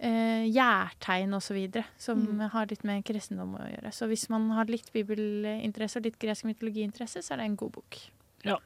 Eh, 0.00 0.46
gjærtegn 0.48 1.34
og 1.36 1.42
så 1.44 1.52
videre, 1.52 1.84
som 1.98 2.16
Mm. 2.24 2.48
har 2.50 2.66
litt 2.66 2.82
med 2.84 3.04
kristendom 3.04 3.54
å 3.58 3.66
gjøre. 3.68 3.92
Så 3.92 4.06
hvis 4.08 4.30
man 4.30 4.48
har 4.50 4.64
litt 4.64 4.90
bibelinteresse 4.94 5.96
og 5.98 6.04
litt 6.04 6.18
gresk 6.18 6.44
mytologiinteresse, 6.48 7.20
så 7.22 7.32
er 7.34 7.36
det 7.36 7.44
en 7.50 7.56
god 7.56 7.72
bok. 7.72 7.98
Ja. 8.42 8.56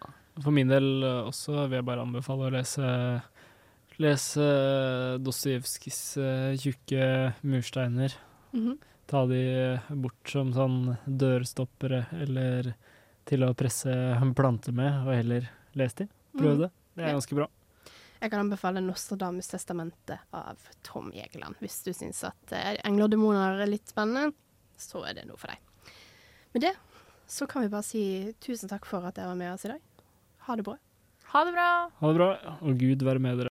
For 0.40 0.52
min 0.52 0.68
del 0.68 1.02
eh, 1.02 1.24
også 1.26 1.68
vil 1.68 1.78
jeg 1.80 1.84
bare 1.84 2.02
anbefale 2.06 2.46
å 2.46 2.52
lese 2.52 3.22
Lese 3.98 5.18
Dostojevskijs 5.22 6.16
eh, 6.18 6.56
tjukke 6.58 7.34
mursteiner. 7.46 8.14
Mhm. 8.52 8.78
Ta 9.06 9.26
de 9.26 9.80
bort 9.90 10.30
som 10.30 10.52
sånn 10.52 10.96
dørstoppere, 11.06 12.06
eller 12.22 12.74
til 13.26 13.40
å 13.44 13.54
presse 13.54 13.92
planter 14.34 14.72
med, 14.72 15.06
og 15.06 15.12
heller 15.14 15.48
lese 15.76 15.94
de. 16.04 16.08
Prøv 16.36 16.54
Mhm. 16.56 16.60
det. 16.60 16.70
Det 16.96 17.04
er 17.04 17.12
ganske 17.14 17.34
bra. 17.36 17.46
Jeg 18.20 18.30
kan 18.32 18.40
anbefale 18.44 18.82
Nostradamus 18.84 19.50
testamentet 19.50 20.22
av 20.34 20.60
Tom 20.86 21.10
Egeland. 21.12 21.58
Hvis 21.62 21.82
du 21.84 21.92
syns 21.96 22.22
at 22.28 22.54
eh, 22.56 22.74
engler 22.86 23.08
og 23.08 23.14
demoner 23.14 23.60
er 23.64 23.70
litt 23.70 23.90
spennende, 23.90 24.32
så 24.80 25.04
er 25.08 25.18
det 25.18 25.26
noe 25.28 25.38
for 25.40 25.52
deg. 25.52 25.92
Med 26.54 26.66
det 26.68 26.74
så 27.26 27.46
kan 27.50 27.64
vi 27.64 27.72
bare 27.72 27.86
si 27.86 28.04
tusen 28.44 28.68
takk 28.70 28.86
for 28.86 29.04
at 29.08 29.16
dere 29.16 29.32
var 29.32 29.38
med 29.40 29.54
oss 29.54 29.64
i 29.66 29.72
dag. 29.72 29.80
Ha 30.46 30.56
det 30.56 30.66
bra. 30.66 30.76
Ha 31.34 31.40
det 31.48 31.54
bra! 31.56 31.68
Ha 31.98 32.10
det 32.12 32.18
bra, 32.18 32.28
og 32.62 32.76
Gud 32.78 33.00
være 33.02 33.18
med 33.22 33.38
dere. 33.40 33.42